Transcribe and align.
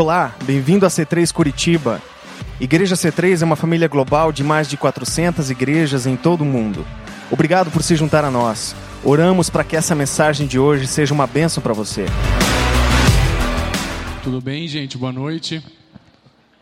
Olá, 0.00 0.32
bem-vindo 0.44 0.86
a 0.86 0.88
C3 0.88 1.32
Curitiba. 1.32 2.00
Igreja 2.60 2.94
C3 2.94 3.42
é 3.42 3.44
uma 3.44 3.56
família 3.56 3.88
global 3.88 4.30
de 4.30 4.44
mais 4.44 4.68
de 4.68 4.76
400 4.76 5.50
igrejas 5.50 6.06
em 6.06 6.16
todo 6.16 6.42
o 6.42 6.44
mundo. 6.44 6.86
Obrigado 7.32 7.68
por 7.68 7.82
se 7.82 7.96
juntar 7.96 8.24
a 8.24 8.30
nós. 8.30 8.76
Oramos 9.02 9.50
para 9.50 9.64
que 9.64 9.74
essa 9.74 9.96
mensagem 9.96 10.46
de 10.46 10.56
hoje 10.56 10.86
seja 10.86 11.12
uma 11.12 11.26
bênção 11.26 11.60
para 11.60 11.72
você. 11.72 12.06
Tudo 14.22 14.40
bem, 14.40 14.68
gente? 14.68 14.96
Boa 14.96 15.10
noite. 15.10 15.60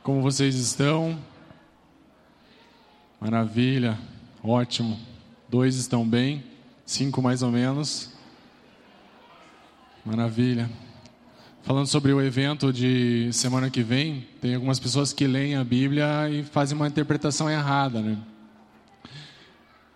Como 0.03 0.23
vocês 0.23 0.55
estão? 0.55 1.19
Maravilha, 3.21 3.99
ótimo. 4.43 4.99
Dois 5.47 5.77
estão 5.77 6.09
bem, 6.09 6.43
cinco 6.87 7.21
mais 7.21 7.43
ou 7.43 7.51
menos. 7.51 8.15
Maravilha. 10.07 10.71
Falando 11.67 11.89
sobre 11.89 12.13
o 12.13 12.23
evento 12.23 12.73
de 12.73 13.29
semana 13.33 13.69
que 13.69 13.83
vem, 13.83 14.25
tem 14.41 14.55
algumas 14.55 14.79
pessoas 14.79 15.13
que 15.13 15.27
leem 15.27 15.57
a 15.57 15.65
Bíblia 15.65 16.31
e 16.31 16.45
fazem 16.45 16.77
uma 16.77 16.87
interpretação 16.87 17.51
errada, 17.51 18.01
né? 18.01 18.17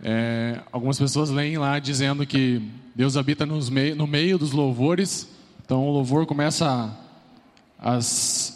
É, 0.03 0.61
algumas 0.73 0.99
pessoas 0.99 1.31
leem 1.31 1.59
lá 1.59 1.79
dizendo 1.79 2.27
que 2.27 2.61
Deus 2.93 3.17
habita 3.17 3.47
mei 3.47 3.95
no 3.95 4.05
meio 4.05 4.37
dos 4.37 4.51
louvores, 4.51 5.29
então 5.65 5.87
o 5.87 5.93
louvor 5.93 6.27
começa 6.27 6.93
às 7.79 8.05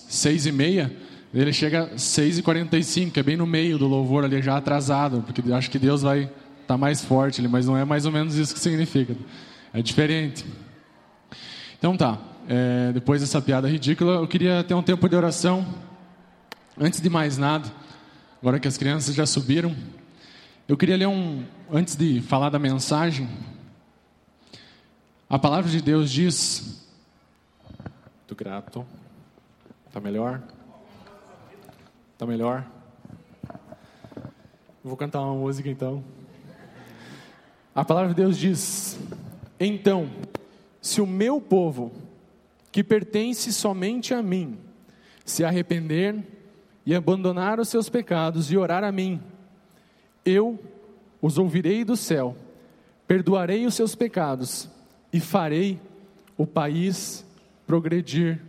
seis 0.09 0.45
e 0.45 0.51
meia, 0.51 0.93
ele 1.33 1.53
chega 1.53 1.85
às 1.95 2.03
seis 2.03 2.37
e 2.37 2.43
quarenta 2.43 2.77
e 2.77 2.83
cinco, 2.83 3.17
é 3.17 3.23
bem 3.23 3.37
no 3.37 3.47
meio 3.47 3.79
do 3.79 3.87
louvor 3.87 4.25
ali, 4.25 4.43
já 4.43 4.57
atrasado, 4.57 5.23
porque 5.25 5.53
acho 5.53 5.71
que 5.71 5.79
Deus 5.79 6.03
vai 6.03 6.23
estar 6.23 6.33
tá 6.67 6.77
mais 6.77 7.05
forte 7.05 7.41
ali, 7.41 7.47
mas 7.47 7.65
não 7.65 7.77
é 7.77 7.85
mais 7.85 8.07
ou 8.07 8.11
menos 8.11 8.35
isso 8.35 8.53
que 8.53 8.61
significa, 8.61 9.17
é 9.73 9.81
diferente. 9.81 10.45
Então 11.79 11.97
tá, 11.97 12.19
é, 12.49 12.93
depois 12.93 13.21
dessa 13.21 13.41
piada 13.41 13.69
ridícula, 13.69 14.17
eu 14.17 14.29
queria 14.29 14.63
ter 14.63 14.75
um 14.75 14.83
tempo 14.83 15.09
de 15.09 15.17
oração. 15.17 15.67
Antes 16.79 17.01
de 17.01 17.09
mais 17.09 17.39
nada, 17.39 17.71
agora 18.41 18.61
que 18.61 18.69
as 18.69 18.77
crianças 18.77 19.15
já 19.15 19.25
subiram, 19.25 19.75
eu 20.69 20.77
queria 20.77 20.97
ler 20.97 21.07
um, 21.07 21.45
antes 21.73 21.97
de 21.97 22.21
falar 22.21 22.51
da 22.51 22.59
mensagem, 22.59 23.29
a 25.29 25.39
palavra 25.39 25.71
de 25.71 25.81
Deus 25.81 26.11
diz, 26.11 26.87
muito 28.21 28.35
grato, 28.35 28.87
tá 29.93 30.01
melhor? 30.01 30.43
Tá 32.19 32.27
melhor? 32.27 32.67
Vou 34.83 34.97
cantar 34.97 35.21
uma 35.23 35.35
música 35.35 35.69
então. 35.69 36.05
A 37.75 37.85
palavra 37.85 38.11
de 38.11 38.17
Deus 38.17 38.37
diz: 38.37 38.99
Então, 39.59 40.11
se 40.81 41.01
o 41.01 41.07
meu 41.07 41.41
povo, 41.41 42.04
que 42.75 42.83
pertence 42.83 43.53
somente 43.53 44.13
a 44.13 44.21
mim, 44.21 44.59
se 45.25 45.45
arrepender 45.45 46.27
e 46.85 46.93
abandonar 46.93 47.61
os 47.61 47.69
seus 47.69 47.89
pecados 47.89 48.51
e 48.51 48.57
orar 48.57 48.83
a 48.83 48.91
mim, 48.91 49.23
eu 50.25 50.59
os 51.23 51.39
ouvirei 51.39 51.85
do 51.85 51.97
céu, 51.97 52.37
perdoarei 53.07 53.65
os 53.65 53.77
seus 53.77 53.95
pecados 53.95 54.69
e 55.13 55.21
farei 55.21 55.81
o 56.37 56.45
país 56.45 57.25
progredir 57.65 58.43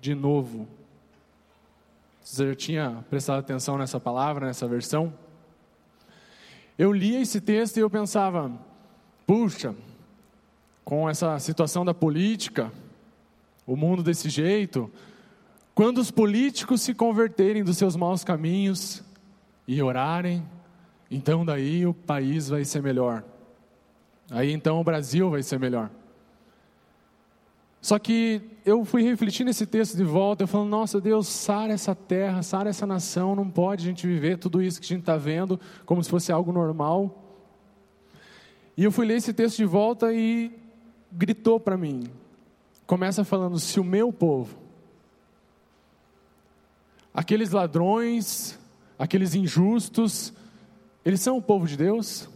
de 0.00 0.14
novo. 0.14 0.66
Você 2.24 2.48
já 2.48 2.54
tinha 2.54 3.04
prestado 3.10 3.40
atenção 3.40 3.76
nessa 3.76 4.00
palavra, 4.00 4.46
nessa 4.46 4.66
versão? 4.66 5.12
Eu 6.78 6.94
lia 6.94 7.20
esse 7.20 7.42
texto 7.42 7.76
e 7.76 7.80
eu 7.80 7.90
pensava, 7.90 8.50
puxa, 9.26 9.74
com 10.82 11.10
essa 11.10 11.38
situação 11.38 11.84
da 11.84 11.92
política, 11.92 12.72
o 13.66 13.76
mundo 13.76 14.02
desse 14.02 14.28
jeito, 14.28 14.90
quando 15.74 15.98
os 15.98 16.10
políticos 16.10 16.82
se 16.82 16.94
converterem 16.94 17.64
dos 17.64 17.76
seus 17.76 17.96
maus 17.96 18.24
caminhos 18.24 19.02
e 19.66 19.82
orarem, 19.82 20.42
então 21.10 21.44
daí 21.44 21.86
o 21.86 21.94
país 21.94 22.48
vai 22.48 22.64
ser 22.64 22.82
melhor. 22.82 23.24
Aí 24.30 24.52
então 24.52 24.80
o 24.80 24.84
Brasil 24.84 25.30
vai 25.30 25.42
ser 25.42 25.58
melhor. 25.58 25.90
Só 27.80 27.98
que 27.98 28.42
eu 28.64 28.84
fui 28.84 29.02
refletir 29.02 29.44
nesse 29.44 29.64
texto 29.64 29.96
de 29.96 30.04
volta, 30.04 30.42
eu 30.44 30.48
falando, 30.48 30.68
nossa 30.68 31.00
Deus, 31.00 31.26
sara 31.26 31.72
essa 31.72 31.94
terra, 31.94 32.42
sara 32.42 32.68
essa 32.68 32.86
nação, 32.86 33.34
não 33.34 33.48
pode 33.48 33.86
a 33.86 33.88
gente 33.88 34.06
viver 34.06 34.36
tudo 34.36 34.60
isso 34.60 34.78
que 34.78 34.84
a 34.84 34.88
gente 34.88 35.00
está 35.00 35.16
vendo 35.16 35.58
como 35.86 36.02
se 36.04 36.10
fosse 36.10 36.30
algo 36.30 36.52
normal. 36.52 37.24
E 38.76 38.84
eu 38.84 38.92
fui 38.92 39.06
ler 39.06 39.16
esse 39.16 39.32
texto 39.32 39.56
de 39.56 39.64
volta 39.64 40.12
e 40.12 40.52
gritou 41.10 41.58
para 41.58 41.76
mim, 41.76 42.04
começa 42.90 43.22
falando: 43.22 43.56
se 43.60 43.78
o 43.78 43.84
meu 43.84 44.12
povo, 44.12 44.58
aqueles 47.14 47.52
ladrões, 47.52 48.58
aqueles 48.98 49.32
injustos, 49.32 50.32
eles 51.04 51.20
são 51.20 51.36
o 51.36 51.42
povo 51.42 51.68
de 51.68 51.76
Deus? 51.76 52.28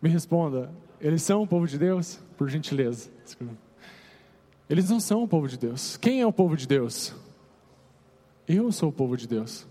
Me 0.00 0.08
responda, 0.08 0.72
eles 0.98 1.22
são 1.22 1.42
o 1.42 1.46
povo 1.46 1.66
de 1.66 1.78
Deus? 1.78 2.18
Por 2.38 2.48
gentileza. 2.48 3.10
Eles 4.70 4.88
não 4.88 5.00
são 5.00 5.22
o 5.22 5.28
povo 5.28 5.46
de 5.46 5.58
Deus. 5.58 5.98
Quem 5.98 6.22
é 6.22 6.26
o 6.26 6.32
povo 6.32 6.56
de 6.56 6.66
Deus? 6.66 7.14
Eu 8.48 8.72
sou 8.72 8.88
o 8.88 8.92
povo 8.92 9.18
de 9.18 9.28
Deus. 9.28 9.66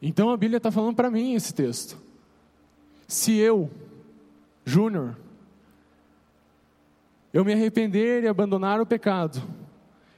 Então 0.00 0.30
a 0.30 0.36
Bíblia 0.36 0.56
está 0.56 0.70
falando 0.70 0.96
para 0.96 1.10
mim 1.10 1.34
esse 1.34 1.52
texto. 1.52 1.98
Se 3.06 3.36
eu, 3.36 3.70
Júnior, 4.64 5.16
eu 7.32 7.44
me 7.44 7.52
arrepender 7.52 8.24
e 8.24 8.28
abandonar 8.28 8.80
o 8.80 8.86
pecado 8.86 9.42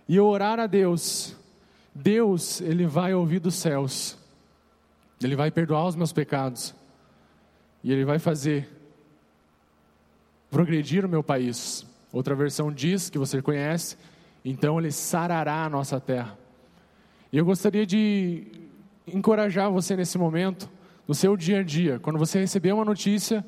e 0.09 0.19
orar 0.19 0.59
a 0.59 0.67
Deus, 0.67 1.37
Deus, 1.95 2.61
ele 2.61 2.87
vai 2.87 3.15
ouvir 3.15 3.39
dos 3.39 3.55
céus. 3.55 4.17
Ele 5.23 5.37
vai 5.37 5.51
perdoar 5.51 5.87
os 5.87 5.97
meus 5.97 6.13
pecados. 6.13 6.75
E 7.85 7.93
ele 7.93 8.05
vai 8.05 8.19
fazer 8.19 8.69
progredir 10.51 11.05
o 11.05 11.09
meu 11.09 11.23
país. 11.23 11.87
Outra 12.13 12.35
versão 12.35 12.71
diz 12.71 13.09
que 13.09 13.19
você 13.19 13.41
conhece, 13.41 13.97
então 14.45 14.79
ele 14.79 14.93
sarará 14.93 15.65
a 15.65 15.71
nossa 15.71 15.99
terra. 15.99 16.39
E 17.33 17.39
eu 17.39 17.45
gostaria 17.45 17.87
de 17.87 18.47
encorajar 19.07 19.71
você 19.71 19.97
nesse 19.97 20.19
momento, 20.19 20.69
no 21.09 21.15
seu 21.15 21.37
dia 21.37 21.61
a 21.61 21.63
dia, 21.63 21.99
quando 21.99 22.19
você 22.19 22.39
receber 22.39 22.73
uma 22.73 22.85
notícia 22.85 23.45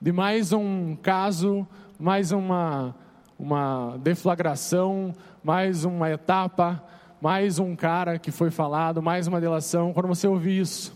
de 0.00 0.12
mais 0.12 0.52
um 0.52 0.96
caso 0.96 1.66
mais 2.04 2.32
uma, 2.32 2.94
uma 3.38 3.96
deflagração, 3.96 5.14
mais 5.42 5.86
uma 5.86 6.10
etapa, 6.10 6.84
mais 7.18 7.58
um 7.58 7.74
cara 7.74 8.18
que 8.18 8.30
foi 8.30 8.50
falado, 8.50 9.00
mais 9.00 9.26
uma 9.26 9.40
delação. 9.40 9.90
Quando 9.94 10.08
você 10.08 10.28
ouvir 10.28 10.60
isso, 10.60 10.94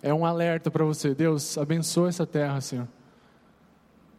é 0.00 0.14
um 0.14 0.24
alerta 0.24 0.70
para 0.70 0.84
você: 0.84 1.12
Deus, 1.12 1.58
abençoa 1.58 2.08
essa 2.08 2.24
terra, 2.24 2.60
Senhor. 2.60 2.86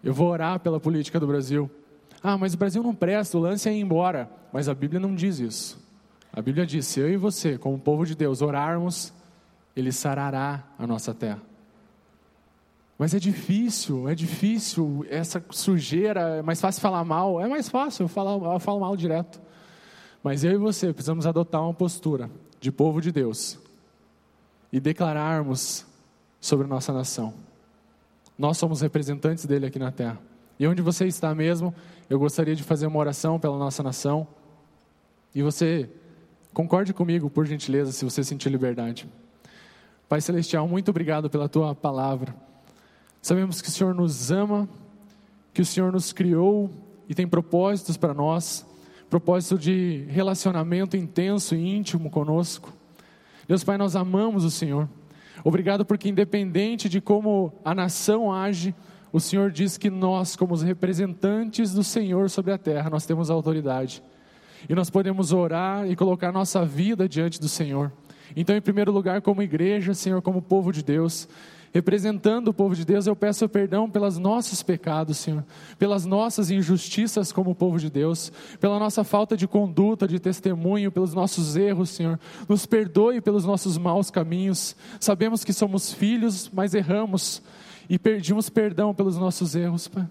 Eu 0.03 0.13
vou 0.13 0.27
orar 0.27 0.59
pela 0.59 0.77
política 0.77 1.21
do 1.21 1.27
Brasil. 1.27 1.71
Ah, 2.21 2.37
mas 2.37 2.53
o 2.53 2.57
Brasil 2.57 2.83
não 2.83 2.93
presta, 2.93 3.37
o 3.37 3.41
lance 3.41 3.69
é 3.69 3.73
ir 3.73 3.79
embora. 3.79 4.29
Mas 4.51 4.67
a 4.67 4.73
Bíblia 4.73 4.99
não 4.99 5.15
diz 5.15 5.39
isso. 5.39 5.81
A 6.33 6.41
Bíblia 6.41 6.65
diz: 6.65 6.85
se 6.85 6.99
eu 6.99 7.09
e 7.09 7.15
você, 7.15 7.57
como 7.57 7.79
povo 7.79 8.05
de 8.05 8.13
Deus, 8.13 8.41
orarmos, 8.41 9.13
Ele 9.73 9.93
sarará 9.93 10.65
a 10.77 10.85
nossa 10.85 11.13
terra. 11.13 11.39
Mas 13.01 13.15
é 13.15 13.19
difícil, 13.19 14.07
é 14.07 14.13
difícil, 14.13 15.03
essa 15.09 15.43
sujeira, 15.49 16.37
é 16.37 16.41
mais 16.43 16.61
fácil 16.61 16.79
falar 16.79 17.03
mal, 17.03 17.41
é 17.41 17.47
mais 17.47 17.67
fácil, 17.67 18.03
eu 18.03 18.07
falo, 18.07 18.53
eu 18.53 18.59
falo 18.59 18.79
mal 18.79 18.95
direto. 18.95 19.41
Mas 20.23 20.43
eu 20.43 20.51
e 20.51 20.57
você 20.57 20.93
precisamos 20.93 21.25
adotar 21.25 21.63
uma 21.63 21.73
postura 21.73 22.29
de 22.59 22.71
povo 22.71 23.01
de 23.01 23.11
Deus 23.11 23.57
e 24.71 24.79
declararmos 24.79 25.83
sobre 26.39 26.67
nossa 26.67 26.93
nação. 26.93 27.33
Nós 28.37 28.59
somos 28.59 28.81
representantes 28.81 29.47
dele 29.47 29.65
aqui 29.65 29.79
na 29.79 29.91
terra. 29.91 30.19
E 30.59 30.67
onde 30.67 30.83
você 30.83 31.07
está 31.07 31.33
mesmo, 31.33 31.73
eu 32.07 32.19
gostaria 32.19 32.55
de 32.55 32.61
fazer 32.61 32.85
uma 32.85 32.99
oração 32.99 33.39
pela 33.39 33.57
nossa 33.57 33.81
nação. 33.81 34.27
E 35.33 35.41
você 35.41 35.89
concorde 36.53 36.93
comigo, 36.93 37.31
por 37.31 37.47
gentileza, 37.47 37.91
se 37.91 38.05
você 38.05 38.23
sentir 38.23 38.49
liberdade. 38.49 39.09
Pai 40.07 40.21
Celestial, 40.21 40.67
muito 40.67 40.89
obrigado 40.89 41.31
pela 41.31 41.49
tua 41.49 41.73
palavra. 41.73 42.50
Sabemos 43.21 43.61
que 43.61 43.69
o 43.69 43.71
Senhor 43.71 43.93
nos 43.93 44.31
ama, 44.31 44.67
que 45.53 45.61
o 45.61 45.65
Senhor 45.65 45.91
nos 45.91 46.11
criou 46.11 46.69
e 47.07 47.13
tem 47.13 47.27
propósitos 47.27 47.97
para 47.97 48.13
nós 48.13 48.65
propósito 49.11 49.59
de 49.59 50.05
relacionamento 50.07 50.95
intenso 50.95 51.53
e 51.53 51.75
íntimo 51.75 52.09
conosco. 52.09 52.71
Deus 53.45 53.61
Pai, 53.61 53.77
nós 53.77 53.93
amamos 53.93 54.45
o 54.45 54.49
Senhor. 54.49 54.87
Obrigado 55.43 55.83
porque, 55.83 56.07
independente 56.07 56.87
de 56.87 57.01
como 57.01 57.51
a 57.65 57.75
nação 57.75 58.31
age, 58.31 58.73
o 59.11 59.19
Senhor 59.19 59.51
diz 59.51 59.77
que 59.77 59.89
nós, 59.89 60.37
como 60.37 60.53
os 60.53 60.61
representantes 60.61 61.73
do 61.73 61.83
Senhor 61.83 62.29
sobre 62.29 62.53
a 62.53 62.57
terra, 62.57 62.89
nós 62.89 63.05
temos 63.05 63.29
autoridade. 63.29 64.01
E 64.69 64.73
nós 64.73 64.89
podemos 64.89 65.33
orar 65.33 65.85
e 65.91 65.93
colocar 65.93 66.31
nossa 66.31 66.63
vida 66.63 67.09
diante 67.09 67.37
do 67.37 67.49
Senhor. 67.49 67.91
Então, 68.33 68.55
em 68.55 68.61
primeiro 68.61 68.93
lugar, 68.93 69.21
como 69.21 69.43
igreja, 69.43 69.93
Senhor, 69.93 70.21
como 70.21 70.41
povo 70.41 70.71
de 70.71 70.81
Deus, 70.81 71.27
Representando 71.73 72.49
o 72.49 72.53
povo 72.53 72.75
de 72.75 72.85
Deus, 72.85 73.07
eu 73.07 73.15
peço 73.15 73.47
perdão 73.47 73.89
pelos 73.89 74.17
nossos 74.17 74.61
pecados, 74.61 75.17
Senhor, 75.17 75.43
pelas 75.79 76.05
nossas 76.05 76.51
injustiças 76.51 77.31
como 77.31 77.55
povo 77.55 77.79
de 77.79 77.89
Deus, 77.89 78.31
pela 78.59 78.77
nossa 78.77 79.03
falta 79.03 79.37
de 79.37 79.47
conduta, 79.47 80.07
de 80.07 80.19
testemunho, 80.19 80.91
pelos 80.91 81.13
nossos 81.13 81.55
erros, 81.55 81.89
Senhor. 81.89 82.19
Nos 82.47 82.65
perdoe 82.65 83.21
pelos 83.21 83.45
nossos 83.45 83.77
maus 83.77 84.11
caminhos. 84.11 84.75
Sabemos 84.99 85.45
que 85.45 85.53
somos 85.53 85.93
filhos, 85.93 86.49
mas 86.53 86.73
erramos 86.73 87.41
e 87.89 87.97
pedimos 87.97 88.49
perdão 88.49 88.93
pelos 88.93 89.17
nossos 89.17 89.55
erros, 89.55 89.87
Pai 89.87 90.07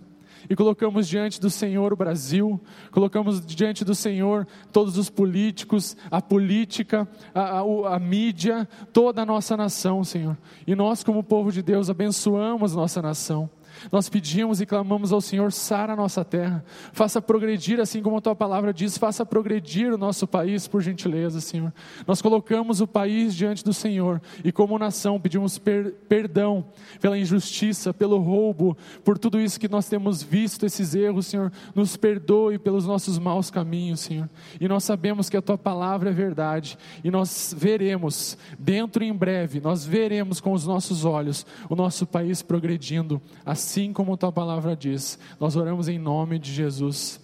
e 0.49 0.57
colocamos 0.57 1.09
diante 1.09 1.41
do 1.41 1.51
Senhor 1.51 1.93
o 1.93 1.97
Brasil, 1.97 2.61
colocamos 2.91 3.45
diante 3.45 3.85
do 3.85 3.95
Senhor 3.95 4.47
todos 4.73 4.97
os 4.97 5.11
políticos, 5.11 5.97
a 6.11 6.23
política, 6.23 7.09
a, 7.35 7.61
a, 7.61 7.97
a, 7.97 7.99
mídia, 7.99 8.69
toda 8.93 9.23
a 9.23 9.27
nossa 9.27 9.57
nação, 9.57 10.05
Senhor. 10.05 10.37
E 10.67 10.75
nós, 10.75 11.05
como 11.05 11.23
povo 11.23 11.53
de 11.53 11.63
Deus, 11.63 11.91
abençoamos 11.91 12.75
nossa 12.75 13.03
nação. 13.03 13.51
Nós 13.91 14.09
pedimos 14.09 14.61
e 14.61 14.67
clamamos 14.67 15.13
ao 15.13 15.21
Senhor, 15.21 15.53
sara 15.53 15.95
a 15.95 15.97
nossa 15.97 16.25
terra, 16.25 16.65
faça 16.93 17.23
progredir, 17.23 17.81
assim 17.81 18.03
como 18.03 18.17
a 18.17 18.21
tua 18.21 18.35
palavra 18.35 18.73
diz, 18.73 18.99
faça 18.99 19.25
progredir 19.25 19.93
o 19.93 19.99
nosso 19.99 20.27
país, 20.27 20.69
por 20.69 20.83
gentileza, 20.83 21.41
Senhor. 21.41 21.73
Nós 22.07 22.21
colocamos 22.21 22.81
o 22.81 22.87
país 22.87 23.35
diante 23.35 23.65
do 23.65 23.73
Senhor 23.73 24.21
e, 24.45 24.53
como 24.53 24.79
nação, 24.79 25.21
pedimos 25.21 25.59
per 25.59 25.93
perdão 26.09 26.67
pela 27.01 27.19
injustiça, 27.19 27.95
pelo 27.95 28.19
roubo, 28.19 28.77
por 29.05 29.17
tudo 29.19 29.41
isso 29.41 29.59
que 29.59 29.69
nós 29.69 29.89
temos 29.89 30.23
visto, 30.23 30.67
esses 30.67 30.95
erros, 30.95 31.27
Senhor. 31.27 31.53
Nos 31.75 31.97
perdoe 31.97 32.59
pelos 32.59 32.87
nossos 32.87 33.19
maus 33.19 33.51
caminhos, 33.51 34.01
Senhor. 34.01 34.29
E 34.61 34.69
nós 34.69 34.85
sabemos 34.85 35.31
que 35.31 35.37
a 35.37 35.43
tua 35.43 35.57
palavra 35.57 36.11
é 36.11 36.13
verdade 36.13 36.77
e 37.03 37.11
nós 37.11 37.55
veremos, 37.57 38.37
dentro 38.59 39.03
em 39.03 39.13
breve, 39.13 39.61
nós 39.61 39.85
veremos 39.85 40.41
com 40.41 40.53
os 40.53 40.67
nossos 40.67 41.05
olhos 41.05 41.47
o 41.69 41.77
nosso 41.77 42.07
país 42.07 42.43
progredindo 42.43 43.21
assim 43.45 43.70
assim 43.71 43.93
como 43.93 44.17
tua 44.17 44.33
palavra 44.33 44.75
diz. 44.75 45.17
Nós 45.39 45.55
oramos 45.55 45.87
em 45.87 45.99
nome 45.99 46.41
de 46.41 46.53
Jesus. 46.53 47.21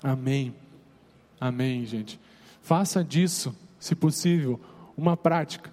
Amém. 0.00 0.54
Amém, 1.40 1.84
gente. 1.84 2.20
Faça 2.62 3.02
disso, 3.02 3.54
se 3.78 3.96
possível, 3.96 4.60
uma 4.96 5.16
prática. 5.16 5.72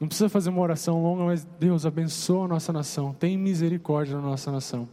Não 0.00 0.08
precisa 0.08 0.30
fazer 0.30 0.48
uma 0.48 0.62
oração 0.62 1.02
longa, 1.02 1.24
mas 1.24 1.46
Deus 1.60 1.84
abençoa 1.84 2.46
a 2.46 2.48
nossa 2.48 2.72
nação. 2.72 3.12
Tem 3.12 3.36
misericórdia 3.36 4.16
na 4.16 4.22
nossa 4.22 4.50
nação. 4.50 4.88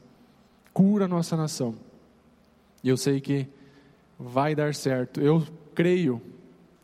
Cura 0.73 1.05
a 1.05 1.07
nossa 1.07 1.37
nação. 1.37 1.73
E 2.83 2.89
eu 2.89 2.97
sei 2.97 3.21
que 3.21 3.47
vai 4.19 4.53
dar 4.53 4.75
certo. 4.75 5.21
Eu 5.21 5.41
creio 5.73 6.21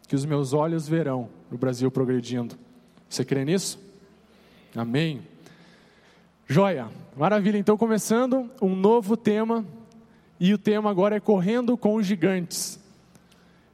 que 0.08 0.16
os 0.16 0.24
meus 0.24 0.54
olhos 0.54 0.88
verão 0.88 1.30
o 1.52 1.58
Brasil 1.58 1.92
progredindo. 1.92 2.56
Você 3.10 3.26
crê 3.26 3.44
nisso? 3.44 3.78
Amém. 4.74 5.22
Joia, 6.50 6.88
maravilha. 7.18 7.58
Então, 7.58 7.76
começando 7.76 8.50
um 8.62 8.74
novo 8.74 9.18
tema, 9.18 9.66
e 10.40 10.54
o 10.54 10.58
tema 10.58 10.90
agora 10.90 11.18
é 11.18 11.20
Correndo 11.20 11.76
com 11.76 11.96
os 11.96 12.06
Gigantes. 12.06 12.80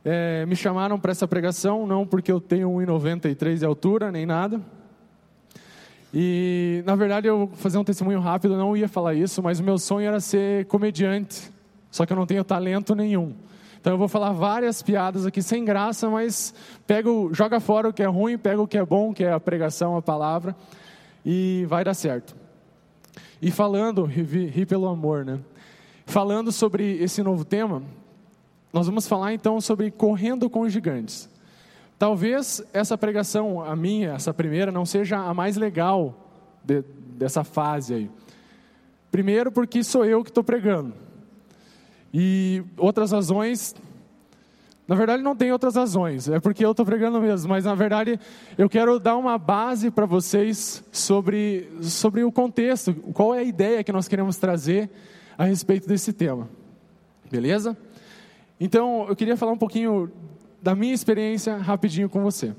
É, 0.04 0.44
me 0.48 0.56
chamaram 0.56 1.00
para 1.00 1.12
essa 1.12 1.28
pregação, 1.28 1.86
não 1.86 2.04
porque 2.04 2.32
eu 2.32 2.42
tenho 2.42 2.68
1,93 2.72 3.60
de 3.60 3.66
altura, 3.66 4.12
nem 4.12 4.26
nada. 4.26 4.60
E, 6.12 6.82
na 6.84 6.96
verdade, 6.96 7.28
eu 7.28 7.46
vou 7.46 7.48
fazer 7.50 7.78
um 7.78 7.84
testemunho 7.84 8.20
rápido, 8.20 8.58
não 8.58 8.76
ia 8.76 8.88
falar 8.88 9.14
isso, 9.14 9.44
mas 9.44 9.60
o 9.60 9.64
meu 9.64 9.78
sonho 9.78 10.08
era 10.08 10.20
ser 10.20 10.66
comediante, 10.66 11.52
só 11.92 12.08
que 12.08 12.12
eu 12.12 12.18
não 12.18 12.26
tenho 12.26 12.44
talento 12.44 12.96
nenhum. 12.96 13.36
Então 13.80 13.94
eu 13.94 14.00
vou 14.00 14.08
falar 14.08 14.32
várias 14.32 14.82
piadas 14.82 15.28
aqui 15.28 15.44
sem 15.44 15.64
graça, 15.64 16.10
mas 16.10 16.56
pego, 16.88 17.30
joga 17.34 17.60
fora 17.60 17.90
o 17.90 17.94
que 17.94 18.02
é 18.02 18.08
ruim, 18.08 18.36
pega 18.36 18.60
o 18.60 18.68
que 18.68 18.80
é 18.80 18.86
bom, 18.86 19.14
que 19.14 19.24
é 19.24 19.32
a 19.32 19.40
pregação, 19.40 19.96
a 19.96 20.02
palavra, 20.02 20.56
e 21.24 21.66
vai 21.70 21.84
dar 21.84 21.94
certo. 21.94 22.42
E 23.44 23.52
falando, 23.52 24.06
ri, 24.06 24.46
ri 24.46 24.66
pelo 24.66 24.88
amor, 24.88 25.26
né? 25.26 25.38
Falando 26.06 26.50
sobre 26.50 27.04
esse 27.04 27.22
novo 27.22 27.44
tema, 27.44 27.84
nós 28.72 28.86
vamos 28.88 29.06
falar 29.06 29.34
então 29.34 29.60
sobre 29.60 29.92
correndo 29.92 30.50
com 30.50 30.62
os 30.62 30.72
gigantes. 30.72 31.30
Talvez 32.00 32.64
essa 32.72 32.98
pregação, 32.98 33.62
a 33.62 33.76
minha, 33.76 34.12
essa 34.14 34.34
primeira, 34.34 34.72
não 34.72 34.86
seja 34.86 35.18
a 35.18 35.34
mais 35.34 35.58
legal 35.58 36.16
de, 36.64 36.86
dessa 37.18 37.44
fase 37.44 37.94
aí. 37.94 38.12
Primeiro, 39.12 39.52
porque 39.52 39.84
sou 39.84 40.06
eu 40.06 40.24
que 40.24 40.30
estou 40.30 40.44
pregando. 40.44 40.94
E 42.14 42.64
outras 42.78 43.12
razões 43.12 43.76
na 44.88 44.96
verdade, 44.96 45.24
não 45.24 45.36
tem 45.36 45.52
outras 45.52 45.76
razões, 45.76 46.28
é 46.28 46.40
porque 46.40 46.66
eu 46.66 46.72
estou 46.72 46.86
pregando 46.86 47.22
mesmo, 47.22 47.50
mas 47.50 47.66
na 47.66 47.74
verdade 47.74 48.20
eu 48.58 48.70
quero 48.70 49.00
dar 49.00 49.16
uma 49.16 49.38
base 49.38 49.90
para 49.90 50.06
vocês 50.06 50.84
sobre, 50.92 51.70
sobre 51.82 52.24
o 52.24 52.32
contexto, 52.32 52.94
qual 53.14 53.34
é 53.34 53.40
a 53.40 53.44
ideia 53.44 53.84
que 53.84 53.92
nós 53.92 54.08
queremos 54.08 54.38
trazer 54.38 54.90
a 55.38 55.46
respeito 55.46 55.88
desse 55.88 56.12
tema, 56.12 56.50
beleza? 57.32 57.78
Então 58.60 59.06
eu 59.08 59.16
queria 59.16 59.38
falar 59.38 59.54
um 59.54 59.58
pouquinho 59.58 60.12
da 60.62 60.76
minha 60.76 60.94
experiência 60.94 61.56
rapidinho 61.58 62.10
com 62.10 62.22
você. 62.22 62.54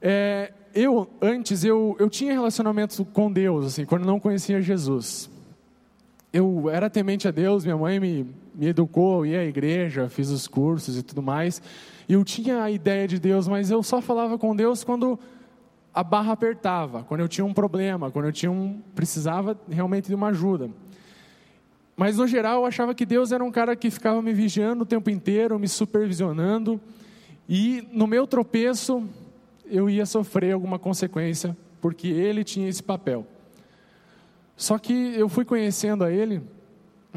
É, 0.00 0.52
eu, 0.74 1.08
antes, 1.20 1.64
eu, 1.64 1.96
eu 2.00 2.10
tinha 2.10 2.32
relacionamento 2.32 3.04
com 3.04 3.30
Deus, 3.30 3.66
assim, 3.66 3.84
quando 3.84 4.04
não 4.04 4.18
conhecia 4.18 4.60
Jesus 4.60 5.30
eu 6.32 6.70
era 6.70 6.88
temente 6.88 7.28
a 7.28 7.30
Deus, 7.30 7.64
minha 7.64 7.76
mãe 7.76 8.00
me, 8.00 8.26
me 8.54 8.68
educou, 8.68 9.24
ia 9.24 9.40
à 9.40 9.44
igreja, 9.44 10.08
fiz 10.08 10.28
os 10.30 10.46
cursos 10.46 10.96
e 10.98 11.02
tudo 11.02 11.22
mais. 11.22 11.62
E 12.08 12.12
eu 12.12 12.24
tinha 12.24 12.62
a 12.62 12.70
ideia 12.70 13.08
de 13.08 13.18
Deus, 13.18 13.48
mas 13.48 13.70
eu 13.70 13.82
só 13.82 14.00
falava 14.00 14.38
com 14.38 14.54
Deus 14.54 14.84
quando 14.84 15.18
a 15.94 16.02
barra 16.02 16.32
apertava, 16.32 17.02
quando 17.04 17.20
eu 17.20 17.28
tinha 17.28 17.44
um 17.44 17.52
problema, 17.52 18.10
quando 18.10 18.26
eu 18.26 18.32
tinha 18.32 18.50
um 18.50 18.80
precisava 18.94 19.58
realmente 19.68 20.08
de 20.08 20.14
uma 20.14 20.28
ajuda. 20.28 20.70
Mas 21.96 22.16
no 22.16 22.26
geral 22.26 22.60
eu 22.60 22.66
achava 22.66 22.94
que 22.94 23.04
Deus 23.04 23.32
era 23.32 23.44
um 23.44 23.50
cara 23.50 23.76
que 23.76 23.90
ficava 23.90 24.22
me 24.22 24.32
vigiando 24.32 24.82
o 24.82 24.86
tempo 24.86 25.10
inteiro, 25.10 25.58
me 25.58 25.68
supervisionando, 25.68 26.80
e 27.48 27.86
no 27.92 28.06
meu 28.06 28.26
tropeço 28.26 29.06
eu 29.66 29.88
ia 29.88 30.06
sofrer 30.06 30.52
alguma 30.52 30.78
consequência, 30.78 31.56
porque 31.80 32.08
ele 32.08 32.44
tinha 32.44 32.68
esse 32.68 32.82
papel. 32.82 33.26
Só 34.56 34.78
que 34.78 35.14
eu 35.14 35.28
fui 35.28 35.44
conhecendo 35.44 36.04
a 36.04 36.10
ele 36.10 36.42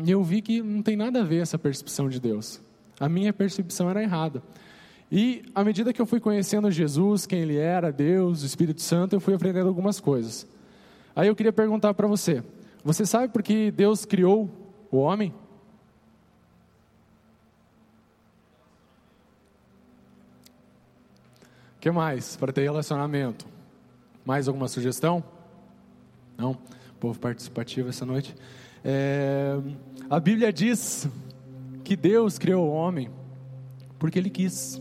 e 0.03 0.11
eu 0.11 0.23
vi 0.23 0.41
que 0.41 0.61
não 0.61 0.81
tem 0.81 0.95
nada 0.95 1.21
a 1.21 1.23
ver 1.23 1.41
essa 1.41 1.57
percepção 1.57 2.09
de 2.09 2.19
Deus. 2.19 2.61
A 2.99 3.07
minha 3.07 3.31
percepção 3.31 3.89
era 3.89 4.01
errada. 4.01 4.41
E 5.11 5.43
à 5.53 5.63
medida 5.63 5.93
que 5.93 6.01
eu 6.01 6.05
fui 6.05 6.19
conhecendo 6.19 6.69
Jesus, 6.71 7.25
quem 7.25 7.41
ele 7.41 7.57
era, 7.57 7.91
Deus, 7.91 8.43
o 8.43 8.45
Espírito 8.45 8.81
Santo, 8.81 9.15
eu 9.15 9.19
fui 9.19 9.33
aprendendo 9.33 9.67
algumas 9.67 9.99
coisas. 9.99 10.47
Aí 11.15 11.27
eu 11.27 11.35
queria 11.35 11.53
perguntar 11.53 11.93
para 11.93 12.07
você: 12.07 12.43
você 12.83 13.05
sabe 13.05 13.31
por 13.31 13.41
que 13.41 13.71
Deus 13.71 14.03
criou 14.03 14.49
o 14.91 14.97
homem? 14.97 15.33
O 21.77 21.79
que 21.79 21.91
mais 21.91 22.35
para 22.35 22.51
ter 22.51 22.63
relacionamento? 22.63 23.45
Mais 24.25 24.47
alguma 24.47 24.67
sugestão? 24.67 25.23
Não? 26.37 26.57
povo 27.05 27.19
participativo 27.19 27.89
essa 27.89 28.03
noite. 28.03 28.35
É, 28.87 29.57
a 30.07 30.19
Bíblia 30.19 30.53
diz 30.53 31.09
que 31.83 31.95
Deus 31.95 32.37
criou 32.37 32.67
o 32.67 32.71
homem 32.71 33.09
porque 33.97 34.19
Ele 34.19 34.29
quis. 34.29 34.79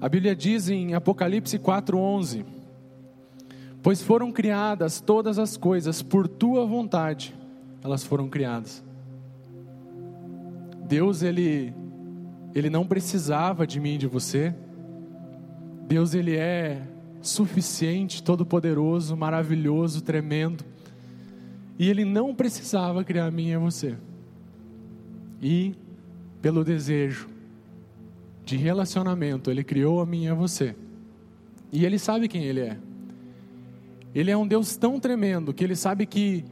A 0.00 0.08
Bíblia 0.08 0.34
diz 0.34 0.68
em 0.68 0.94
Apocalipse 0.94 1.56
4:11: 1.60 2.44
Pois 3.80 4.02
foram 4.02 4.32
criadas 4.32 5.00
todas 5.00 5.38
as 5.38 5.56
coisas 5.56 6.02
por 6.02 6.26
tua 6.26 6.66
vontade, 6.66 7.32
elas 7.84 8.02
foram 8.02 8.28
criadas. 8.28 8.82
Deus 10.88 11.22
ele 11.22 11.72
ele 12.52 12.68
não 12.68 12.84
precisava 12.84 13.64
de 13.64 13.78
mim 13.78 13.94
e 13.94 13.98
de 13.98 14.08
você. 14.08 14.52
Deus 15.86 16.14
ele 16.14 16.36
é 16.36 16.82
suficiente, 17.22 18.22
todo-poderoso, 18.24 19.16
maravilhoso, 19.16 20.02
tremendo. 20.02 20.64
E 21.78 21.88
ele 21.88 22.04
não 22.04 22.34
precisava 22.34 23.04
criar 23.04 23.26
a 23.26 23.30
mim 23.30 23.50
e 23.50 23.54
a 23.54 23.58
você. 23.58 23.96
E 25.40 25.74
pelo 26.42 26.64
desejo 26.64 27.28
de 28.44 28.56
relacionamento, 28.56 29.50
ele 29.50 29.62
criou 29.62 30.00
a 30.00 30.06
mim 30.06 30.24
e 30.24 30.28
a 30.28 30.34
você. 30.34 30.74
E 31.70 31.84
ele 31.84 31.98
sabe 31.98 32.28
quem 32.28 32.44
ele 32.44 32.60
é. 32.60 32.78
Ele 34.14 34.30
é 34.30 34.36
um 34.36 34.46
Deus 34.46 34.76
tão 34.76 34.98
tremendo 34.98 35.52
que 35.52 35.62
ele 35.62 35.76
sabe 35.76 36.06
que 36.06 36.44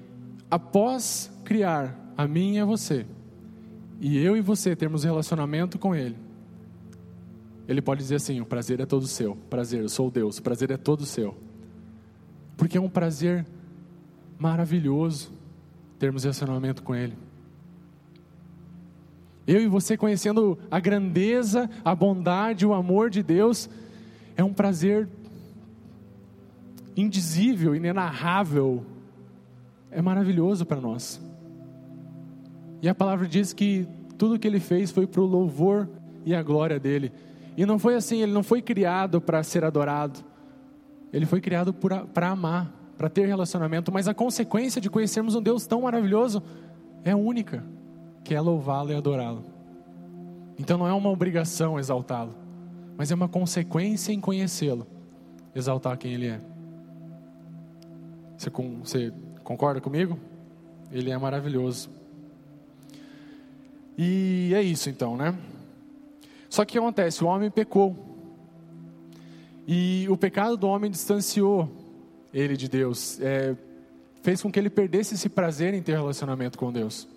após 0.51 1.33
criar 1.45 1.99
a 2.17 2.27
mim 2.27 2.55
e 2.55 2.61
a 2.61 2.65
você, 2.65 3.07
e 4.01 4.19
eu 4.19 4.37
e 4.37 4.41
você 4.41 4.77
termos 4.77 5.05
relacionamento 5.05 5.79
com 5.79 5.95
ele, 5.95 6.17
ele 7.67 7.83
pode 7.83 8.01
dizer 8.01 8.17
assim: 8.17 8.41
o 8.41 8.47
prazer 8.47 8.81
é 8.81 8.87
todo 8.87 9.07
seu. 9.07 9.37
Prazer, 9.51 9.83
eu 9.83 9.89
sou 9.89 10.11
Deus, 10.11 10.39
o 10.39 10.43
prazer 10.43 10.71
é 10.71 10.77
todo 10.77 11.05
seu. 11.05 11.35
Porque 12.57 12.79
é 12.79 12.81
um 12.81 12.89
prazer 12.89 13.45
maravilhoso 14.39 15.33
termos 15.99 16.25
relacionamento 16.25 16.83
com 16.83 16.95
Ele. 16.95 17.17
Eu 19.47 19.61
e 19.61 19.67
você 19.67 19.97
conhecendo 19.97 20.59
a 20.71 20.81
grandeza, 20.81 21.71
a 21.85 21.95
bondade, 21.95 22.67
o 22.67 22.75
amor 22.75 23.09
de 23.11 23.23
Deus, 23.23 23.71
é 24.37 24.43
um 24.43 24.53
prazer 24.53 25.09
indizível, 26.97 27.75
inenarrável, 27.75 28.85
é 29.91 30.03
maravilhoso 30.03 30.67
para 30.67 30.81
nós. 30.81 31.21
E 32.83 32.89
a 32.89 32.95
palavra 32.95 33.29
diz 33.29 33.53
que 33.53 33.87
tudo 34.19 34.39
que 34.39 34.49
ele 34.49 34.61
fez 34.61 34.91
foi 34.91 35.07
para 35.07 35.21
o 35.21 35.27
louvor 35.27 35.89
e 36.25 36.35
a 36.35 36.43
glória 36.43 36.81
dele. 36.81 37.13
E 37.57 37.65
não 37.65 37.79
foi 37.79 37.95
assim, 37.95 38.23
ele 38.23 38.33
não 38.33 38.43
foi 38.43 38.61
criado 38.61 39.21
para 39.21 39.43
ser 39.43 39.65
adorado. 39.65 40.21
Ele 41.13 41.25
foi 41.25 41.41
criado 41.41 41.73
para 41.73 42.29
amar, 42.29 42.71
para 42.97 43.09
ter 43.09 43.27
relacionamento, 43.27 43.93
mas 43.93 44.09
a 44.09 44.15
consequência 44.15 44.81
de 44.81 44.89
conhecermos 44.89 45.35
um 45.35 45.43
Deus 45.43 45.67
tão 45.67 45.83
maravilhoso 45.83 46.43
é 47.05 47.15
única, 47.15 47.63
que 48.25 48.35
é 48.35 48.41
louvá-lo 48.41 48.91
e 48.91 48.95
adorá-lo. 48.95 49.45
Então 50.59 50.79
não 50.79 50.87
é 50.87 50.95
uma 50.95 51.11
obrigação 51.11 51.79
exaltá-lo, 51.79 52.35
mas 52.97 53.11
é 53.11 53.15
uma 53.15 53.29
consequência 53.29 54.13
em 54.13 54.21
conhecê-lo, 54.21 54.87
exaltar 55.55 55.99
quem 55.99 56.15
ele 56.15 56.29
é. 56.29 56.41
Você, 58.37 58.51
você 58.51 59.13
concorda 59.45 59.81
comigo? 59.81 60.19
Ele 60.91 61.11
é 61.11 61.19
maravilhoso. 61.19 61.91
E 63.99 64.53
é 64.55 64.63
isso 64.63 64.89
então, 64.91 65.17
né? 65.17 65.37
Só 66.49 66.65
que 66.65 66.71
o 66.71 66.73
que 66.73 66.79
acontece? 66.79 67.25
O 67.25 67.27
homem 67.27 67.51
pecou. 67.51 67.97
E 69.67 70.07
o 70.09 70.17
pecado 70.17 70.57
do 70.57 70.69
homem 70.69 70.91
distanciou 70.91 71.69
ele 72.37 72.57
de 72.57 72.69
Deus. 72.69 73.19
É, 73.21 73.57
fez 74.23 74.43
com 74.43 74.53
que 74.53 74.59
ele 74.59 74.69
perdesse 74.69 75.15
esse 75.15 75.29
prazer 75.29 75.73
em 75.73 75.83
ter 75.83 75.93
relacionamento 75.93 76.59
com 76.59 76.71
Deus. 76.71 77.09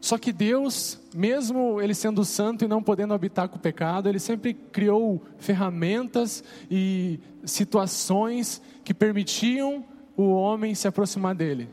Só 0.00 0.16
que 0.16 0.32
Deus, 0.32 0.98
mesmo 1.14 1.80
ele 1.80 1.94
sendo 1.94 2.24
santo 2.24 2.64
e 2.64 2.68
não 2.68 2.82
podendo 2.82 3.14
habitar 3.14 3.48
com 3.48 3.56
o 3.56 3.60
pecado, 3.60 4.08
ele 4.08 4.18
sempre 4.18 4.54
criou 4.54 5.22
ferramentas 5.38 6.42
e 6.70 7.20
situações 7.44 8.62
que 8.84 8.94
permitiam 8.94 9.84
o 10.16 10.30
homem 10.30 10.74
se 10.74 10.86
aproximar 10.86 11.34
dele. 11.34 11.68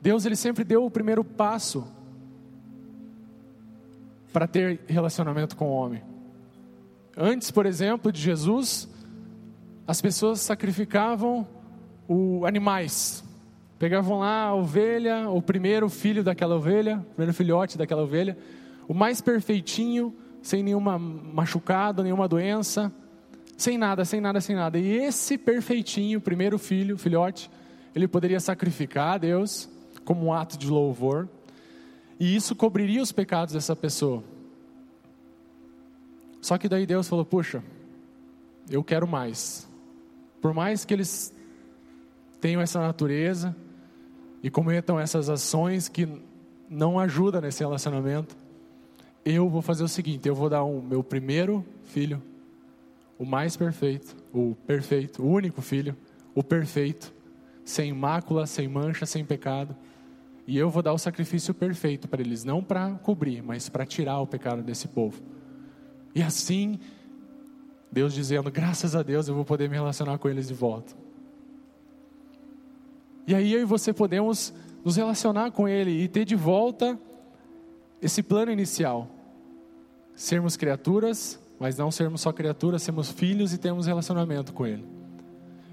Deus 0.00 0.24
ele 0.24 0.36
sempre 0.36 0.64
deu 0.64 0.84
o 0.84 0.90
primeiro 0.90 1.24
passo 1.24 1.86
para 4.32 4.46
ter 4.46 4.80
relacionamento 4.86 5.56
com 5.56 5.68
o 5.68 5.72
homem. 5.72 6.02
Antes, 7.16 7.50
por 7.50 7.66
exemplo, 7.66 8.12
de 8.12 8.20
Jesus, 8.20 8.88
as 9.88 10.02
pessoas 10.02 10.40
sacrificavam 10.40 11.48
o, 12.06 12.44
animais. 12.44 13.24
Pegavam 13.78 14.18
lá 14.18 14.42
a 14.42 14.54
ovelha, 14.54 15.30
o 15.30 15.40
primeiro 15.40 15.88
filho 15.88 16.22
daquela 16.22 16.56
ovelha, 16.56 16.98
o 16.98 17.14
primeiro 17.14 17.32
filhote 17.32 17.78
daquela 17.78 18.02
ovelha, 18.02 18.36
o 18.86 18.92
mais 18.92 19.22
perfeitinho, 19.22 20.14
sem 20.42 20.62
nenhuma 20.62 20.98
machucado, 20.98 22.02
nenhuma 22.02 22.28
doença, 22.28 22.92
sem 23.56 23.78
nada, 23.78 24.04
sem 24.04 24.20
nada, 24.20 24.42
sem 24.42 24.54
nada. 24.54 24.78
E 24.78 24.92
esse 24.92 25.38
perfeitinho, 25.38 26.20
primeiro 26.20 26.58
filho, 26.58 26.98
filhote, 26.98 27.50
ele 27.94 28.06
poderia 28.06 28.40
sacrificar 28.40 29.14
a 29.14 29.18
Deus 29.18 29.70
como 30.04 30.26
um 30.26 30.32
ato 30.34 30.58
de 30.58 30.68
louvor, 30.68 31.26
e 32.20 32.36
isso 32.36 32.54
cobriria 32.54 33.00
os 33.00 33.10
pecados 33.10 33.54
dessa 33.54 33.74
pessoa. 33.74 34.22
Só 36.42 36.58
que 36.58 36.68
daí 36.68 36.84
Deus 36.84 37.08
falou: 37.08 37.24
Puxa, 37.24 37.64
eu 38.68 38.84
quero 38.84 39.06
mais. 39.06 39.67
Por 40.40 40.54
mais 40.54 40.84
que 40.84 40.94
eles 40.94 41.34
tenham 42.40 42.60
essa 42.60 42.80
natureza 42.80 43.54
e 44.42 44.50
cometam 44.50 44.98
essas 44.98 45.28
ações 45.28 45.88
que 45.88 46.08
não 46.68 46.98
ajudam 46.98 47.40
nesse 47.40 47.60
relacionamento, 47.60 48.36
eu 49.24 49.48
vou 49.48 49.62
fazer 49.62 49.84
o 49.84 49.88
seguinte: 49.88 50.28
eu 50.28 50.34
vou 50.34 50.48
dar 50.48 50.62
o 50.62 50.80
meu 50.80 51.02
primeiro 51.02 51.64
filho, 51.84 52.22
o 53.18 53.24
mais 53.24 53.56
perfeito, 53.56 54.16
o 54.32 54.54
perfeito, 54.66 55.22
o 55.22 55.28
único 55.28 55.60
filho, 55.60 55.96
o 56.34 56.42
perfeito, 56.42 57.12
sem 57.64 57.92
mácula, 57.92 58.46
sem 58.46 58.68
mancha, 58.68 59.06
sem 59.06 59.24
pecado 59.24 59.76
e 60.48 60.56
eu 60.56 60.70
vou 60.70 60.82
dar 60.82 60.94
o 60.94 60.98
sacrifício 60.98 61.52
perfeito 61.52 62.08
para 62.08 62.22
eles, 62.22 62.42
não 62.42 62.64
para 62.64 62.92
cobrir, 63.02 63.42
mas 63.42 63.68
para 63.68 63.84
tirar 63.84 64.18
o 64.18 64.26
pecado 64.26 64.62
desse 64.62 64.88
povo. 64.88 65.20
E 66.14 66.22
assim, 66.22 66.80
Deus 67.90 68.12
dizendo: 68.12 68.50
graças 68.50 68.94
a 68.94 69.02
Deus 69.02 69.28
eu 69.28 69.34
vou 69.34 69.44
poder 69.44 69.68
me 69.68 69.76
relacionar 69.76 70.18
com 70.18 70.28
eles 70.28 70.48
de 70.48 70.54
volta. 70.54 70.94
E 73.26 73.34
aí 73.34 73.52
eu 73.52 73.60
e 73.60 73.64
você 73.64 73.92
podemos 73.92 74.54
nos 74.84 74.96
relacionar 74.96 75.50
com 75.50 75.68
Ele 75.68 76.02
e 76.02 76.08
ter 76.08 76.24
de 76.24 76.34
volta 76.34 76.98
esse 78.00 78.22
plano 78.22 78.50
inicial. 78.50 79.06
Sermos 80.14 80.56
criaturas, 80.56 81.38
mas 81.60 81.76
não 81.76 81.90
sermos 81.90 82.22
só 82.22 82.32
criaturas, 82.32 82.82
sermos 82.82 83.10
filhos 83.10 83.52
e 83.52 83.58
termos 83.58 83.86
relacionamento 83.86 84.52
com 84.52 84.66
Ele. 84.66 84.84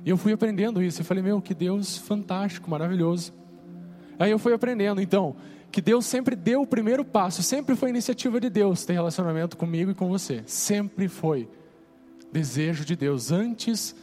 E 0.03 0.09
eu 0.09 0.17
fui 0.17 0.33
aprendendo 0.33 0.83
isso 0.83 1.01
e 1.01 1.03
falei: 1.05 1.23
meu, 1.23 1.41
que 1.41 1.53
Deus 1.53 1.97
fantástico, 1.97 2.69
maravilhoso. 2.69 3.33
Aí 4.19 4.31
eu 4.31 4.39
fui 4.39 4.53
aprendendo, 4.53 5.01
então, 5.01 5.35
que 5.71 5.81
Deus 5.81 6.05
sempre 6.05 6.35
deu 6.35 6.61
o 6.61 6.67
primeiro 6.67 7.03
passo, 7.03 7.43
sempre 7.43 7.75
foi 7.75 7.89
iniciativa 7.89 8.39
de 8.39 8.49
Deus 8.49 8.85
ter 8.85 8.93
relacionamento 8.93 9.57
comigo 9.57 9.91
e 9.91 9.95
com 9.95 10.07
você. 10.07 10.43
Sempre 10.45 11.07
foi 11.07 11.49
desejo 12.35 12.83
de 12.83 12.97
Deus 12.97 13.31
antes 13.31 13.95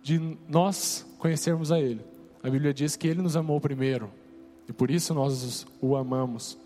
de 0.00 0.38
nós 0.48 1.04
conhecermos 1.18 1.72
a 1.72 1.80
Ele. 1.80 2.00
A 2.40 2.48
Bíblia 2.48 2.72
diz 2.72 2.94
que 2.94 3.08
Ele 3.08 3.20
nos 3.20 3.36
amou 3.36 3.60
primeiro 3.60 4.08
e 4.68 4.72
por 4.72 4.88
isso 4.88 5.12
nós 5.12 5.66
o 5.80 5.96
amamos. 5.96 6.56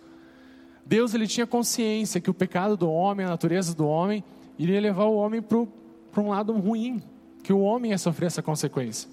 Deus 0.85 1.15
ele 1.15 1.27
tinha 1.27 1.47
consciência 1.47 2.21
que 2.21 2.29
o 2.29 2.35
pecado 2.35 2.77
do 2.77 2.91
homem, 2.91 3.25
a 3.25 3.31
natureza 3.31 3.75
do 3.75 3.87
homem, 3.87 4.23
iria 4.59 4.79
levar 4.79 5.05
o 5.05 5.17
homem 5.17 5.41
para 5.41 6.23
um 6.23 6.29
lado 6.29 6.53
ruim, 6.53 7.03
que 7.43 7.53
o 7.53 7.61
homem 7.61 7.93
ia 7.93 7.99
sofrer 7.99 8.27
essa 8.27 8.43
consequência. 8.43 9.09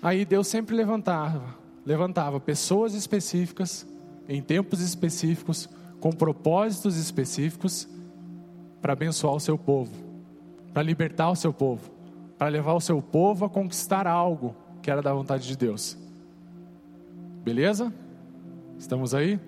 Aí 0.00 0.24
Deus 0.24 0.46
sempre 0.46 0.76
levantava, 0.76 1.56
levantava 1.84 2.38
pessoas 2.38 2.94
específicas, 2.94 3.86
em 4.28 4.40
tempos 4.40 4.80
específicos, 4.80 5.68
com 6.00 6.10
propósitos 6.10 6.96
específicos, 6.96 7.88
para 8.84 8.92
abençoar 8.92 9.34
o 9.34 9.40
seu 9.40 9.56
povo, 9.56 9.90
para 10.74 10.82
libertar 10.82 11.30
o 11.30 11.34
seu 11.34 11.54
povo, 11.54 11.90
para 12.36 12.48
levar 12.48 12.74
o 12.74 12.80
seu 12.82 13.00
povo 13.00 13.46
a 13.46 13.48
conquistar 13.48 14.06
algo 14.06 14.54
que 14.82 14.90
era 14.90 15.00
da 15.00 15.10
vontade 15.10 15.48
de 15.48 15.56
Deus. 15.56 15.96
Beleza? 17.42 17.90
Estamos 18.78 19.14
aí? 19.14 19.40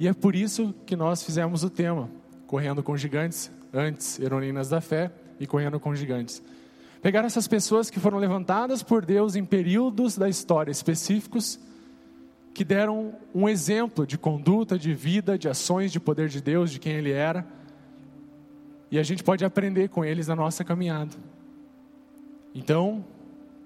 E 0.00 0.08
é 0.08 0.14
por 0.14 0.34
isso 0.34 0.74
que 0.86 0.96
nós 0.96 1.22
fizemos 1.22 1.64
o 1.64 1.68
tema 1.68 2.08
Correndo 2.46 2.82
com 2.82 2.96
Gigantes, 2.96 3.50
antes 3.74 4.18
Heroínas 4.18 4.70
da 4.70 4.80
Fé 4.80 5.12
e 5.38 5.46
Correndo 5.46 5.78
com 5.78 5.94
Gigantes. 5.94 6.42
Pegaram 7.02 7.26
essas 7.26 7.46
pessoas 7.46 7.90
que 7.90 8.00
foram 8.00 8.16
levantadas 8.16 8.82
por 8.82 9.04
Deus 9.04 9.36
em 9.36 9.44
períodos 9.44 10.16
da 10.16 10.30
história 10.30 10.70
específicos, 10.70 11.60
que 12.54 12.64
deram 12.64 13.16
um 13.34 13.50
exemplo 13.50 14.06
de 14.06 14.16
conduta, 14.16 14.78
de 14.78 14.94
vida, 14.94 15.36
de 15.36 15.46
ações, 15.46 15.92
de 15.92 16.00
poder 16.00 16.30
de 16.30 16.40
Deus, 16.40 16.70
de 16.70 16.78
quem 16.78 16.94
Ele 16.94 17.12
era, 17.12 17.46
e 18.90 18.98
a 18.98 19.02
gente 19.02 19.22
pode 19.22 19.44
aprender 19.44 19.88
com 19.88 20.04
eles 20.04 20.28
na 20.28 20.36
nossa 20.36 20.64
caminhada. 20.64 21.12
Então, 22.54 23.04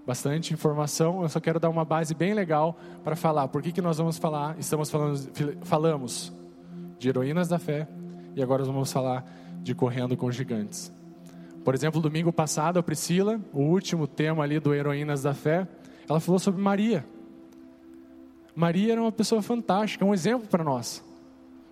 bastante 0.07 0.53
informação, 0.53 1.23
eu 1.23 1.29
só 1.29 1.39
quero 1.39 1.61
dar 1.61 1.69
uma 1.69 1.85
base 1.85 2.15
bem 2.15 2.35
legal 2.35 2.79
para 3.05 3.15
falar 3.15 3.49
por 3.49 3.62
que, 3.62 3.73
que 3.73 3.83
nós 3.83 3.99
vamos 3.99 4.19
falar, 4.19 4.59
estamos 4.59 4.91
falando, 4.91 5.31
falamos 5.62 6.33
de 6.99 7.09
heroínas 7.09 7.49
da 7.49 7.59
fé, 7.59 7.87
e 8.35 8.43
agora 8.43 8.65
vamos 8.65 8.93
falar 8.93 9.25
de 9.62 9.75
correndo 9.75 10.17
com 10.17 10.31
gigantes. 10.31 10.93
Por 11.65 11.75
exemplo, 11.75 12.00
domingo 12.00 12.33
passado, 12.33 12.79
a 12.79 12.83
Priscila, 12.83 13.41
o 13.53 13.61
último 13.61 14.07
tema 14.07 14.43
ali 14.43 14.59
do 14.59 14.75
Heroínas 14.75 15.23
da 15.23 15.35
Fé, 15.35 15.69
ela 16.09 16.19
falou 16.19 16.39
sobre 16.39 16.61
Maria. 16.61 17.05
Maria 18.55 18.93
era 18.93 19.00
uma 19.00 19.12
pessoa 19.12 19.43
fantástica, 19.43 20.05
um 20.05 20.15
exemplo 20.15 20.49
para 20.49 20.65
nós. 20.65 21.05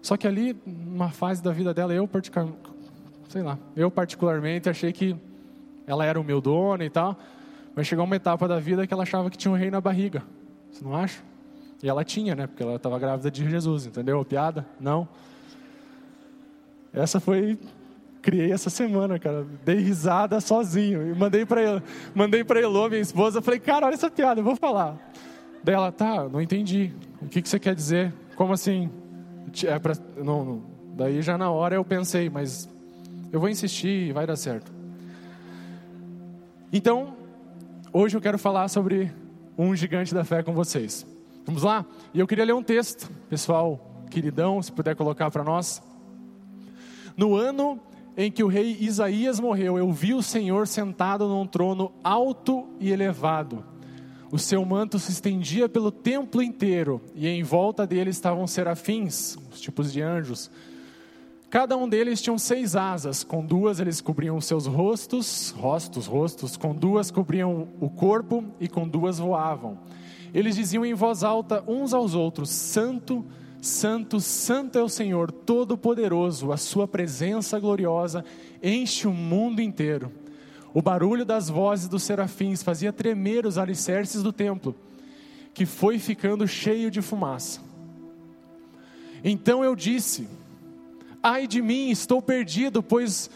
Só 0.03 0.17
que 0.17 0.27
ali, 0.27 0.57
numa 0.65 1.11
fase 1.11 1.43
da 1.43 1.51
vida 1.51 1.73
dela, 1.73 1.93
eu 1.93 2.07
sei 3.29 3.43
lá, 3.43 3.59
eu 3.77 3.91
particularmente 3.91 4.69
achei 4.69 4.93
que 4.93 5.17
ela 5.87 6.05
era 6.05 6.21
o 6.21 6.25
meu 6.25 6.41
dono 6.41 6.83
e 6.83 6.91
tal, 6.91 7.17
mas 7.75 7.87
chegou 7.87 8.05
uma 8.05 8.17
etapa 8.17 8.49
da 8.49 8.59
vida 8.59 8.87
que 8.87 8.93
ela 8.93 9.03
achava 9.03 9.31
que 9.31 9.37
tinha 9.37 9.53
um 9.53 9.57
rei 9.57 9.71
na 9.71 9.81
barriga. 9.81 10.23
Você 10.71 10.85
não 10.85 10.95
acha? 10.95 11.23
E 11.83 11.89
ela 11.89 12.05
tinha, 12.05 12.35
né? 12.35 12.47
Porque 12.47 12.63
ela 12.63 12.77
estava 12.77 12.99
grávida 12.99 13.31
de 13.31 13.49
Jesus, 13.49 13.87
entendeu? 13.87 14.25
Piada? 14.25 14.67
Não. 14.81 15.09
Essa 16.93 17.21
foi 17.21 17.59
criei 18.21 18.53
essa 18.53 18.69
semana, 18.69 19.19
cara. 19.19 19.47
Dei 19.65 19.77
risada 19.77 20.41
sozinho. 20.41 21.07
E 21.09 21.15
mandei 21.17 21.47
pra, 21.47 21.63
ele, 21.63 21.83
mandei 22.15 22.45
pra 22.45 22.61
Elô, 22.61 22.89
minha 22.89 23.01
esposa. 23.01 23.41
Falei, 23.41 23.61
cara, 23.61 23.87
olha 23.87 23.95
essa 23.95 24.11
piada, 24.11 24.41
eu 24.41 24.45
vou 24.45 24.57
falar. 24.57 24.99
Daí 25.63 25.75
ela, 25.75 25.93
tá, 25.93 26.29
não 26.29 26.41
entendi. 26.41 26.93
O 27.23 27.29
que, 27.29 27.41
que 27.41 27.49
você 27.49 27.59
quer 27.59 27.75
dizer? 27.75 28.13
Como 28.37 28.53
assim? 28.53 28.91
É 29.65 29.79
pra, 29.79 29.95
não, 30.17 30.45
não. 30.45 30.63
Daí 30.97 31.23
já 31.23 31.39
na 31.39 31.51
hora 31.51 31.77
eu 31.77 31.85
pensei, 31.85 32.29
mas 32.29 32.69
eu 33.33 33.41
vou 33.41 33.49
insistir 33.49 34.09
e 34.09 34.13
vai 34.13 34.27
dar 34.27 34.37
certo. 34.37 34.73
Então, 36.73 37.15
hoje 37.93 38.17
eu 38.17 38.21
quero 38.21 38.39
falar 38.39 38.69
sobre 38.69 39.13
um 39.57 39.75
gigante 39.75 40.15
da 40.15 40.25
fé 40.25 40.43
com 40.43 40.53
vocês. 40.53 41.07
Vamos 41.45 41.63
lá? 41.63 41.85
E 42.13 42.21
eu 42.21 42.27
queria 42.27 42.45
ler 42.45 42.55
um 42.55 42.63
texto, 42.63 43.11
pessoal, 43.29 44.05
queridão, 44.11 44.63
se 44.63 44.71
puder 44.71 44.95
colocar 44.95 45.31
para 45.31 45.43
nós. 45.43 45.83
No 47.17 47.35
ano 47.35 47.81
em 48.17 48.31
que 48.31 48.43
o 48.43 48.49
rei 48.49 48.77
Isaías 48.81 49.41
morreu, 49.41 49.79
eu 49.79 49.91
vi 49.93 50.13
o 50.13 50.23
Senhor 50.23 50.67
sentado 50.67 51.29
num 51.29 51.47
trono 51.47 51.93
alto 52.03 52.69
e 52.81 52.91
elevado. 52.91 53.65
O 54.31 54.39
seu 54.39 54.65
manto 54.65 54.99
se 54.99 55.11
estendia 55.11 55.69
pelo 55.69 55.91
templo 55.91 56.43
inteiro, 56.43 57.01
e 57.15 57.27
em 57.27 57.43
volta 57.43 57.87
dele 57.87 58.11
estavam 58.11 58.47
serafins, 58.47 59.39
os 59.51 59.61
tipos 59.61 59.93
de 59.93 60.03
anjos. 60.03 60.51
Cada 61.51 61.79
um 61.79 61.89
deles 61.89 62.21
tinha 62.21 62.37
seis 62.37 62.77
asas, 62.77 63.25
com 63.25 63.43
duas 63.43 63.81
eles 63.81 64.03
cobriam 64.03 64.39
seus 64.39 64.67
rostos, 64.67 65.51
rostos, 65.57 66.07
rostos, 66.07 66.59
com 66.59 66.75
duas 66.75 67.11
cobriam 67.11 67.69
o 67.81 67.89
corpo 67.89 68.45
e 68.61 68.69
com 68.69 68.87
duas 68.87 69.19
voavam. 69.19 69.79
Eles 70.35 70.57
diziam 70.57 70.85
em 70.85 70.93
voz 70.93 71.23
alta 71.23 71.65
uns 71.67 71.95
aos 71.95 72.15
outros: 72.15 72.51
Santo, 72.51 73.25
Santo, 73.63 74.21
Santo 74.21 74.79
é 74.79 74.83
o 74.83 74.91
Senhor 74.91 75.33
Todo-Poderoso, 75.33 76.53
a 76.53 76.59
Sua 76.59 76.87
presença 76.87 77.59
gloriosa 77.59 78.27
enche 78.63 79.09
o 79.09 79.13
mundo 79.13 79.63
inteiro. 79.63 80.13
O 80.75 80.83
barulho 80.83 81.25
das 81.25 81.49
vozes 81.49 81.89
dos 81.89 82.03
serafins 82.03 82.63
fazia 82.63 82.93
tremer 82.93 83.47
os 83.47 83.57
alicerces 83.57 84.23
do 84.23 84.35
templo, 84.35 84.77
que 85.55 85.65
foi 85.65 85.99
ficando 85.99 86.47
cheio 86.47 86.91
de 86.91 87.01
fumaça. 87.01 87.63
Então 89.25 89.65
eu 89.65 89.75
disse: 89.75 90.29
Ai 91.29 91.47
de 91.47 91.61
mim, 91.61 91.91
estou 91.91 92.23
perdido, 92.23 92.83
pois 92.83 93.29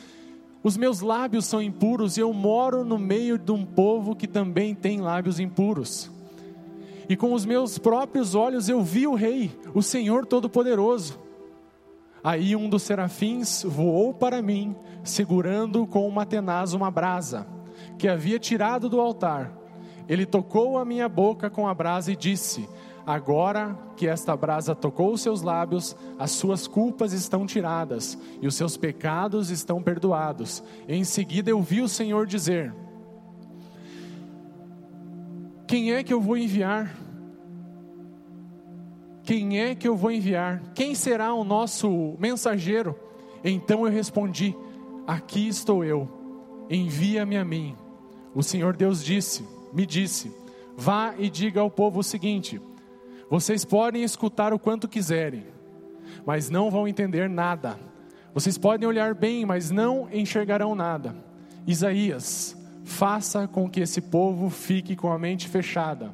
os 0.62 0.76
meus 0.76 1.00
lábios 1.00 1.44
são 1.44 1.61
impuros 1.61 2.16
e 2.16 2.20
eu 2.20 2.32
moro 2.32 2.84
no 2.84 2.99
meio 2.99 3.37
de 3.37 3.52
um 3.52 3.66
povo 3.66 4.14
que 4.14 4.26
também 4.26 4.75
tem 4.75 5.00
lábios 5.00 5.40
impuros 5.40 6.11
e 7.12 7.16
com 7.16 7.34
os 7.34 7.44
meus 7.44 7.76
próprios 7.76 8.34
olhos 8.34 8.70
eu 8.70 8.82
vi 8.82 9.06
o 9.06 9.14
Rei, 9.14 9.50
o 9.75 9.82
Senhor 9.82 10.25
Todo-Poderoso. 10.25 11.20
Aí 12.25 12.56
um 12.56 12.70
dos 12.70 12.84
serafins 12.84 13.62
voou 13.64 14.14
para 14.14 14.40
mim, 14.40 14.75
segurando 15.04 15.87
com 15.87 16.08
uma 16.08 16.25
tenaz 16.25 16.72
uma 16.72 16.90
brasa, 16.90 17.46
que 17.99 18.08
havia 18.08 18.38
tirado 18.38 18.88
do 18.88 18.99
altar. 18.99 19.52
Ele 20.08 20.25
tocou 20.25 20.78
a 20.78 20.87
minha 20.87 21.06
boca 21.06 21.50
com 21.50 21.68
a 21.68 21.75
brasa 21.75 22.12
e 22.12 22.16
disse: 22.16 22.66
Agora 23.06 23.76
que 23.97 24.06
esta 24.06 24.37
brasa 24.37 24.75
tocou 24.75 25.12
os 25.12 25.21
seus 25.21 25.42
lábios, 25.42 25.97
as 26.18 26.30
suas 26.30 26.68
culpas 26.68 27.12
estão 27.12 27.47
tiradas 27.47 28.16
e 28.40 28.47
os 28.47 28.54
seus 28.54 28.76
pecados 28.76 29.50
estão 29.50 29.82
perdoados. 29.82 30.62
Em 30.88 31.02
seguida 31.02 31.50
eu 31.50 31.61
vi 31.61 31.80
o 31.80 31.88
Senhor 31.88 32.26
dizer: 32.26 32.73
quem 35.66 35.92
é 35.92 36.02
que 36.02 36.12
eu 36.12 36.21
vou 36.21 36.37
enviar? 36.37 36.94
Quem 39.25 39.61
é 39.61 39.75
que 39.75 39.88
eu 39.88 39.97
vou 39.97 40.11
enviar? 40.11 40.62
Quem 40.75 40.94
será 40.94 41.32
o 41.32 41.44
nosso 41.44 42.14
mensageiro? 42.18 42.94
Então 43.42 43.87
eu 43.87 43.92
respondi: 43.92 44.54
Aqui 45.06 45.49
estou 45.49 45.85
eu, 45.85 46.09
envia-me 46.68 47.37
a 47.37 47.44
mim. 47.44 47.75
O 48.35 48.42
Senhor 48.42 48.76
Deus 48.76 49.02
disse, 49.02 49.44
me 49.73 49.87
disse: 49.87 50.30
Vá 50.76 51.14
e 51.18 51.28
diga 51.28 51.61
ao 51.61 51.71
povo 51.71 52.00
o 52.00 52.04
seguinte: 52.04 52.61
Vocês 53.33 53.65
podem 53.65 54.03
escutar 54.03 54.53
o 54.53 54.59
quanto 54.59 54.87
quiserem, 54.87 55.47
mas 56.27 56.51
não 56.51 56.71
vão 56.71 56.87
entender 56.87 57.31
nada. 57.31 57.81
Vocês 58.35 58.59
podem 58.59 58.87
olhar 58.87 59.15
bem, 59.15 59.47
mas 59.47 59.71
não 59.71 60.07
enxergarão 60.12 60.75
nada. 60.75 61.17
Isaías 61.67 62.55
faça 62.85 63.49
com 63.49 63.71
que 63.71 63.81
esse 63.81 64.03
povo 64.03 64.51
fique 64.51 64.95
com 64.95 65.11
a 65.11 65.19
mente 65.19 65.49
fechada, 65.49 66.12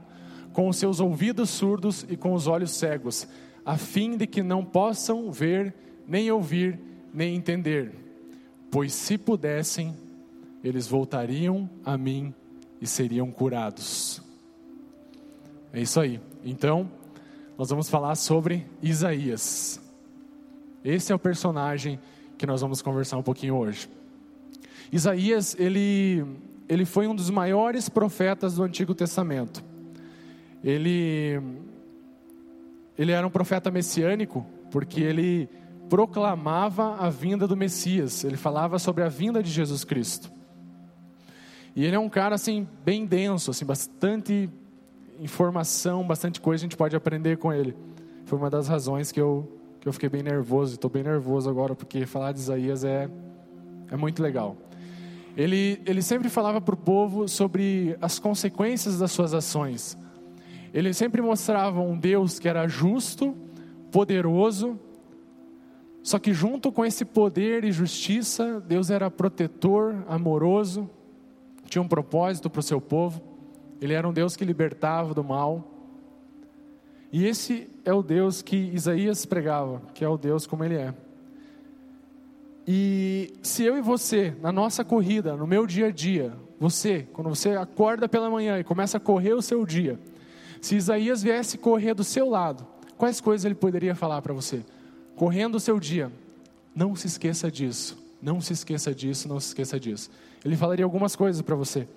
com 0.52 0.68
os 0.68 0.76
seus 0.76 1.00
ouvidos 1.00 1.50
surdos 1.50 2.06
e 2.08 2.16
com 2.16 2.34
os 2.34 2.46
olhos 2.46 2.70
cegos, 2.70 3.26
a 3.66 3.76
fim 3.76 4.16
de 4.16 4.24
que 4.24 4.40
não 4.40 4.64
possam 4.64 5.32
ver, 5.32 5.74
nem 6.06 6.30
ouvir, 6.30 6.78
nem 7.12 7.34
entender. 7.34 7.96
Pois 8.70 8.92
se 8.92 9.18
pudessem, 9.18 9.92
eles 10.62 10.86
voltariam 10.86 11.68
a 11.84 11.98
mim 11.98 12.32
e 12.80 12.86
seriam 12.86 13.28
curados. 13.32 14.22
É 15.72 15.80
isso 15.80 15.98
aí. 15.98 16.20
Então, 16.44 16.88
nós 17.58 17.68
vamos 17.68 17.90
falar 17.90 18.14
sobre 18.14 18.64
Isaías. 18.80 19.80
Esse 20.84 21.10
é 21.10 21.14
o 21.14 21.18
personagem 21.18 21.98
que 22.38 22.46
nós 22.46 22.60
vamos 22.60 22.80
conversar 22.80 23.18
um 23.18 23.22
pouquinho 23.22 23.56
hoje. 23.56 23.90
Isaías, 24.92 25.56
ele 25.58 26.24
ele 26.68 26.84
foi 26.84 27.08
um 27.08 27.14
dos 27.14 27.30
maiores 27.30 27.88
profetas 27.88 28.56
do 28.56 28.62
Antigo 28.62 28.94
Testamento. 28.94 29.64
Ele, 30.62 31.40
ele 32.96 33.10
era 33.10 33.26
um 33.26 33.30
profeta 33.30 33.70
messiânico, 33.70 34.46
porque 34.70 35.00
ele 35.00 35.48
proclamava 35.88 36.96
a 36.96 37.08
vinda 37.08 37.48
do 37.48 37.56
Messias, 37.56 38.22
ele 38.22 38.36
falava 38.36 38.78
sobre 38.78 39.02
a 39.02 39.08
vinda 39.08 39.42
de 39.42 39.50
Jesus 39.50 39.82
Cristo. 39.82 40.30
E 41.74 41.86
ele 41.86 41.96
é 41.96 41.98
um 41.98 42.08
cara 42.08 42.34
assim 42.34 42.68
bem 42.84 43.06
denso, 43.06 43.50
assim 43.50 43.64
bastante 43.64 44.50
informação, 45.20 46.06
bastante 46.06 46.40
coisa 46.40 46.62
a 46.62 46.66
gente 46.66 46.76
pode 46.76 46.94
aprender 46.94 47.38
com 47.38 47.52
ele. 47.52 47.74
Foi 48.24 48.38
uma 48.38 48.50
das 48.50 48.68
razões 48.68 49.12
que 49.12 49.20
eu 49.20 49.54
que 49.80 49.88
eu 49.88 49.92
fiquei 49.92 50.08
bem 50.08 50.24
nervoso, 50.24 50.74
estou 50.74 50.90
bem 50.90 51.04
nervoso 51.04 51.48
agora 51.48 51.72
porque 51.72 52.04
falar 52.04 52.32
de 52.32 52.40
Isaías 52.40 52.82
é 52.82 53.08
é 53.90 53.96
muito 53.96 54.22
legal. 54.22 54.56
Ele, 55.36 55.80
ele 55.86 56.02
sempre 56.02 56.28
falava 56.28 56.60
para 56.60 56.74
o 56.74 56.78
povo 56.78 57.28
sobre 57.28 57.96
as 58.00 58.18
consequências 58.18 58.98
das 58.98 59.12
suas 59.12 59.32
ações. 59.32 59.96
Ele 60.74 60.92
sempre 60.92 61.22
mostrava 61.22 61.80
um 61.80 61.96
Deus 61.96 62.40
que 62.40 62.48
era 62.48 62.66
justo, 62.66 63.36
poderoso, 63.92 64.78
só 66.02 66.18
que 66.18 66.32
junto 66.32 66.72
com 66.72 66.84
esse 66.84 67.04
poder 67.04 67.64
e 67.64 67.70
justiça, 67.70 68.60
Deus 68.66 68.90
era 68.90 69.10
protetor, 69.10 70.04
amoroso, 70.08 70.88
tinha 71.66 71.82
um 71.82 71.88
propósito 71.88 72.48
para 72.48 72.60
o 72.60 72.62
seu 72.62 72.80
povo. 72.80 73.22
Ele 73.80 73.94
era 73.94 74.08
um 74.08 74.12
Deus 74.12 74.36
que 74.36 74.44
libertava 74.44 75.14
do 75.14 75.22
mal. 75.22 75.74
E 77.12 77.26
esse 77.26 77.68
é 77.84 77.92
o 77.92 78.02
Deus 78.02 78.42
que 78.42 78.56
Isaías 78.56 79.24
pregava, 79.24 79.80
que 79.94 80.04
é 80.04 80.08
o 80.08 80.18
Deus 80.18 80.46
como 80.46 80.64
ele 80.64 80.74
é. 80.74 80.94
E 82.66 83.32
se 83.42 83.64
eu 83.64 83.78
e 83.78 83.80
você, 83.80 84.34
na 84.42 84.52
nossa 84.52 84.84
corrida, 84.84 85.34
no 85.34 85.46
meu 85.46 85.66
dia 85.66 85.86
a 85.86 85.90
dia, 85.90 86.34
você, 86.60 87.06
quando 87.14 87.30
você 87.30 87.50
acorda 87.50 88.08
pela 88.08 88.28
manhã 88.28 88.58
e 88.58 88.64
começa 88.64 88.98
a 88.98 89.00
correr 89.00 89.32
o 89.32 89.40
seu 89.40 89.64
dia, 89.64 89.98
se 90.60 90.76
Isaías 90.76 91.22
viesse 91.22 91.56
correr 91.56 91.94
do 91.94 92.04
seu 92.04 92.28
lado, 92.28 92.66
quais 92.98 93.20
coisas 93.20 93.46
ele 93.46 93.54
poderia 93.54 93.94
falar 93.94 94.20
para 94.20 94.34
você? 94.34 94.62
Correndo 95.16 95.54
o 95.54 95.60
seu 95.60 95.80
dia, 95.80 96.12
não 96.74 96.94
se 96.94 97.06
esqueça 97.06 97.50
disso, 97.50 97.96
não 98.20 98.40
se 98.40 98.52
esqueça 98.52 98.94
disso, 98.94 99.28
não 99.28 99.40
se 99.40 99.48
esqueça 99.48 99.80
disso. 99.80 100.10
Ele 100.44 100.56
falaria 100.56 100.84
algumas 100.84 101.16
coisas 101.16 101.40
para 101.40 101.56
você. 101.56 101.88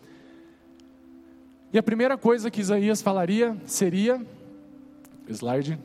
E 1.73 1.77
a 1.77 1.83
primeira 1.83 2.17
coisa 2.17 2.51
que 2.51 2.59
Isaías 2.59 3.01
falaria 3.01 3.55
seria, 3.65 4.25
slide, 5.29 5.79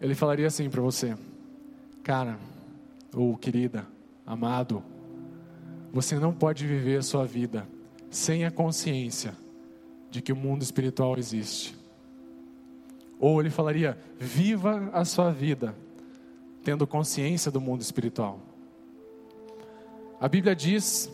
ele 0.00 0.14
falaria 0.14 0.46
assim 0.46 0.68
para 0.68 0.82
você, 0.82 1.16
cara, 2.02 2.38
ou 3.14 3.36
querida, 3.36 3.86
amado, 4.26 4.82
você 5.92 6.18
não 6.18 6.32
pode 6.32 6.66
viver 6.66 6.98
a 6.98 7.02
sua 7.02 7.24
vida 7.24 7.66
sem 8.10 8.44
a 8.44 8.50
consciência 8.50 9.34
de 10.10 10.20
que 10.20 10.32
o 10.32 10.36
mundo 10.36 10.62
espiritual 10.62 11.16
existe. 11.16 11.74
Ou 13.18 13.40
ele 13.40 13.50
falaria: 13.50 13.98
viva 14.18 14.90
a 14.92 15.04
sua 15.04 15.30
vida 15.30 15.74
tendo 16.62 16.86
consciência 16.86 17.50
do 17.50 17.60
mundo 17.60 17.80
espiritual. 17.80 18.40
A 20.20 20.28
Bíblia 20.28 20.54
diz 20.54 21.10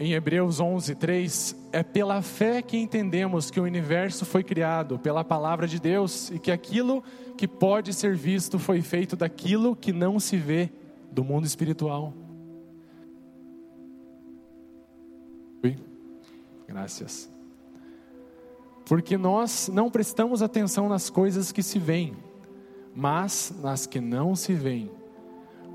em 0.00 0.14
Hebreus 0.14 0.58
11, 0.60 0.94
3, 0.94 1.56
é 1.72 1.82
pela 1.82 2.22
fé 2.22 2.62
que 2.62 2.78
entendemos 2.78 3.50
que 3.50 3.60
o 3.60 3.64
universo 3.64 4.24
foi 4.24 4.42
criado, 4.42 4.98
pela 4.98 5.22
palavra 5.22 5.68
de 5.68 5.78
Deus, 5.78 6.30
e 6.30 6.38
que 6.38 6.50
aquilo 6.50 7.04
que 7.36 7.46
pode 7.46 7.92
ser 7.92 8.16
visto 8.16 8.58
foi 8.58 8.80
feito 8.80 9.14
daquilo 9.14 9.76
que 9.76 9.92
não 9.92 10.18
se 10.18 10.38
vê, 10.38 10.70
do 11.12 11.22
mundo 11.22 11.44
espiritual. 11.44 12.14
Graças. 16.66 17.28
Porque 18.86 19.18
nós 19.18 19.68
não 19.68 19.90
prestamos 19.90 20.40
atenção 20.40 20.88
nas 20.88 21.10
coisas 21.10 21.52
que 21.52 21.62
se 21.62 21.78
veem, 21.78 22.16
mas 22.94 23.52
nas 23.60 23.86
que 23.86 24.00
não 24.00 24.34
se 24.34 24.54
veem. 24.54 24.90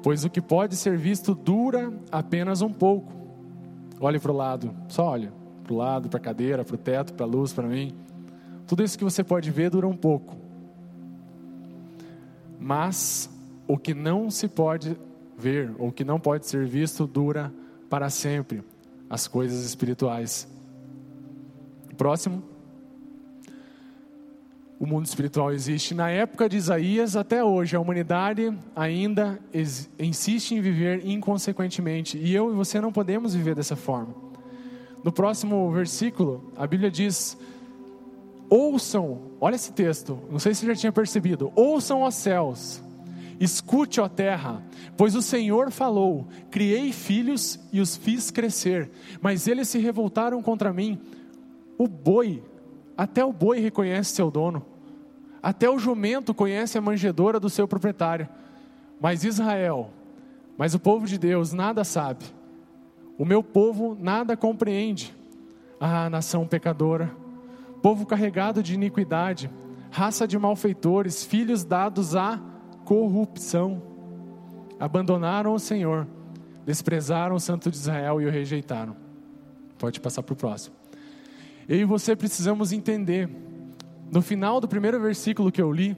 Pois 0.01 0.25
o 0.25 0.31
que 0.31 0.41
pode 0.41 0.75
ser 0.75 0.97
visto 0.97 1.35
dura 1.35 1.93
apenas 2.11 2.63
um 2.63 2.73
pouco 2.73 3.24
Olhe 3.99 4.19
para 4.19 4.31
o 4.31 4.35
lado, 4.35 4.75
só 4.87 5.09
olhe 5.11 5.31
para 5.63 5.73
o 5.73 5.77
lado, 5.77 6.09
para 6.09 6.17
a 6.17 6.21
cadeira, 6.21 6.63
para 6.63 6.75
o 6.75 6.77
teto, 6.77 7.13
para 7.13 7.25
a 7.25 7.29
luz, 7.29 7.51
para 7.51 7.67
mim. 7.67 7.95
Tudo 8.67 8.83
isso 8.83 8.97
que 8.97 9.03
você 9.03 9.23
pode 9.23 9.49
ver 9.51 9.69
dura 9.69 9.87
um 9.87 9.97
pouco. 9.97 10.35
Mas 12.59 13.29
o 13.67 13.77
que 13.77 13.93
não 13.93 14.29
se 14.29 14.47
pode 14.47 14.97
ver, 15.37 15.73
ou 15.77 15.91
que 15.91 16.03
não 16.03 16.19
pode 16.19 16.47
ser 16.47 16.65
visto, 16.65 17.07
dura 17.07 17.51
para 17.89 18.09
sempre. 18.09 18.63
As 19.09 19.27
coisas 19.27 19.65
espirituais. 19.65 20.47
Próximo. 21.97 22.54
O 24.79 24.85
mundo 24.85 25.05
espiritual 25.05 25.51
existe. 25.51 25.93
Na 25.93 26.09
época 26.09 26.49
de 26.49 26.57
Isaías 26.57 27.15
até 27.15 27.43
hoje, 27.43 27.75
a 27.75 27.79
humanidade 27.79 28.53
ainda 28.75 29.39
insiste 29.97 30.51
em 30.51 30.61
viver 30.61 31.05
inconsequentemente. 31.05 32.17
E 32.17 32.33
eu 32.33 32.51
e 32.51 32.55
você 32.55 32.81
não 32.81 32.91
podemos 32.91 33.33
viver 33.33 33.55
dessa 33.55 33.75
forma. 33.75 34.13
No 35.03 35.11
próximo 35.11 35.71
versículo, 35.71 36.51
a 36.57 36.67
Bíblia 36.67 36.91
diz: 36.91 37.37
Ouçam, 38.49 39.19
olha 39.39 39.55
esse 39.55 39.71
texto, 39.71 40.19
não 40.29 40.39
sei 40.39 40.53
se 40.53 40.61
você 40.61 40.67
já 40.67 40.75
tinha 40.75 40.91
percebido. 40.91 41.51
Ouçam 41.55 42.03
os 42.03 42.15
céus, 42.15 42.81
escute, 43.39 44.01
ó 44.01 44.09
terra, 44.09 44.61
pois 44.97 45.15
o 45.15 45.21
Senhor 45.21 45.71
falou: 45.71 46.27
Criei 46.51 46.91
filhos 46.91 47.59
e 47.71 47.79
os 47.79 47.95
fiz 47.95 48.29
crescer, 48.29 48.89
mas 49.21 49.47
eles 49.47 49.69
se 49.69 49.79
revoltaram 49.79 50.41
contra 50.41 50.73
mim. 50.73 50.99
O 51.77 51.87
boi 51.87 52.41
até 52.97 53.23
o 53.23 53.33
boi 53.33 53.59
reconhece 53.59 54.15
seu 54.15 54.31
dono. 54.31 54.65
Até 55.41 55.69
o 55.69 55.77
jumento 55.77 56.33
conhece 56.33 56.77
a 56.77 56.81
manjedora 56.81 57.39
do 57.39 57.49
seu 57.49 57.67
proprietário. 57.67 58.27
Mas 58.99 59.23
Israel, 59.23 59.91
mas 60.57 60.73
o 60.73 60.79
povo 60.79 61.05
de 61.05 61.17
Deus 61.17 61.53
nada 61.53 61.83
sabe. 61.83 62.25
O 63.17 63.25
meu 63.25 63.43
povo 63.43 63.97
nada 63.99 64.35
compreende. 64.35 65.15
Ah, 65.79 66.09
nação 66.09 66.47
pecadora, 66.47 67.13
povo 67.81 68.05
carregado 68.05 68.63
de 68.63 68.73
iniquidade, 68.73 69.51
raça 69.91 70.27
de 70.27 70.39
malfeitores, 70.39 71.23
filhos 71.23 71.63
dados 71.63 72.15
à 72.15 72.39
corrupção. 72.85 73.81
Abandonaram 74.79 75.53
o 75.53 75.59
Senhor, 75.59 76.07
desprezaram 76.65 77.35
o 77.35 77.39
Santo 77.39 77.69
de 77.69 77.75
Israel 77.75 78.21
e 78.21 78.25
o 78.25 78.31
rejeitaram. 78.31 78.95
Pode 79.77 79.99
passar 79.99 80.23
para 80.23 80.33
o 80.33 80.37
próximo. 80.37 80.75
Eu 81.67 81.79
e 81.79 81.85
você 81.85 82.15
precisamos 82.15 82.71
entender. 82.71 83.29
No 84.11 84.21
final 84.21 84.61
do 84.61 84.67
primeiro 84.67 84.99
versículo 84.99 85.51
que 85.51 85.61
eu 85.61 85.71
li, 85.71 85.97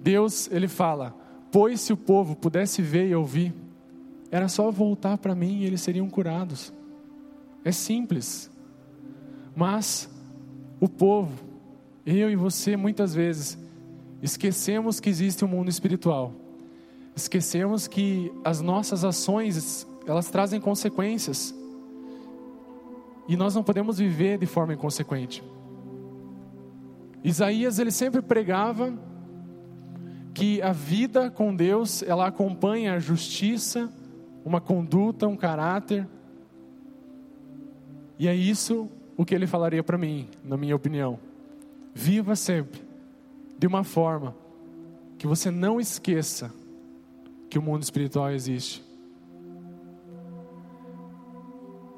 Deus, 0.00 0.50
ele 0.50 0.66
fala: 0.66 1.14
"Pois 1.50 1.80
se 1.80 1.92
o 1.92 1.96
povo 1.96 2.34
pudesse 2.34 2.82
ver 2.82 3.08
e 3.08 3.14
ouvir, 3.14 3.54
era 4.30 4.48
só 4.48 4.70
voltar 4.70 5.18
para 5.18 5.34
mim 5.34 5.60
e 5.60 5.64
eles 5.64 5.80
seriam 5.80 6.08
curados". 6.10 6.72
É 7.64 7.70
simples. 7.70 8.50
Mas 9.54 10.10
o 10.80 10.88
povo, 10.88 11.32
eu 12.04 12.30
e 12.30 12.34
você 12.34 12.76
muitas 12.76 13.14
vezes 13.14 13.56
esquecemos 14.20 14.98
que 14.98 15.08
existe 15.08 15.44
um 15.44 15.48
mundo 15.48 15.68
espiritual. 15.68 16.32
Esquecemos 17.14 17.86
que 17.86 18.32
as 18.42 18.60
nossas 18.60 19.04
ações, 19.04 19.86
elas 20.06 20.30
trazem 20.30 20.60
consequências. 20.60 21.54
E 23.28 23.36
nós 23.36 23.54
não 23.54 23.62
podemos 23.62 23.98
viver 23.98 24.38
de 24.38 24.46
forma 24.46 24.74
inconsequente. 24.74 25.42
Isaías 27.22 27.78
ele 27.78 27.90
sempre 27.90 28.20
pregava 28.20 28.92
que 30.34 30.60
a 30.62 30.72
vida 30.72 31.30
com 31.30 31.54
Deus, 31.54 32.02
ela 32.02 32.26
acompanha 32.26 32.94
a 32.94 32.98
justiça, 32.98 33.92
uma 34.44 34.60
conduta, 34.60 35.28
um 35.28 35.36
caráter. 35.36 36.08
E 38.18 38.26
é 38.26 38.34
isso 38.34 38.88
o 39.16 39.24
que 39.24 39.34
ele 39.34 39.46
falaria 39.46 39.82
para 39.82 39.98
mim, 39.98 40.28
na 40.44 40.56
minha 40.56 40.74
opinião. 40.74 41.18
Viva 41.94 42.34
sempre 42.34 42.82
de 43.58 43.66
uma 43.66 43.84
forma 43.84 44.34
que 45.18 45.26
você 45.26 45.50
não 45.50 45.80
esqueça 45.80 46.52
que 47.48 47.58
o 47.58 47.62
mundo 47.62 47.82
espiritual 47.82 48.30
existe. 48.30 48.82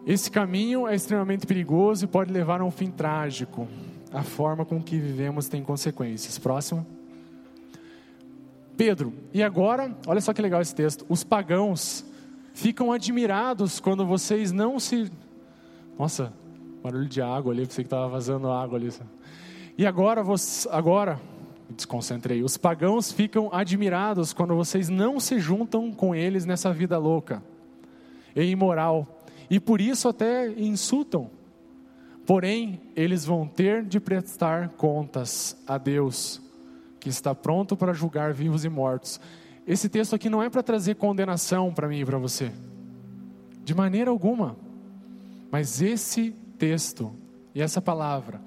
Esse 0.07 0.31
caminho 0.31 0.87
é 0.87 0.95
extremamente 0.95 1.47
perigoso 1.47 2.05
e 2.05 2.09
pode 2.09 2.31
levar 2.31 2.61
a 2.61 2.65
um 2.65 2.71
fim 2.71 2.91
trágico. 2.91 3.67
A 4.13 4.23
forma 4.23 4.65
com 4.65 4.83
que 4.83 4.99
vivemos 4.99 5.49
tem 5.49 5.63
consequências. 5.63 6.39
Próximo. 6.39 6.87
Pedro, 8.77 9.15
e 9.33 9.43
agora, 9.43 9.97
olha 10.07 10.21
só 10.21 10.33
que 10.33 10.43
legal 10.43 10.61
esse 10.61 10.75
texto. 10.75 11.07
Os 11.09 11.25
pagãos 11.25 12.05
ficam 12.53 12.93
admirados 12.93 13.81
quando 13.81 14.05
vocês 14.05 14.53
não 14.53 14.79
se. 14.79 15.11
Nossa, 15.99 16.33
barulho 16.83 17.09
de 17.09 17.23
água 17.23 17.53
ali, 17.53 17.67
pensei 17.67 17.85
que 17.85 17.87
estava 17.87 18.09
vazando 18.09 18.51
água 18.51 18.79
ali. 18.79 18.93
E 19.79 19.87
agora, 19.87 20.23
você, 20.23 20.69
agora, 20.71 21.19
desconcentrei. 21.71 22.43
Os 22.43 22.57
pagãos 22.59 23.11
ficam 23.11 23.49
admirados 23.53 24.33
quando 24.35 24.55
vocês 24.55 24.89
não 24.89 25.19
se 25.19 25.39
juntam 25.39 25.93
com 25.93 26.15
eles 26.15 26.45
nessa 26.45 26.73
vida 26.73 26.99
louca 26.99 27.43
e 28.37 28.43
imoral 28.43 29.24
e 29.51 29.61
por 29.61 29.81
isso 29.81 30.09
até 30.09 30.49
insultam. 30.49 31.31
Porém, 32.27 32.81
eles 32.97 33.25
vão 33.25 33.47
ter 33.47 33.85
de 33.85 34.01
prestar 34.01 34.71
contas 34.71 35.57
a 35.67 35.77
Deus, 35.77 36.41
que 36.99 37.09
está 37.09 37.35
pronto 37.35 37.77
para 37.77 37.93
julgar 37.93 38.33
vivos 38.33 38.65
e 38.65 38.69
mortos. 38.69 39.21
Esse 39.67 39.89
texto 39.89 40.15
aqui 40.15 40.31
não 40.31 40.43
é 40.43 40.49
para 40.49 40.63
trazer 40.63 40.95
condenação 40.97 41.73
para 41.73 41.89
mim 41.89 42.01
e 42.01 42.05
para 42.05 42.19
você, 42.19 42.51
de 43.63 43.75
maneira 43.75 44.11
alguma. 44.11 44.57
Mas 45.51 45.83
esse 45.83 46.31
texto 46.59 47.13
e 47.55 47.61
essa 47.61 47.81
palavra 47.81 48.41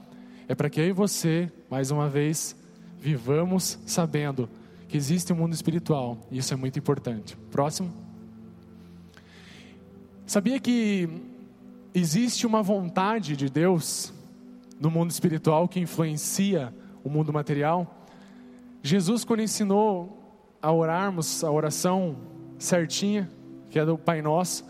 é 0.47 0.55
para 0.55 0.69
que 0.69 0.79
eu 0.79 0.87
e 0.87 0.91
você, 0.91 1.51
mais 1.69 1.91
uma 1.91 2.09
vez, 2.09 2.55
vivamos 2.99 3.79
sabendo 3.85 4.49
que 4.87 4.97
existe 4.97 5.31
um 5.33 5.35
mundo 5.35 5.53
espiritual. 5.53 6.17
E 6.31 6.37
isso 6.37 6.53
é 6.53 6.57
muito 6.57 6.79
importante. 6.79 7.37
Próximo. 7.51 8.06
Sabia 10.27 10.59
que 10.59 11.07
existe 11.93 12.45
uma 12.45 12.61
vontade 12.61 13.37
de 13.37 13.49
Deus 13.49 14.13
no 14.77 14.91
mundo 14.91 15.09
espiritual 15.09 15.69
que 15.69 15.79
influencia 15.79 16.73
o 17.01 17.09
mundo 17.09 17.31
material? 17.31 18.05
Jesus, 18.83 19.23
quando 19.23 19.41
ensinou 19.41 20.21
a 20.61 20.69
orarmos 20.69 21.45
a 21.45 21.49
oração 21.49 22.17
certinha, 22.59 23.31
que 23.69 23.79
é 23.79 23.85
do 23.85 23.97
Pai 23.97 24.21
Nosso, 24.21 24.65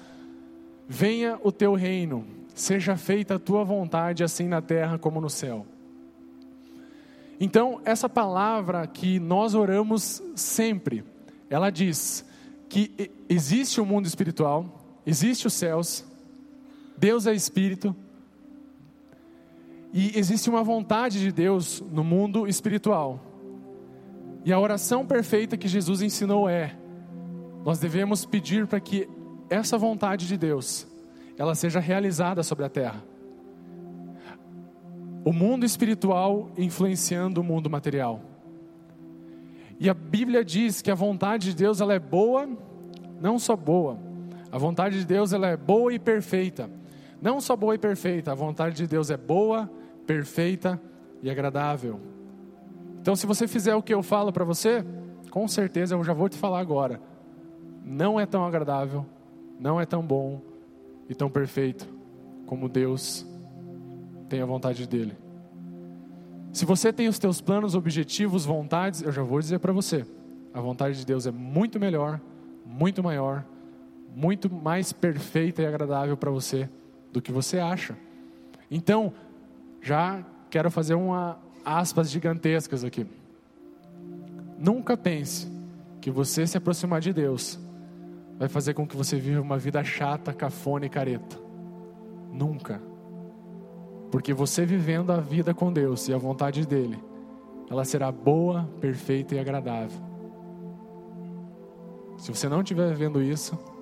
venha 0.87 1.39
o 1.41 1.51
teu 1.51 1.73
reino, 1.73 2.23
seja 2.53 2.95
feita 2.95 3.33
a 3.33 3.39
tua 3.39 3.63
vontade, 3.63 4.23
assim 4.23 4.47
na 4.47 4.61
terra 4.61 4.99
como 4.99 5.19
no 5.19 5.29
céu. 5.29 5.65
Então, 7.39 7.81
essa 7.83 8.07
palavra 8.07 8.85
que 8.85 9.19
nós 9.19 9.55
oramos 9.55 10.21
sempre, 10.35 11.03
ela 11.49 11.71
diz 11.71 12.23
que 12.69 13.09
existe 13.27 13.81
o 13.81 13.83
um 13.83 13.87
mundo 13.87 14.05
espiritual, 14.05 14.76
Existe 15.07 15.47
os 15.47 15.53
céus, 15.53 16.03
Deus 16.97 17.25
é 17.27 17.33
espírito, 17.33 17.95
e 19.93 20.19
existe 20.19 20.49
uma 20.49 20.61
vontade 20.61 21.21
de 21.21 21.31
Deus 21.31 21.81
no 21.89 22.03
mundo 22.03 22.45
espiritual. 22.45 23.23
E 24.43 24.51
a 24.51 24.59
oração 24.59 25.05
perfeita 25.05 25.55
que 25.55 25.69
Jesus 25.69 26.01
ensinou 26.01 26.49
é: 26.49 26.75
nós 27.63 27.79
devemos 27.79 28.25
pedir 28.25 28.67
para 28.67 28.81
que 28.81 29.07
essa 29.49 29.77
vontade 29.77 30.27
de 30.27 30.35
Deus 30.35 30.85
ela 31.37 31.55
seja 31.55 31.79
realizada 31.79 32.43
sobre 32.43 32.65
a 32.65 32.69
terra. 32.69 33.01
O 35.23 35.31
mundo 35.31 35.65
espiritual 35.65 36.51
influenciando 36.57 37.39
o 37.39 37.43
mundo 37.45 37.69
material. 37.69 38.21
E 39.79 39.89
a 39.89 39.93
Bíblia 39.93 40.43
diz 40.43 40.81
que 40.81 40.91
a 40.91 40.95
vontade 40.95 41.51
de 41.51 41.55
Deus 41.55 41.79
ela 41.79 41.93
é 41.93 41.99
boa, 41.99 42.49
não 43.21 43.39
só 43.39 43.55
boa, 43.55 44.06
a 44.51 44.57
vontade 44.57 44.99
de 44.99 45.05
Deus 45.05 45.33
ela 45.33 45.47
é 45.47 45.57
boa 45.57 45.93
e 45.93 45.99
perfeita. 45.99 46.69
Não 47.21 47.41
só 47.41 47.55
boa 47.55 47.75
e 47.75 47.77
perfeita, 47.77 48.31
a 48.31 48.35
vontade 48.35 48.75
de 48.75 48.87
Deus 48.87 49.09
é 49.09 49.17
boa, 49.17 49.69
perfeita 50.05 50.79
e 51.21 51.29
agradável. 51.29 51.99
Então, 53.01 53.15
se 53.15 53.25
você 53.25 53.47
fizer 53.47 53.75
o 53.75 53.81
que 53.81 53.93
eu 53.93 54.03
falo 54.03 54.31
para 54.31 54.45
você, 54.45 54.85
com 55.31 55.47
certeza 55.47 55.95
eu 55.95 56.03
já 56.03 56.13
vou 56.13 56.29
te 56.29 56.37
falar 56.37 56.59
agora. 56.59 57.01
Não 57.83 58.19
é 58.19 58.25
tão 58.25 58.45
agradável, 58.45 59.05
não 59.59 59.79
é 59.79 59.85
tão 59.85 60.01
bom 60.01 60.41
e 61.09 61.15
tão 61.15 61.29
perfeito 61.29 61.87
como 62.45 62.69
Deus 62.69 63.25
tem 64.29 64.41
a 64.41 64.45
vontade 64.45 64.87
dele. 64.87 65.17
Se 66.51 66.65
você 66.65 66.91
tem 66.91 67.07
os 67.07 67.19
teus 67.19 67.39
planos, 67.39 67.75
objetivos, 67.75 68.45
vontades, 68.45 69.01
eu 69.01 69.11
já 69.11 69.23
vou 69.23 69.39
dizer 69.39 69.59
para 69.59 69.73
você, 69.73 70.05
a 70.53 70.59
vontade 70.59 70.97
de 70.97 71.05
Deus 71.05 71.25
é 71.27 71.31
muito 71.31 71.79
melhor, 71.79 72.19
muito 72.65 73.03
maior 73.03 73.45
muito 74.17 74.51
mais 74.51 74.91
perfeita 74.91 75.61
e 75.61 75.67
agradável 75.67 76.17
para 76.17 76.31
você 76.31 76.67
do 77.13 77.21
que 77.21 77.31
você 77.31 77.59
acha. 77.59 77.95
Então, 78.69 79.13
já 79.79 80.25
quero 80.49 80.71
fazer 80.71 80.95
uma 80.95 81.37
aspas 81.63 82.09
gigantescas 82.09 82.83
aqui. 82.83 83.05
Nunca 84.57 84.97
pense 84.97 85.47
que 86.01 86.09
você 86.09 86.47
se 86.47 86.57
aproximar 86.57 86.99
de 86.99 87.13
Deus 87.13 87.59
vai 88.39 88.47
fazer 88.47 88.73
com 88.73 88.87
que 88.87 88.97
você 88.97 89.17
viva 89.17 89.39
uma 89.39 89.57
vida 89.59 89.83
chata, 89.83 90.33
cafona 90.33 90.87
e 90.87 90.89
careta. 90.89 91.37
Nunca. 92.33 92.81
Porque 94.09 94.33
você 94.33 94.65
vivendo 94.65 95.11
a 95.11 95.17
vida 95.17 95.53
com 95.53 95.71
Deus 95.71 96.07
e 96.07 96.13
a 96.13 96.17
vontade 96.17 96.65
dele, 96.65 96.97
ela 97.69 97.85
será 97.85 98.11
boa, 98.11 98.67
perfeita 98.81 99.35
e 99.35 99.39
agradável. 99.39 100.01
Se 102.17 102.31
você 102.31 102.49
não 102.49 102.61
estiver 102.61 102.89
vivendo 102.89 103.21
isso, 103.21 103.76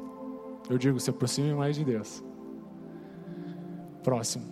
eu 0.70 0.78
digo, 0.78 1.00
se 1.00 1.10
aproxime 1.10 1.54
mais 1.54 1.76
de 1.76 1.84
Deus. 1.84 2.24
Próximo. 4.04 4.46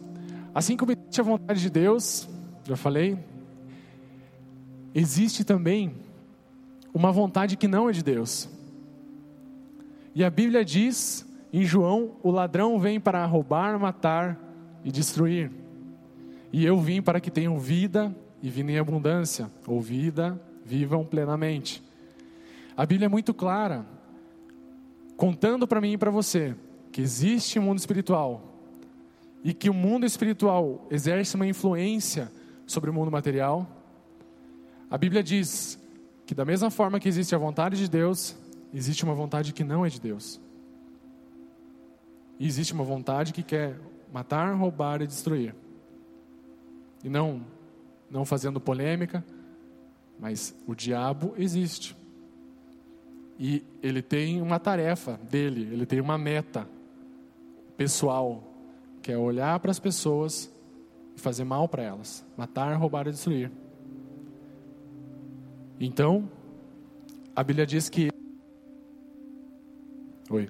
Assim 0.54 0.78
como 0.78 0.91
existe 0.91 1.19
a 1.19 1.23
vontade 1.23 1.62
de 1.62 1.69
Deus, 1.69 2.28
já 2.63 2.76
falei, 2.76 3.17
existe 4.93 5.43
também 5.43 5.95
uma 6.93 7.12
vontade 7.12 7.58
que 7.58 7.67
não 7.67 7.89
é 7.89 7.91
de 7.91 8.04
Deus. 8.04 8.47
E 10.13 10.23
a 10.23 10.30
Bíblia 10.30 10.63
diz 10.63 11.26
em 11.52 11.63
João: 11.63 12.12
o 12.21 12.30
ladrão 12.30 12.80
vem 12.80 12.99
para 12.99 13.26
roubar, 13.26 13.80
matar 13.80 14.39
e 14.84 14.91
destruir. 14.91 15.52
E 16.52 16.63
eu 16.63 16.80
vim 16.80 17.02
para 17.02 17.19
que 17.19 17.32
tenham 17.32 17.58
vida 17.58 18.15
e 18.41 18.49
vida 18.49 18.71
em 18.71 18.78
abundância, 18.78 19.49
ou 19.65 19.82
vida, 19.82 20.39
vivam 20.63 21.04
plenamente. 21.04 21.82
A 22.78 22.86
Bíblia 22.86 23.06
é 23.06 23.10
muito 23.10 23.34
clara, 23.34 23.86
contando 25.17 25.67
para 25.67 25.82
mim 25.82 25.93
e 25.93 25.97
para 25.97 26.12
você, 26.12 26.56
que 26.91 27.02
existe 27.02 27.60
um 27.60 27.63
mundo 27.63 27.80
espiritual 27.80 28.54
e 29.43 29.54
que 29.54 29.69
o 29.69 29.73
mundo 29.73 30.06
espiritual 30.06 30.88
exerce 30.89 31.36
uma 31.36 31.45
influência 31.45 32.32
sobre 32.65 32.89
o 32.89 32.93
mundo 32.93 33.12
material. 33.12 33.67
A 34.89 34.97
Bíblia 34.97 35.21
diz 35.21 35.78
que, 36.26 36.34
da 36.34 36.45
mesma 36.45 36.71
forma 36.71 36.99
que 36.99 37.10
existe 37.10 37.36
a 37.36 37.38
vontade 37.38 37.78
de 37.78 37.89
Deus, 37.89 38.36
existe 38.73 39.04
uma 39.04 39.13
vontade 39.13 39.52
que 39.54 39.63
não 39.63 39.86
é 39.86 39.89
de 39.89 39.99
Deus. 39.99 40.39
E 42.39 42.47
existe 42.47 42.73
uma 42.73 42.84
vontade 42.84 43.34
que 43.34 43.43
quer 43.43 43.80
matar, 44.12 44.54
roubar 44.56 45.02
e 45.02 45.08
destruir. 45.08 45.54
E 47.04 47.10
não 47.10 47.45
não 48.10 48.23
fazendo 48.26 48.62
polêmica, 48.62 49.26
mas 50.19 50.56
o 50.67 50.76
diabo 50.76 51.34
existe. 51.36 51.97
E 53.45 53.62
ele 53.82 54.01
tem 54.01 54.41
uma 54.41 54.58
tarefa 54.58 55.19
dele, 55.29 55.63
ele 55.63 55.86
tem 55.86 55.99
uma 55.99 56.17
meta 56.17 56.65
pessoal, 57.75 58.41
que 59.01 59.12
é 59.12 59.17
olhar 59.17 59.60
para 59.60 59.69
as 59.69 59.79
pessoas 59.79 60.49
e 61.13 61.19
fazer 61.19 61.43
mal 61.43 61.67
para 61.67 61.84
elas, 61.84 62.25
matar, 62.38 62.73
roubar 62.77 63.06
e 63.06 63.12
destruir. 63.12 63.51
Então, 65.77 66.32
a 67.36 67.43
Bíblia 67.43 67.65
diz 67.65 67.89
que 67.89 68.12
Oi. 70.29 70.49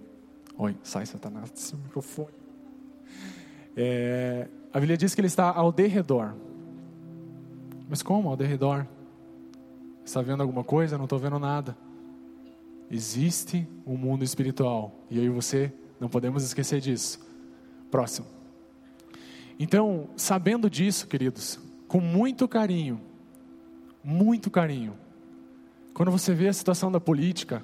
Oi, 0.55 0.77
sai 0.83 1.07
Satanás 1.07 1.49
desse 1.49 1.75
microfone. 1.75 2.35
É, 3.75 4.47
a 4.71 4.79
Bíblia 4.79 4.97
diz 4.97 5.15
que 5.15 5.21
ele 5.21 5.25
está 5.25 5.49
ao 5.49 5.71
derredor. 5.71 6.35
Mas 7.89 8.03
como 8.03 8.29
ao 8.29 8.37
derredor? 8.37 8.85
Está 10.05 10.21
vendo 10.21 10.41
alguma 10.41 10.63
coisa? 10.63 10.95
Não 10.95 11.05
estou 11.05 11.17
vendo 11.17 11.39
nada. 11.39 11.75
Existe 12.89 13.67
um 13.85 13.97
mundo 13.97 14.23
espiritual. 14.23 15.05
E 15.09 15.17
eu 15.17 15.23
e 15.23 15.29
você 15.29 15.71
não 15.99 16.09
podemos 16.09 16.43
esquecer 16.43 16.79
disso. 16.79 17.19
Próximo. 17.89 18.27
Então, 19.59 20.09
sabendo 20.15 20.69
disso, 20.69 21.07
queridos, 21.07 21.59
com 21.87 21.99
muito 21.99 22.47
carinho, 22.47 22.99
muito 24.03 24.49
carinho, 24.49 24.93
quando 25.93 26.11
você 26.11 26.33
vê 26.33 26.47
a 26.47 26.53
situação 26.53 26.91
da 26.91 26.99
política, 26.99 27.63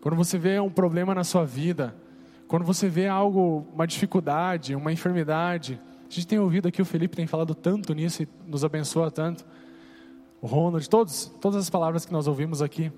quando 0.00 0.16
você 0.16 0.38
vê 0.38 0.60
um 0.60 0.70
problema 0.70 1.14
na 1.14 1.24
sua 1.24 1.44
vida, 1.44 1.96
quando 2.46 2.64
você 2.64 2.88
vê 2.88 3.08
algo, 3.08 3.66
uma 3.72 3.86
dificuldade, 3.86 4.74
uma 4.74 4.92
enfermidade, 4.92 5.80
a 6.08 6.12
gente 6.12 6.26
tem 6.26 6.38
ouvido 6.38 6.68
aqui, 6.68 6.82
o 6.82 6.84
Felipe 6.84 7.16
tem 7.16 7.26
falado 7.26 7.54
tanto 7.54 7.94
nisso 7.94 8.22
e 8.22 8.28
nos 8.46 8.64
abençoa 8.64 9.10
tanto 9.10 9.44
o 10.40 10.46
Ronald, 10.46 10.88
todos, 10.88 11.26
todas 11.40 11.58
as 11.60 11.70
palavras 11.70 12.04
que 12.06 12.12
nós 12.12 12.26
ouvimos 12.26 12.62
aqui. 12.62 12.90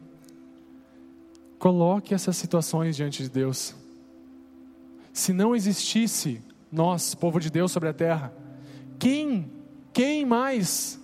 Coloque 1.63 2.13
essas 2.13 2.37
situações 2.37 2.97
diante 2.97 3.23
de 3.23 3.31
Deus. 3.31 3.73
Se 5.13 5.33
não 5.33 5.55
existisse 5.55 6.43
nós, 6.73 7.15
povo 7.15 7.39
de 7.39 7.53
Deus 7.53 7.71
sobre 7.71 7.89
a 7.89 7.93
terra, 7.93 8.33
quem, 8.99 9.49
quem 9.93 10.27
mais 10.27 11.01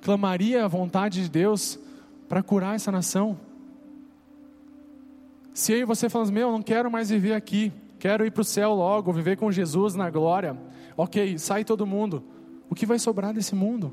clamaria 0.00 0.64
a 0.64 0.66
vontade 0.66 1.22
de 1.22 1.28
Deus 1.28 1.78
para 2.26 2.42
curar 2.42 2.74
essa 2.74 2.90
nação? 2.90 3.38
Se 5.52 5.74
e 5.74 5.84
você 5.84 6.08
falamos, 6.08 6.30
meu, 6.30 6.50
não 6.50 6.62
quero 6.62 6.90
mais 6.90 7.10
viver 7.10 7.34
aqui, 7.34 7.70
quero 7.98 8.24
ir 8.24 8.30
para 8.30 8.40
o 8.40 8.44
céu 8.44 8.72
logo, 8.72 9.12
viver 9.12 9.36
com 9.36 9.52
Jesus 9.52 9.94
na 9.94 10.08
glória, 10.08 10.56
ok, 10.96 11.38
sai 11.38 11.66
todo 11.66 11.86
mundo, 11.86 12.24
o 12.70 12.74
que 12.74 12.86
vai 12.86 12.98
sobrar 12.98 13.34
desse 13.34 13.54
mundo? 13.54 13.92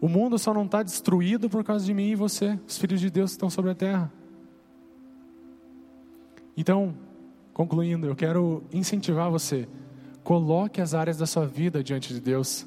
O 0.00 0.08
mundo 0.08 0.38
só 0.38 0.54
não 0.54 0.64
está 0.64 0.82
destruído 0.82 1.50
por 1.50 1.62
causa 1.62 1.84
de 1.84 1.92
mim 1.92 2.10
e 2.10 2.14
você, 2.14 2.58
os 2.66 2.78
filhos 2.78 3.00
de 3.00 3.10
Deus 3.10 3.30
que 3.30 3.34
estão 3.34 3.50
sobre 3.50 3.70
a 3.70 3.74
terra. 3.74 4.10
Então, 6.56 6.94
concluindo, 7.52 8.06
eu 8.06 8.16
quero 8.16 8.62
incentivar 8.72 9.30
você. 9.30 9.68
Coloque 10.24 10.80
as 10.80 10.94
áreas 10.94 11.18
da 11.18 11.26
sua 11.26 11.46
vida 11.46 11.82
diante 11.82 12.14
de 12.14 12.20
Deus. 12.20 12.66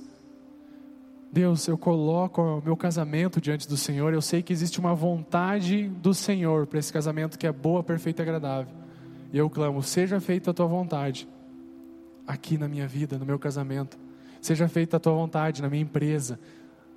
Deus, 1.31 1.67
eu 1.67 1.77
coloco 1.77 2.41
o 2.41 2.61
meu 2.63 2.77
casamento 2.77 3.41
diante 3.41 3.67
do 3.67 3.75
Senhor. 3.75 4.13
Eu 4.13 4.21
sei 4.21 4.43
que 4.43 4.53
existe 4.53 4.79
uma 4.79 4.93
vontade 4.93 5.89
do 5.89 6.13
Senhor 6.13 6.67
para 6.67 6.77
esse 6.77 6.93
casamento 6.93 7.39
que 7.39 7.47
é 7.47 7.51
boa, 7.51 7.83
perfeita 7.83 8.21
e 8.21 8.23
agradável. 8.23 8.73
E 9.31 9.37
eu 9.39 9.49
clamo: 9.49 9.81
seja 9.81 10.19
feita 10.19 10.51
a 10.51 10.53
tua 10.53 10.67
vontade 10.67 11.27
aqui 12.27 12.57
na 12.57 12.67
minha 12.67 12.87
vida, 12.87 13.17
no 13.17 13.25
meu 13.25 13.39
casamento. 13.39 13.97
Seja 14.39 14.67
feita 14.67 14.97
a 14.97 14.99
tua 14.99 15.13
vontade 15.13 15.61
na 15.61 15.69
minha 15.69 15.81
empresa, 15.81 16.39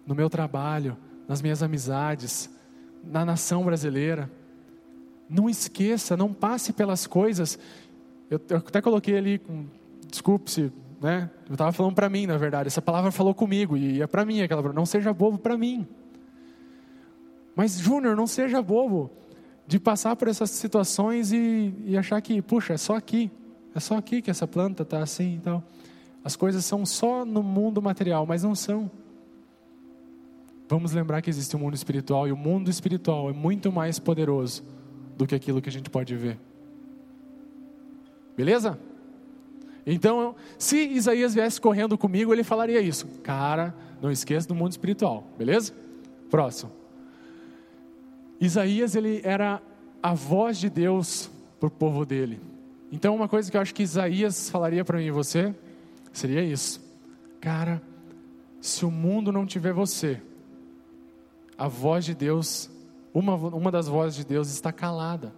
no 0.06 0.14
meu 0.14 0.30
trabalho, 0.30 0.96
nas 1.26 1.42
minhas 1.42 1.62
amizades, 1.62 2.50
na 3.04 3.24
nação 3.24 3.64
brasileira. 3.64 4.30
Não 5.28 5.48
esqueça, 5.48 6.16
não 6.16 6.32
passe 6.32 6.72
pelas 6.72 7.06
coisas. 7.06 7.58
Eu, 8.30 8.40
eu 8.48 8.58
até 8.58 8.80
coloquei 8.80 9.16
ali, 9.16 9.40
desculpe-se, 10.08 10.72
né? 11.00 11.30
Eu 11.48 11.54
estava 11.54 11.72
falando 11.72 11.94
para 11.94 12.08
mim, 12.08 12.26
na 12.26 12.36
verdade. 12.36 12.68
Essa 12.68 12.82
palavra 12.82 13.10
falou 13.10 13.34
comigo 13.34 13.76
e 13.76 14.00
é 14.00 14.06
para 14.06 14.24
mim 14.24 14.40
aquela 14.40 14.62
palavra. 14.62 14.78
Não 14.78 14.86
seja 14.86 15.12
bobo 15.12 15.38
para 15.38 15.56
mim. 15.56 15.86
Mas, 17.54 17.78
Júnior, 17.78 18.14
não 18.14 18.26
seja 18.26 18.60
bobo 18.62 19.10
de 19.66 19.80
passar 19.80 20.14
por 20.14 20.28
essas 20.28 20.50
situações 20.50 21.32
e, 21.32 21.74
e, 21.84 21.96
achar 21.96 22.20
que, 22.20 22.40
puxa, 22.40 22.74
é 22.74 22.76
só 22.76 22.94
aqui. 22.94 23.30
É 23.74 23.80
só 23.80 23.96
aqui 23.96 24.22
que 24.22 24.30
essa 24.30 24.46
planta 24.46 24.82
está 24.82 25.02
assim 25.02 25.36
e 25.36 25.40
tal. 25.40 25.64
As 26.22 26.36
coisas 26.36 26.64
são 26.64 26.84
só 26.86 27.24
no 27.24 27.42
mundo 27.42 27.82
material, 27.82 28.26
mas 28.26 28.42
não 28.42 28.54
são. 28.54 28.90
Vamos 30.68 30.92
lembrar 30.92 31.22
que 31.22 31.30
existe 31.30 31.54
um 31.54 31.60
mundo 31.60 31.74
espiritual 31.74 32.26
e 32.26 32.32
o 32.32 32.36
mundo 32.36 32.70
espiritual 32.70 33.30
é 33.30 33.32
muito 33.32 33.70
mais 33.70 33.98
poderoso 33.98 34.64
do 35.16 35.26
que 35.26 35.34
aquilo 35.34 35.62
que 35.62 35.68
a 35.68 35.72
gente 35.72 35.88
pode 35.88 36.14
ver. 36.16 36.38
Beleza? 38.36 38.78
Então, 39.86 40.34
se 40.58 40.76
Isaías 40.76 41.32
viesse 41.32 41.60
correndo 41.60 41.96
comigo, 41.96 42.32
ele 42.32 42.42
falaria 42.42 42.80
isso. 42.80 43.06
Cara, 43.22 43.72
não 44.02 44.10
esqueça 44.10 44.48
do 44.48 44.54
mundo 44.54 44.72
espiritual, 44.72 45.24
beleza? 45.38 45.72
Próximo. 46.28 46.72
Isaías, 48.40 48.96
ele 48.96 49.20
era 49.24 49.62
a 50.02 50.12
voz 50.12 50.58
de 50.58 50.68
Deus 50.68 51.30
para 51.60 51.68
o 51.68 51.70
povo 51.70 52.04
dele. 52.04 52.40
Então, 52.90 53.14
uma 53.14 53.28
coisa 53.28 53.50
que 53.50 53.56
eu 53.56 53.60
acho 53.60 53.74
que 53.74 53.84
Isaías 53.84 54.50
falaria 54.50 54.84
para 54.84 54.98
mim 54.98 55.06
e 55.06 55.10
você 55.10 55.54
seria 56.12 56.42
isso. 56.42 56.80
Cara, 57.40 57.80
se 58.60 58.84
o 58.84 58.90
mundo 58.90 59.30
não 59.30 59.46
tiver 59.46 59.72
você, 59.72 60.20
a 61.56 61.68
voz 61.68 62.04
de 62.04 62.14
Deus, 62.14 62.70
uma, 63.12 63.34
uma 63.34 63.70
das 63.70 63.88
vozes 63.88 64.16
de 64.16 64.24
Deus 64.24 64.50
está 64.50 64.72
calada. 64.72 65.32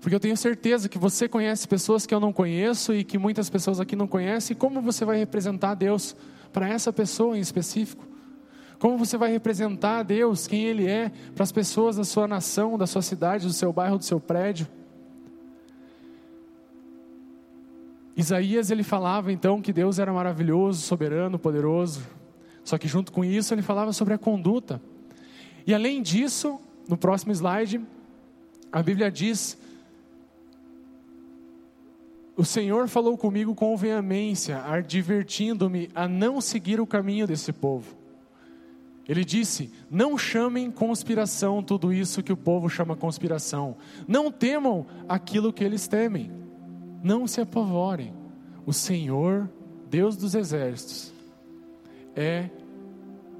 Porque 0.00 0.14
eu 0.14 0.20
tenho 0.20 0.36
certeza 0.36 0.88
que 0.88 0.98
você 0.98 1.28
conhece 1.28 1.66
pessoas 1.66 2.04
que 2.04 2.14
eu 2.14 2.20
não 2.20 2.32
conheço 2.32 2.92
e 2.94 3.02
que 3.02 3.16
muitas 3.16 3.48
pessoas 3.48 3.80
aqui 3.80 3.96
não 3.96 4.06
conhecem. 4.06 4.54
Como 4.54 4.82
você 4.82 5.04
vai 5.04 5.18
representar 5.18 5.74
Deus 5.74 6.14
para 6.52 6.68
essa 6.68 6.92
pessoa 6.92 7.36
em 7.36 7.40
específico? 7.40 8.06
Como 8.78 8.98
você 8.98 9.16
vai 9.16 9.30
representar 9.30 10.02
Deus, 10.02 10.46
quem 10.46 10.64
Ele 10.64 10.86
é, 10.86 11.10
para 11.34 11.42
as 11.42 11.52
pessoas 11.52 11.96
da 11.96 12.04
sua 12.04 12.28
nação, 12.28 12.76
da 12.76 12.86
sua 12.86 13.00
cidade, 13.00 13.46
do 13.46 13.52
seu 13.52 13.72
bairro, 13.72 13.96
do 13.96 14.04
seu 14.04 14.20
prédio? 14.20 14.68
Isaías 18.16 18.70
ele 18.70 18.82
falava 18.82 19.32
então 19.32 19.60
que 19.60 19.72
Deus 19.72 19.98
era 19.98 20.12
maravilhoso, 20.12 20.80
soberano, 20.82 21.38
poderoso, 21.38 22.02
só 22.64 22.78
que 22.78 22.88
junto 22.88 23.12
com 23.12 23.24
isso 23.24 23.52
ele 23.52 23.62
falava 23.62 23.92
sobre 23.92 24.14
a 24.14 24.18
conduta. 24.18 24.80
E 25.66 25.74
além 25.74 26.02
disso, 26.02 26.58
no 26.88 26.96
próximo 26.96 27.32
slide, 27.32 27.80
a 28.72 28.82
Bíblia 28.82 29.10
diz: 29.10 29.56
O 32.36 32.44
Senhor 32.44 32.88
falou 32.88 33.16
comigo 33.16 33.54
com 33.54 33.76
veemência, 33.76 34.62
advertindo-me 34.64 35.90
a 35.94 36.08
não 36.08 36.40
seguir 36.40 36.80
o 36.80 36.86
caminho 36.86 37.26
desse 37.26 37.52
povo. 37.52 37.94
Ele 39.06 39.24
disse: 39.24 39.70
Não 39.90 40.16
chamem 40.16 40.70
conspiração 40.70 41.62
tudo 41.62 41.92
isso 41.92 42.22
que 42.22 42.32
o 42.32 42.36
povo 42.36 42.68
chama 42.68 42.96
conspiração. 42.96 43.76
Não 44.08 44.30
temam 44.32 44.86
aquilo 45.08 45.52
que 45.52 45.62
eles 45.62 45.86
temem. 45.86 46.30
Não 47.02 47.26
se 47.26 47.40
apavorem. 47.40 48.14
O 48.66 48.72
Senhor, 48.72 49.50
Deus 49.90 50.16
dos 50.16 50.34
exércitos, 50.34 51.13
é 52.16 52.48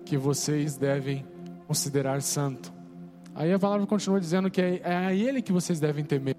que 0.04 0.16
vocês 0.16 0.76
devem 0.76 1.24
considerar 1.66 2.20
santo. 2.22 2.72
Aí 3.34 3.52
a 3.52 3.58
palavra 3.58 3.86
continua 3.86 4.20
dizendo 4.20 4.50
que 4.50 4.60
é, 4.60 4.80
é 4.84 4.96
a 4.96 5.14
Ele 5.14 5.42
que 5.42 5.52
vocês 5.52 5.80
devem 5.80 6.04
temer, 6.04 6.36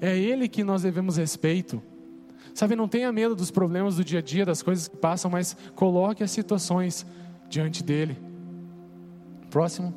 é 0.00 0.08
a 0.08 0.14
Ele 0.14 0.48
que 0.48 0.64
nós 0.64 0.82
devemos 0.82 1.16
respeito. 1.16 1.82
Sabe, 2.54 2.76
não 2.76 2.88
tenha 2.88 3.10
medo 3.12 3.34
dos 3.34 3.50
problemas 3.50 3.96
do 3.96 4.04
dia 4.04 4.18
a 4.18 4.22
dia, 4.22 4.44
das 4.44 4.62
coisas 4.62 4.88
que 4.88 4.96
passam, 4.96 5.30
mas 5.30 5.56
coloque 5.74 6.22
as 6.22 6.30
situações 6.30 7.06
diante 7.48 7.82
dele. 7.82 8.18
Próximo. 9.50 9.94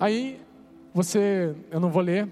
Aí, 0.00 0.40
você, 0.94 1.54
eu 1.70 1.80
não 1.80 1.90
vou 1.90 2.02
ler. 2.02 2.28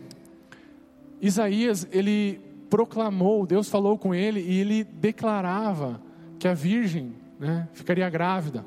Isaías, 1.20 1.86
ele 1.90 2.40
proclamou, 2.70 3.46
Deus 3.46 3.68
falou 3.68 3.98
com 3.98 4.14
ele 4.14 4.40
e 4.40 4.60
ele 4.60 4.84
declarava 4.84 6.00
que 6.38 6.48
a 6.48 6.54
virgem 6.54 7.14
né, 7.38 7.68
ficaria 7.72 8.08
grávida, 8.08 8.64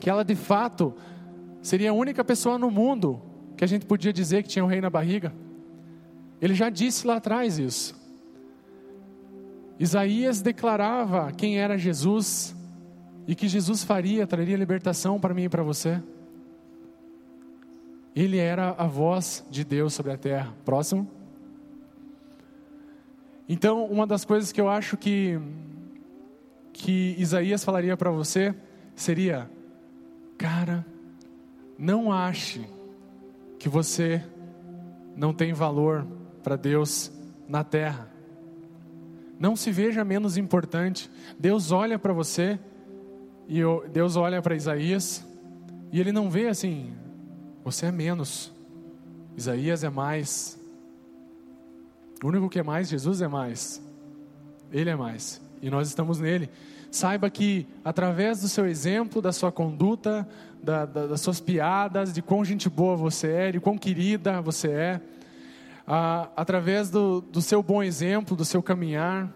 que 0.00 0.08
ela 0.08 0.24
de 0.24 0.34
fato 0.34 0.94
seria 1.62 1.90
a 1.90 1.94
única 1.94 2.24
pessoa 2.24 2.58
no 2.58 2.70
mundo 2.70 3.20
que 3.56 3.64
a 3.64 3.68
gente 3.68 3.86
podia 3.86 4.12
dizer 4.12 4.42
que 4.42 4.48
tinha 4.48 4.64
um 4.64 4.68
rei 4.68 4.80
na 4.80 4.90
barriga. 4.90 5.32
Ele 6.40 6.54
já 6.54 6.70
disse 6.70 7.06
lá 7.06 7.16
atrás 7.16 7.58
isso. 7.58 7.98
Isaías 9.78 10.40
declarava 10.40 11.32
quem 11.32 11.58
era 11.58 11.76
Jesus 11.76 12.54
e 13.26 13.34
que 13.34 13.48
Jesus 13.48 13.84
faria, 13.84 14.26
traria 14.26 14.56
libertação 14.56 15.20
para 15.20 15.34
mim 15.34 15.44
e 15.44 15.48
para 15.48 15.62
você. 15.62 16.00
Ele 18.14 18.38
era 18.38 18.70
a 18.70 18.86
voz 18.86 19.44
de 19.50 19.64
Deus 19.64 19.94
sobre 19.94 20.12
a 20.12 20.16
terra. 20.16 20.54
Próximo. 20.64 21.08
Então, 23.48 23.84
uma 23.86 24.06
das 24.06 24.24
coisas 24.24 24.50
que 24.50 24.60
eu 24.60 24.68
acho 24.68 24.96
que 24.96 25.38
que 26.78 27.14
Isaías 27.18 27.64
falaria 27.64 27.96
para 27.96 28.10
você 28.10 28.54
seria: 28.94 29.50
cara, 30.38 30.86
não 31.76 32.12
ache 32.12 32.66
que 33.58 33.68
você 33.68 34.22
não 35.16 35.34
tem 35.34 35.52
valor 35.52 36.06
para 36.42 36.56
Deus 36.56 37.12
na 37.48 37.64
terra. 37.64 38.10
Não 39.38 39.54
se 39.54 39.70
veja 39.70 40.04
menos 40.04 40.36
importante. 40.36 41.10
Deus 41.38 41.70
olha 41.70 41.98
para 41.98 42.12
você 42.12 42.58
e 43.48 43.60
Deus 43.92 44.16
olha 44.16 44.40
para 44.40 44.54
Isaías 44.54 45.26
e 45.92 46.00
ele 46.00 46.12
não 46.12 46.30
vê 46.30 46.48
assim, 46.48 46.92
você 47.64 47.86
é 47.86 47.92
menos. 47.92 48.52
Isaías 49.36 49.84
é 49.84 49.90
mais. 49.90 50.58
O 52.22 52.28
único 52.28 52.48
que 52.48 52.58
é 52.58 52.62
mais, 52.62 52.88
Jesus 52.88 53.22
é 53.22 53.28
mais. 53.28 53.82
Ele 54.72 54.90
é 54.90 54.96
mais. 54.96 55.40
E 55.62 55.70
nós 55.70 55.88
estamos 55.88 56.20
nele. 56.20 56.50
Saiba 56.90 57.28
que 57.28 57.66
através 57.84 58.40
do 58.40 58.48
seu 58.48 58.66
exemplo, 58.66 59.20
da 59.20 59.32
sua 59.32 59.52
conduta, 59.52 60.26
da, 60.62 60.86
da, 60.86 61.06
das 61.06 61.20
suas 61.20 61.40
piadas, 61.40 62.12
de 62.12 62.22
quão 62.22 62.44
gente 62.44 62.68
boa 62.68 62.96
você 62.96 63.30
é, 63.30 63.52
de 63.52 63.60
quão 63.60 63.76
querida 63.76 64.40
você 64.40 64.68
é, 64.68 65.00
ah, 65.86 66.28
através 66.36 66.90
do, 66.90 67.20
do 67.20 67.40
seu 67.40 67.62
bom 67.62 67.82
exemplo, 67.82 68.36
do 68.36 68.44
seu 68.44 68.62
caminhar, 68.62 69.32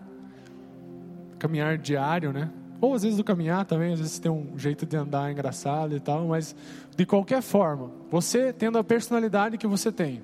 caminhar 1.38 1.78
diário, 1.78 2.32
né? 2.32 2.50
Ou 2.80 2.94
às 2.94 3.02
vezes 3.02 3.16
do 3.16 3.24
caminhar 3.24 3.64
também, 3.64 3.92
às 3.92 4.00
vezes 4.00 4.18
tem 4.18 4.30
um 4.30 4.58
jeito 4.58 4.84
de 4.84 4.96
andar 4.96 5.30
engraçado 5.30 5.96
e 5.96 6.00
tal, 6.00 6.26
mas 6.26 6.54
de 6.96 7.06
qualquer 7.06 7.40
forma, 7.40 7.90
você 8.10 8.52
tendo 8.52 8.76
a 8.76 8.84
personalidade 8.84 9.56
que 9.56 9.66
você 9.66 9.92
tem, 9.92 10.22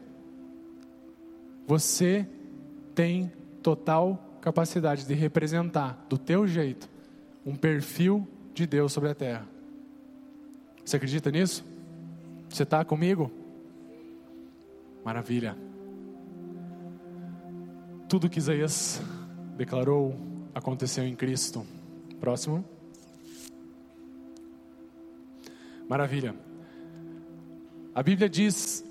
você 1.66 2.26
tem 2.94 3.30
total 3.62 4.27
capacidade 4.40 5.07
de 5.07 5.14
representar 5.14 6.07
do 6.09 6.16
teu 6.16 6.46
jeito 6.46 6.88
um 7.44 7.55
perfil 7.55 8.27
de 8.55 8.66
Deus 8.66 8.92
sobre 8.92 9.11
a 9.11 9.14
terra. 9.14 9.46
Você 10.85 10.96
acredita 10.96 11.31
nisso? 11.31 11.64
Você 12.48 12.62
está 12.62 12.85
comigo? 12.85 13.31
Maravilha. 15.05 15.57
Tudo 18.09 18.29
que 18.29 18.38
Isaías 18.38 19.03
declarou 19.57 20.18
aconteceu 20.55 21.05
em 21.05 21.14
Cristo. 21.14 21.66
Próximo. 22.20 22.64
Maravilha. 25.88 26.35
A 27.94 28.03
Bíblia 28.03 28.29
diz 28.29 28.85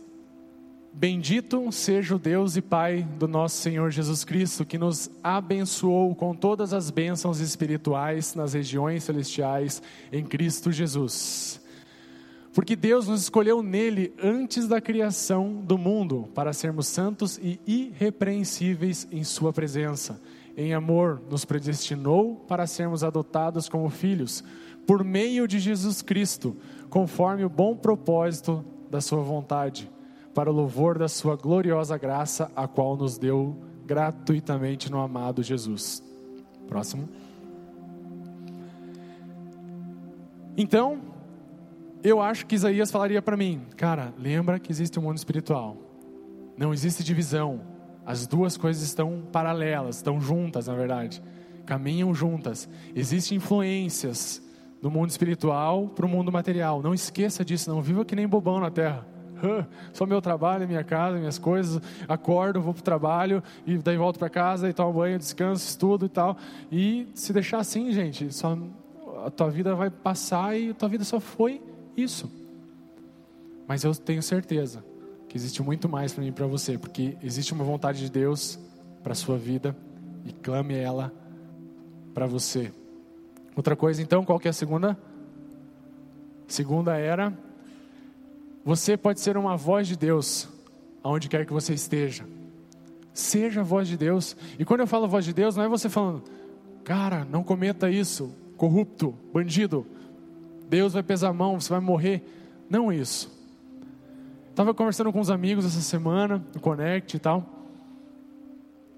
Bendito 1.00 1.72
seja 1.72 2.16
o 2.16 2.18
Deus 2.18 2.58
e 2.58 2.62
Pai 2.62 3.08
do 3.20 3.28
nosso 3.28 3.58
Senhor 3.58 3.92
Jesus 3.92 4.24
Cristo, 4.24 4.66
que 4.66 4.80
nos 4.80 5.12
abençoou 5.24 6.16
com 6.16 6.34
todas 6.34 6.74
as 6.74 6.90
bênçãos 6.90 7.40
espirituais 7.40 8.34
nas 8.34 8.54
regiões 8.54 9.04
celestiais 9.04 9.80
em 10.12 10.26
Cristo 10.26 10.72
Jesus. 10.72 11.62
Porque 12.52 12.76
Deus 12.76 13.08
nos 13.08 13.22
escolheu 13.22 13.62
nele 13.62 14.12
antes 14.20 14.68
da 14.68 14.82
criação 14.82 15.62
do 15.64 15.78
mundo 15.78 16.30
para 16.34 16.52
sermos 16.52 16.88
santos 16.88 17.38
e 17.44 17.60
irrepreensíveis 17.68 19.08
em 19.12 19.24
Sua 19.24 19.54
presença. 19.54 20.20
Em 20.58 20.74
amor, 20.74 21.22
nos 21.30 21.46
predestinou 21.46 22.38
para 22.48 22.66
sermos 22.66 23.04
adotados 23.04 23.70
como 23.70 23.88
filhos, 23.92 24.44
por 24.88 25.04
meio 25.04 25.48
de 25.48 25.60
Jesus 25.60 26.02
Cristo, 26.02 26.58
conforme 26.90 27.46
o 27.46 27.50
bom 27.50 27.76
propósito 27.76 28.66
da 28.90 29.00
Sua 29.00 29.22
vontade 29.22 29.96
para 30.38 30.52
o 30.52 30.54
louvor 30.54 31.00
da 31.00 31.08
Sua 31.08 31.36
gloriosa 31.36 31.98
graça, 31.98 32.52
a 32.56 32.68
qual 32.68 32.96
nos 32.96 33.18
deu 33.18 33.58
gratuitamente 33.88 34.92
no 34.92 35.00
amado 35.00 35.42
Jesus. 35.42 36.04
Próximo. 36.68 37.10
Então, 40.56 41.02
eu 42.04 42.22
acho 42.22 42.46
que 42.46 42.54
Isaías 42.54 42.92
falaria 42.92 43.20
para 43.20 43.36
mim, 43.36 43.64
cara, 43.76 44.14
lembra 44.16 44.60
que 44.60 44.72
existe 44.72 45.00
um 45.00 45.02
mundo 45.02 45.18
espiritual. 45.18 45.76
Não 46.56 46.72
existe 46.72 47.04
divisão. 47.04 47.62
As 48.06 48.28
duas 48.28 48.56
coisas 48.58 48.84
estão 48.84 49.24
paralelas, 49.32 49.96
estão 49.96 50.22
juntas, 50.22 50.68
na 50.68 50.76
verdade. 50.76 51.20
Caminham 51.66 52.14
juntas. 52.14 52.70
Existem 52.96 53.40
influências 53.40 54.40
do 54.84 54.92
mundo 54.92 55.10
espiritual 55.10 55.88
para 55.88 56.06
o 56.06 56.10
mundo 56.10 56.32
material. 56.32 56.84
Não 56.84 56.94
esqueça 56.94 57.44
disso, 57.44 57.72
não 57.72 57.82
viva 57.82 58.06
que 58.06 58.16
nem 58.16 58.28
bobão 58.28 58.60
na 58.60 58.70
terra 58.70 59.17
só 59.94 60.06
meu 60.06 60.22
trabalho, 60.22 60.68
minha 60.68 60.84
casa, 60.84 61.18
minhas 61.18 61.38
coisas. 61.38 61.82
Acordo, 62.08 62.62
vou 62.62 62.74
para 62.74 62.82
o 62.82 62.84
trabalho 62.84 63.44
e 63.66 63.78
daí 63.78 63.98
volto 63.98 64.20
para 64.20 64.30
casa 64.30 64.70
e 64.70 64.74
tomo 64.74 64.94
banho, 64.94 65.18
descanso, 65.18 65.68
estudo 65.68 66.06
e 66.06 66.10
tal. 66.10 66.38
E 66.72 67.08
se 67.14 67.34
deixar 67.34 67.60
assim, 67.60 67.92
gente, 67.92 68.34
só, 68.34 68.58
a 69.26 69.30
tua 69.30 69.50
vida 69.50 69.76
vai 69.76 69.90
passar 69.90 70.58
e 70.58 70.72
a 70.72 70.74
tua 70.74 70.90
vida 70.90 71.04
só 71.04 71.20
foi 71.20 71.62
isso. 71.96 72.32
Mas 73.68 73.84
eu 73.84 73.94
tenho 73.94 74.24
certeza 74.24 74.84
que 75.28 75.38
existe 75.38 75.62
muito 75.62 75.90
mais 75.90 76.14
para 76.14 76.24
mim 76.24 76.30
e 76.30 76.32
para 76.32 76.48
você, 76.48 76.78
porque 76.78 77.18
existe 77.22 77.54
uma 77.54 77.64
vontade 77.64 78.00
de 78.00 78.10
Deus 78.10 78.58
para 79.04 79.12
a 79.12 79.16
sua 79.16 79.38
vida 79.38 79.76
e 80.26 80.32
clame 80.32 80.76
ela 80.76 81.14
para 82.14 82.26
você. 82.26 82.72
Outra 83.56 83.76
coisa, 83.76 84.02
então, 84.02 84.24
qual 84.24 84.40
que 84.40 84.48
é 84.48 84.52
a 84.52 84.54
segunda? 84.54 84.98
Segunda 86.48 86.98
era 86.98 87.38
você 88.68 88.98
pode 88.98 89.22
ser 89.22 89.38
uma 89.38 89.56
voz 89.56 89.88
de 89.88 89.96
Deus 89.96 90.50
aonde 91.02 91.30
quer 91.30 91.46
que 91.46 91.54
você 91.54 91.74
esteja. 91.74 92.26
Seja 93.14 93.62
a 93.62 93.64
voz 93.64 93.88
de 93.88 93.96
Deus. 93.96 94.36
E 94.60 94.66
quando 94.66 94.82
eu 94.82 94.88
falo 94.88 95.08
voz 95.08 95.24
de 95.24 95.32
Deus, 95.32 95.56
não 95.56 95.64
é 95.64 95.70
você 95.70 95.88
falando, 95.88 96.22
cara, 96.84 97.24
não 97.24 97.44
cometa 97.44 97.90
isso, 97.90 98.36
corrupto, 98.58 99.16
bandido. 99.32 99.88
Deus 100.68 100.92
vai 100.92 101.02
pesar 101.02 101.30
a 101.30 101.34
mão, 101.34 101.58
você 101.58 101.70
vai 101.70 101.80
morrer. 101.80 102.22
Não 102.70 102.92
isso. 102.92 103.32
Estava 104.50 104.74
conversando 104.74 105.14
com 105.14 105.22
os 105.22 105.30
amigos 105.30 105.66
essa 105.66 105.80
semana, 105.80 106.46
no 106.54 106.60
Connect 106.60 107.16
e 107.16 107.20
tal, 107.22 107.46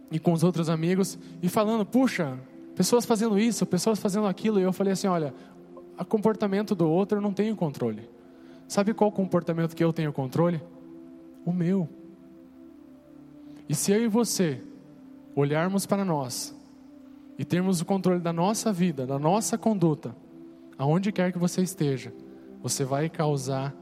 e 0.09 0.17
com 0.17 0.33
os 0.33 0.43
outros 0.43 0.67
amigos, 0.67 1.15
e 1.43 1.47
falando, 1.47 1.85
puxa, 1.85 2.39
pessoas 2.75 3.05
fazendo 3.05 3.37
isso, 3.37 3.67
pessoas 3.67 3.99
fazendo 3.99 4.25
aquilo, 4.25 4.59
e 4.59 4.63
eu 4.63 4.73
falei 4.73 4.93
assim: 4.93 5.05
olha, 5.05 5.31
o 5.95 6.05
comportamento 6.05 6.73
do 6.73 6.89
outro 6.89 7.19
eu 7.19 7.21
não 7.21 7.31
tenho 7.31 7.55
controle. 7.55 8.17
Sabe 8.69 8.93
qual 8.93 9.11
comportamento 9.11 9.75
que 9.75 9.83
eu 9.83 9.91
tenho 9.91 10.13
controle? 10.13 10.61
O 11.43 11.51
meu. 11.51 11.89
E 13.67 13.73
se 13.73 13.91
eu 13.91 14.03
e 14.03 14.07
você 14.07 14.61
olharmos 15.35 15.87
para 15.87 16.05
nós 16.05 16.55
e 17.35 17.43
termos 17.43 17.81
o 17.81 17.85
controle 17.85 18.21
da 18.21 18.31
nossa 18.31 18.71
vida, 18.71 19.07
da 19.07 19.17
nossa 19.17 19.57
conduta, 19.57 20.15
aonde 20.77 21.11
quer 21.11 21.31
que 21.31 21.39
você 21.39 21.63
esteja, 21.63 22.13
você 22.61 22.83
vai 22.83 23.09
causar 23.09 23.75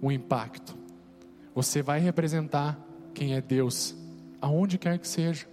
um 0.00 0.10
impacto. 0.10 0.76
Você 1.52 1.82
vai 1.82 1.98
representar 1.98 2.78
quem 3.12 3.34
é 3.34 3.40
Deus, 3.40 3.92
aonde 4.40 4.78
quer 4.78 5.00
que 5.00 5.08
seja. 5.08 5.48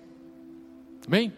Amém? 1.08 1.34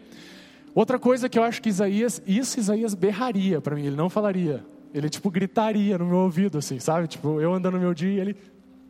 Outra 0.74 0.98
coisa 0.98 1.30
que 1.30 1.38
eu 1.38 1.42
acho 1.42 1.62
que 1.62 1.70
Isaías, 1.70 2.22
isso 2.26 2.60
Isaías 2.60 2.92
berraria 2.92 3.58
para 3.58 3.74
mim, 3.74 3.86
ele 3.86 3.96
não 3.96 4.10
falaria, 4.10 4.62
ele, 4.94 5.08
tipo, 5.08 5.30
gritaria 5.30 5.96
no 5.96 6.06
meu 6.06 6.18
ouvido, 6.18 6.58
assim, 6.58 6.78
sabe? 6.78 7.08
Tipo, 7.08 7.40
eu 7.40 7.52
andando 7.52 7.74
no 7.74 7.80
meu 7.80 7.94
dia 7.94 8.10
e 8.10 8.20
ele 8.20 8.36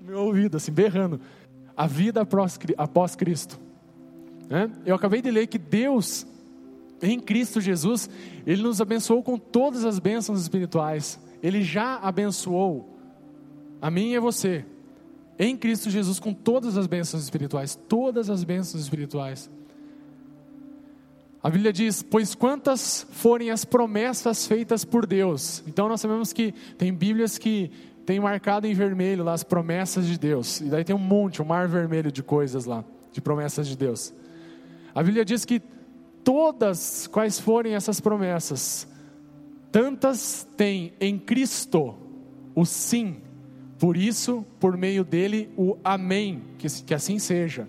no 0.01 0.09
meu 0.09 0.21
ouvido, 0.21 0.57
assim, 0.57 0.73
berrando. 0.73 1.21
A 1.77 1.87
vida 1.87 2.27
após 2.77 3.17
Cristo. 3.17 3.59
Né? 4.49 4.71
Eu 4.85 4.95
acabei 4.95 5.23
de 5.23 5.31
ler 5.31 5.47
que 5.47 5.59
Deus, 5.59 6.27
em 7.01 7.19
Cristo 7.19 7.61
Jesus, 7.61 8.11
Ele 8.47 8.63
nos 8.63 8.81
abençoou 8.81 9.23
com 9.23 9.39
todas 9.39 9.85
as 9.85 9.99
bênçãos 9.99 10.43
espirituais. 10.43 11.19
Ele 11.43 11.63
já 11.63 11.97
abençoou 11.97 12.95
a 13.81 13.91
mim 13.91 14.11
e 14.11 14.17
a 14.17 14.21
você. 14.21 14.65
Em 15.39 15.57
Cristo 15.57 15.89
Jesus, 15.89 16.21
com 16.21 16.35
todas 16.35 16.77
as 16.77 16.87
bênçãos 16.87 17.23
espirituais. 17.23 17.79
Todas 17.89 18.29
as 18.29 18.45
bênçãos 18.45 18.83
espirituais. 18.83 19.51
A 21.43 21.51
Bíblia 21.51 21.73
diz: 21.73 22.03
Pois 22.03 22.35
quantas 22.35 23.07
forem 23.11 23.51
as 23.51 23.65
promessas 23.65 24.47
feitas 24.47 24.85
por 24.85 25.07
Deus. 25.07 25.63
Então 25.67 25.89
nós 25.89 26.01
sabemos 26.01 26.33
que 26.33 26.53
tem 26.79 26.93
Bíblias 26.93 27.37
que 27.37 27.71
tem 28.07 28.21
marcado 28.21 28.67
em 28.67 28.75
vermelho 28.75 29.25
lá 29.25 29.33
as 29.33 29.43
promessas 29.43 30.07
de 30.07 30.19
Deus. 30.19 30.61
E 30.61 30.65
daí 30.65 30.85
tem 30.85 30.95
um 30.95 31.01
monte, 31.01 31.43
um 31.43 31.45
mar 31.45 31.67
vermelho 31.67 32.13
de 32.13 32.23
coisas 32.23 32.65
lá, 32.65 32.85
de 33.11 33.21
promessas 33.21 33.67
de 33.67 33.77
Deus. 33.77 34.15
A 34.95 35.03
Bíblia 35.03 35.25
diz 35.25 35.45
que 35.45 35.61
todas 36.23 37.07
quais 37.09 37.41
forem 37.41 37.75
essas 37.75 38.01
promessas, 38.01 38.87
tantas 39.71 40.47
tem 40.57 40.93
em 41.01 41.19
Cristo 41.19 41.97
o 42.55 42.65
sim. 42.65 43.17
Por 43.79 43.97
isso, 43.97 44.47
por 44.61 44.77
meio 44.77 45.03
dele, 45.03 45.53
o 45.57 45.77
amém, 45.83 46.43
que, 46.59 46.69
que 46.85 46.95
assim 46.95 47.19
seja, 47.19 47.67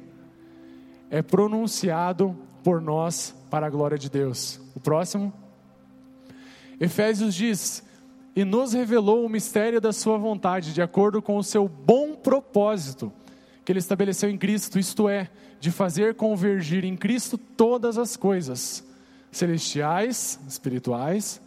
é 1.09 1.23
pronunciado 1.23 2.37
por 2.63 2.79
nós 2.79 3.35
para 3.53 3.67
a 3.67 3.69
glória 3.69 3.99
de 3.99 4.09
Deus. 4.09 4.59
O 4.73 4.79
próximo. 4.79 5.31
Efésios 6.79 7.35
diz: 7.35 7.83
E 8.35 8.43
nos 8.43 8.73
revelou 8.73 9.23
o 9.23 9.29
mistério 9.29 9.79
da 9.79 9.93
Sua 9.93 10.17
vontade, 10.17 10.73
de 10.73 10.81
acordo 10.81 11.21
com 11.21 11.37
o 11.37 11.43
seu 11.43 11.67
bom 11.67 12.15
propósito, 12.15 13.13
que 13.63 13.71
Ele 13.71 13.77
estabeleceu 13.77 14.27
em 14.27 14.39
Cristo, 14.39 14.79
isto 14.79 15.07
é, 15.07 15.29
de 15.59 15.69
fazer 15.69 16.15
convergir 16.15 16.83
em 16.83 16.97
Cristo 16.97 17.37
todas 17.37 17.99
as 17.99 18.17
coisas, 18.17 18.83
celestiais, 19.31 20.39
espirituais, 20.47 21.39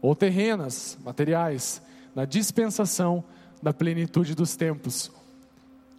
ou 0.00 0.14
terrenas, 0.14 0.96
materiais, 1.04 1.82
na 2.14 2.24
dispensação 2.24 3.24
da 3.60 3.72
plenitude 3.72 4.32
dos 4.32 4.54
tempos. 4.54 5.10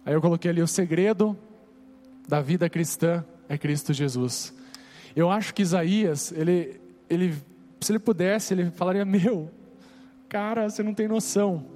Aí 0.06 0.14
eu 0.14 0.22
coloquei 0.22 0.50
ali 0.52 0.62
o 0.62 0.66
segredo 0.66 1.36
da 2.26 2.40
vida 2.40 2.70
cristã 2.70 3.22
é 3.46 3.58
Cristo 3.58 3.92
Jesus. 3.92 4.58
Eu 5.14 5.30
acho 5.30 5.52
que 5.52 5.62
Isaías, 5.62 6.32
ele, 6.32 6.80
ele, 7.08 7.34
se 7.80 7.92
ele 7.92 7.98
pudesse, 7.98 8.54
ele 8.54 8.70
falaria: 8.70 9.04
Meu, 9.04 9.50
cara, 10.28 10.68
você 10.68 10.82
não 10.82 10.94
tem 10.94 11.08
noção. 11.08 11.66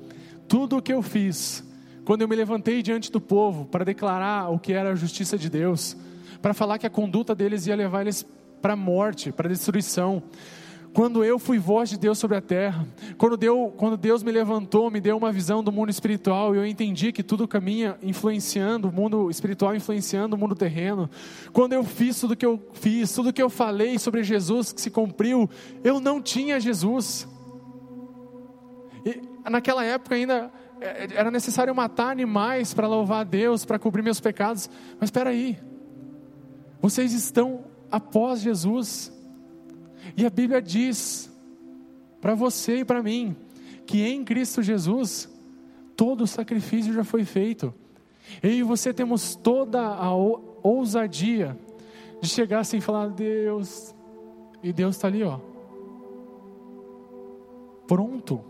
Tudo 0.46 0.76
o 0.76 0.82
que 0.82 0.92
eu 0.92 1.02
fiz, 1.02 1.64
quando 2.04 2.22
eu 2.22 2.28
me 2.28 2.36
levantei 2.36 2.82
diante 2.82 3.10
do 3.10 3.20
povo 3.20 3.64
para 3.64 3.84
declarar 3.84 4.50
o 4.50 4.58
que 4.58 4.72
era 4.72 4.92
a 4.92 4.94
justiça 4.94 5.36
de 5.38 5.48
Deus, 5.48 5.96
para 6.40 6.54
falar 6.54 6.78
que 6.78 6.86
a 6.86 6.90
conduta 6.90 7.34
deles 7.34 7.66
ia 7.66 7.74
levar 7.74 8.02
eles 8.02 8.26
para 8.60 8.74
a 8.74 8.76
morte, 8.76 9.32
para 9.32 9.48
a 9.48 9.50
destruição, 9.50 10.22
quando 10.94 11.24
eu 11.24 11.40
fui 11.40 11.58
voz 11.58 11.90
de 11.90 11.98
Deus 11.98 12.18
sobre 12.18 12.36
a 12.36 12.40
terra, 12.40 12.86
quando, 13.18 13.36
deu, 13.36 13.74
quando 13.76 13.96
Deus 13.96 14.22
me 14.22 14.30
levantou, 14.30 14.88
me 14.92 15.00
deu 15.00 15.16
uma 15.16 15.32
visão 15.32 15.62
do 15.62 15.72
mundo 15.72 15.90
espiritual, 15.90 16.54
e 16.54 16.58
eu 16.58 16.64
entendi 16.64 17.10
que 17.10 17.22
tudo 17.22 17.48
caminha 17.48 17.98
influenciando, 18.00 18.88
o 18.88 18.92
mundo 18.92 19.28
espiritual 19.28 19.74
influenciando 19.74 20.36
o 20.36 20.38
mundo 20.38 20.54
terreno. 20.54 21.10
Quando 21.52 21.72
eu 21.72 21.82
fiz 21.82 22.20
tudo 22.20 22.36
que 22.36 22.46
eu 22.46 22.62
fiz, 22.74 23.12
tudo 23.12 23.32
que 23.32 23.42
eu 23.42 23.50
falei 23.50 23.98
sobre 23.98 24.22
Jesus 24.22 24.72
que 24.72 24.80
se 24.80 24.88
cumpriu, 24.88 25.50
eu 25.82 25.98
não 25.98 26.22
tinha 26.22 26.60
Jesus. 26.60 27.26
E 29.04 29.20
naquela 29.50 29.84
época 29.84 30.14
ainda 30.14 30.52
é, 30.80 31.08
era 31.16 31.30
necessário 31.30 31.74
matar 31.74 32.12
animais 32.12 32.72
para 32.72 32.86
louvar 32.86 33.22
a 33.22 33.24
Deus, 33.24 33.64
para 33.64 33.80
cobrir 33.80 34.02
meus 34.02 34.20
pecados. 34.20 34.70
Mas 35.00 35.08
espera 35.08 35.30
aí, 35.30 35.58
vocês 36.80 37.12
estão 37.12 37.64
após 37.90 38.40
Jesus. 38.40 39.13
E 40.16 40.24
a 40.24 40.30
Bíblia 40.30 40.60
diz 40.60 41.30
para 42.20 42.34
você 42.34 42.78
e 42.78 42.84
para 42.84 43.02
mim 43.02 43.36
que 43.86 44.02
em 44.02 44.24
Cristo 44.24 44.62
Jesus 44.62 45.28
todo 45.96 46.24
o 46.24 46.26
sacrifício 46.26 46.92
já 46.92 47.04
foi 47.04 47.24
feito. 47.24 47.72
Eu 48.42 48.50
e 48.50 48.62
você 48.62 48.92
temos 48.92 49.34
toda 49.34 49.80
a 49.80 50.10
ousadia 50.62 51.56
de 52.20 52.28
chegar 52.28 52.60
assim 52.60 52.78
e 52.78 52.80
falar: 52.80 53.08
Deus, 53.08 53.94
e 54.62 54.72
Deus 54.72 54.96
está 54.96 55.08
ali, 55.08 55.22
ó, 55.22 55.38
pronto. 57.86 58.40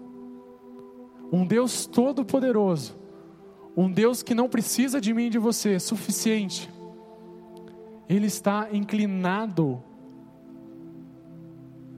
Um 1.32 1.44
Deus 1.44 1.86
todo-poderoso, 1.86 2.94
um 3.76 3.90
Deus 3.90 4.22
que 4.22 4.34
não 4.34 4.48
precisa 4.48 5.00
de 5.00 5.12
mim 5.12 5.26
e 5.26 5.30
de 5.30 5.38
você, 5.38 5.72
é 5.72 5.78
suficiente. 5.80 6.70
Ele 8.08 8.26
está 8.26 8.68
inclinado 8.72 9.82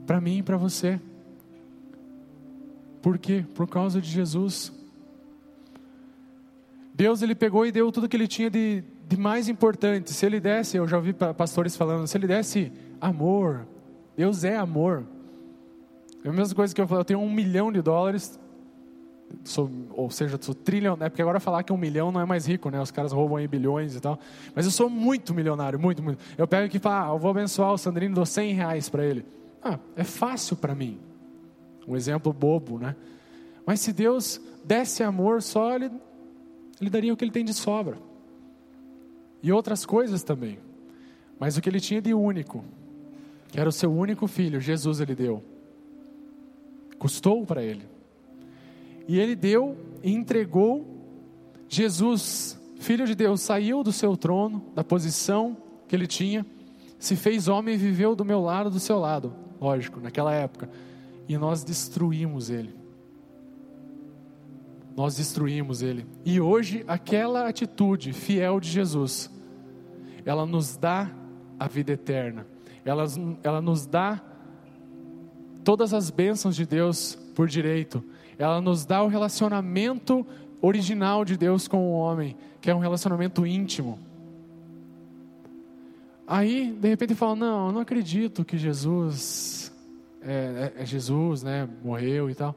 para 0.07 0.21
mim 0.21 0.37
e 0.37 0.43
para 0.43 0.55
você. 0.55 0.99
Por 3.01 3.19
quê? 3.19 3.45
Por 3.53 3.67
causa 3.67 4.01
de 4.01 4.09
Jesus. 4.09 4.71
Deus 6.93 7.21
ele 7.21 7.35
pegou 7.35 7.65
e 7.65 7.71
deu 7.71 7.91
tudo 7.91 8.07
que 8.09 8.15
ele 8.15 8.27
tinha 8.27 8.49
de, 8.49 8.83
de 9.07 9.17
mais 9.17 9.49
importante. 9.49 10.11
Se 10.11 10.25
ele 10.25 10.39
desse, 10.39 10.77
eu 10.77 10.87
já 10.87 10.97
ouvi 10.97 11.13
pastores 11.13 11.75
falando, 11.75 12.07
se 12.07 12.17
ele 12.17 12.25
desse 12.25 12.71
amor, 12.99 13.67
Deus 14.15 14.43
é 14.43 14.57
amor. 14.57 15.05
É 16.23 16.29
a 16.29 16.33
mesma 16.33 16.55
coisa 16.55 16.73
que 16.73 16.81
eu 16.81 16.87
falei, 16.87 17.01
eu 17.01 17.05
tenho 17.05 17.19
um 17.19 17.31
milhão 17.31 17.71
de 17.71 17.81
dólares, 17.81 18.39
sou, 19.43 19.69
ou 19.91 20.09
seja, 20.09 20.39
sou 20.41 20.55
trilionário, 20.55 21.05
é 21.05 21.09
porque 21.09 21.21
agora 21.21 21.39
falar 21.39 21.63
que 21.63 21.71
um 21.71 21.77
milhão 21.77 22.11
não 22.11 22.21
é 22.21 22.25
mais 22.25 22.47
rico, 22.47 22.69
né? 22.69 22.81
Os 22.81 22.91
caras 22.91 23.11
roubam 23.11 23.37
aí 23.37 23.47
bilhões 23.47 23.95
e 23.95 23.99
tal. 23.99 24.17
Mas 24.55 24.65
eu 24.65 24.71
sou 24.71 24.89
muito 24.89 25.33
milionário, 25.35 25.77
muito, 25.77 26.01
muito. 26.01 26.23
Eu 26.37 26.47
pego 26.47 26.65
aqui 26.65 26.77
e 26.77 26.79
falo, 26.79 27.11
ah, 27.11 27.13
eu 27.13 27.19
vou 27.19 27.29
abençoar 27.29 27.73
o 27.73 27.77
Sandrino, 27.77 28.15
dou 28.15 28.25
100 28.25 28.53
reais 28.53 28.89
para 28.89 29.05
ele. 29.05 29.25
Ah, 29.67 29.79
é 29.97 30.03
fácil 30.05 30.55
para 30.55 30.73
mim. 30.73 30.97
Um 31.85 31.95
exemplo 31.95 32.31
bobo, 32.31 32.79
né? 32.79 32.95
Mas 33.65 33.81
se 33.81 33.91
Deus 33.91 34.39
desse 34.63 35.03
amor 35.03 35.41
só, 35.41 35.75
ele, 35.75 35.91
ele 36.79 36.89
daria 36.89 37.13
o 37.13 37.17
que 37.17 37.25
ele 37.25 37.31
tem 37.31 37.43
de 37.43 37.53
sobra. 37.53 37.97
E 39.43 39.51
outras 39.51 39.85
coisas 39.85 40.23
também. 40.23 40.57
Mas 41.37 41.57
o 41.57 41.61
que 41.61 41.67
ele 41.67 41.81
tinha 41.81 42.01
de 42.01 42.13
único, 42.13 42.63
que 43.49 43.59
era 43.59 43.67
o 43.67 43.71
seu 43.71 43.91
único 43.91 44.25
filho, 44.25 44.61
Jesus 44.61 45.01
ele 45.01 45.13
deu. 45.13 45.43
Custou 46.97 47.45
para 47.45 47.61
ele. 47.61 47.83
E 49.05 49.19
ele 49.19 49.35
deu 49.35 49.77
e 50.01 50.13
entregou 50.13 50.85
Jesus, 51.67 52.57
filho 52.79 53.05
de 53.05 53.15
Deus, 53.15 53.41
saiu 53.41 53.83
do 53.83 53.91
seu 53.91 54.15
trono, 54.15 54.63
da 54.73 54.83
posição 54.83 55.57
que 55.89 55.95
ele 55.95 56.07
tinha, 56.07 56.45
se 56.97 57.17
fez 57.17 57.49
homem 57.49 57.75
e 57.75 57.77
viveu 57.77 58.15
do 58.15 58.23
meu 58.23 58.39
lado, 58.39 58.69
do 58.69 58.79
seu 58.79 58.97
lado 58.97 59.46
lógico, 59.59 59.99
naquela 59.99 60.33
época. 60.33 60.69
E 61.27 61.37
nós 61.37 61.63
destruímos 61.63 62.49
ele. 62.49 62.73
Nós 64.95 65.15
destruímos 65.15 65.81
ele. 65.81 66.05
E 66.25 66.41
hoje, 66.41 66.83
aquela 66.87 67.47
atitude 67.47 68.13
fiel 68.13 68.59
de 68.59 68.69
Jesus, 68.69 69.29
ela 70.25 70.45
nos 70.45 70.75
dá 70.75 71.11
a 71.59 71.67
vida 71.67 71.91
eterna. 71.91 72.47
Ela, 72.83 73.05
ela 73.43 73.61
nos 73.61 73.85
dá 73.85 74.21
todas 75.63 75.93
as 75.93 76.09
bênçãos 76.09 76.55
de 76.55 76.65
Deus 76.65 77.15
por 77.35 77.47
direito. 77.47 78.03
Ela 78.39 78.61
nos 78.61 78.85
dá 78.85 79.03
o 79.03 79.07
relacionamento 79.07 80.25
original 80.61 81.25
de 81.25 81.37
Deus 81.37 81.67
com 81.67 81.77
o 81.77 81.91
homem, 81.91 82.35
que 82.61 82.69
é 82.69 82.75
um 82.75 82.79
relacionamento 82.79 83.45
íntimo. 83.45 83.99
Aí, 86.27 86.73
de 86.73 86.89
repente, 86.89 87.15
fala: 87.15 87.37
Não, 87.37 87.67
eu 87.67 87.73
não 87.73 87.79
acredito 87.79 88.43
que 88.43 88.57
Jesus 88.57 89.71
é, 90.21 90.73
é, 90.77 90.83
é 90.83 90.85
Jesus, 90.85 91.41
né? 91.41 91.69
Morreu 91.81 92.29
e 92.29 92.35
tal, 92.35 92.53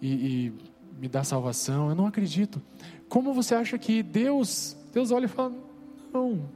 e, 0.00 0.08
e, 0.08 0.52
me 0.98 1.06
dá 1.06 1.22
salvação. 1.22 1.90
Eu 1.90 1.94
não 1.94 2.06
acredito. 2.06 2.60
Como 3.06 3.34
você 3.34 3.54
acha 3.54 3.76
que 3.76 4.02
Deus, 4.02 4.74
Deus 4.94 5.10
olha 5.10 5.26
e 5.26 5.28
fala: 5.28 5.52
Não, 6.10 6.48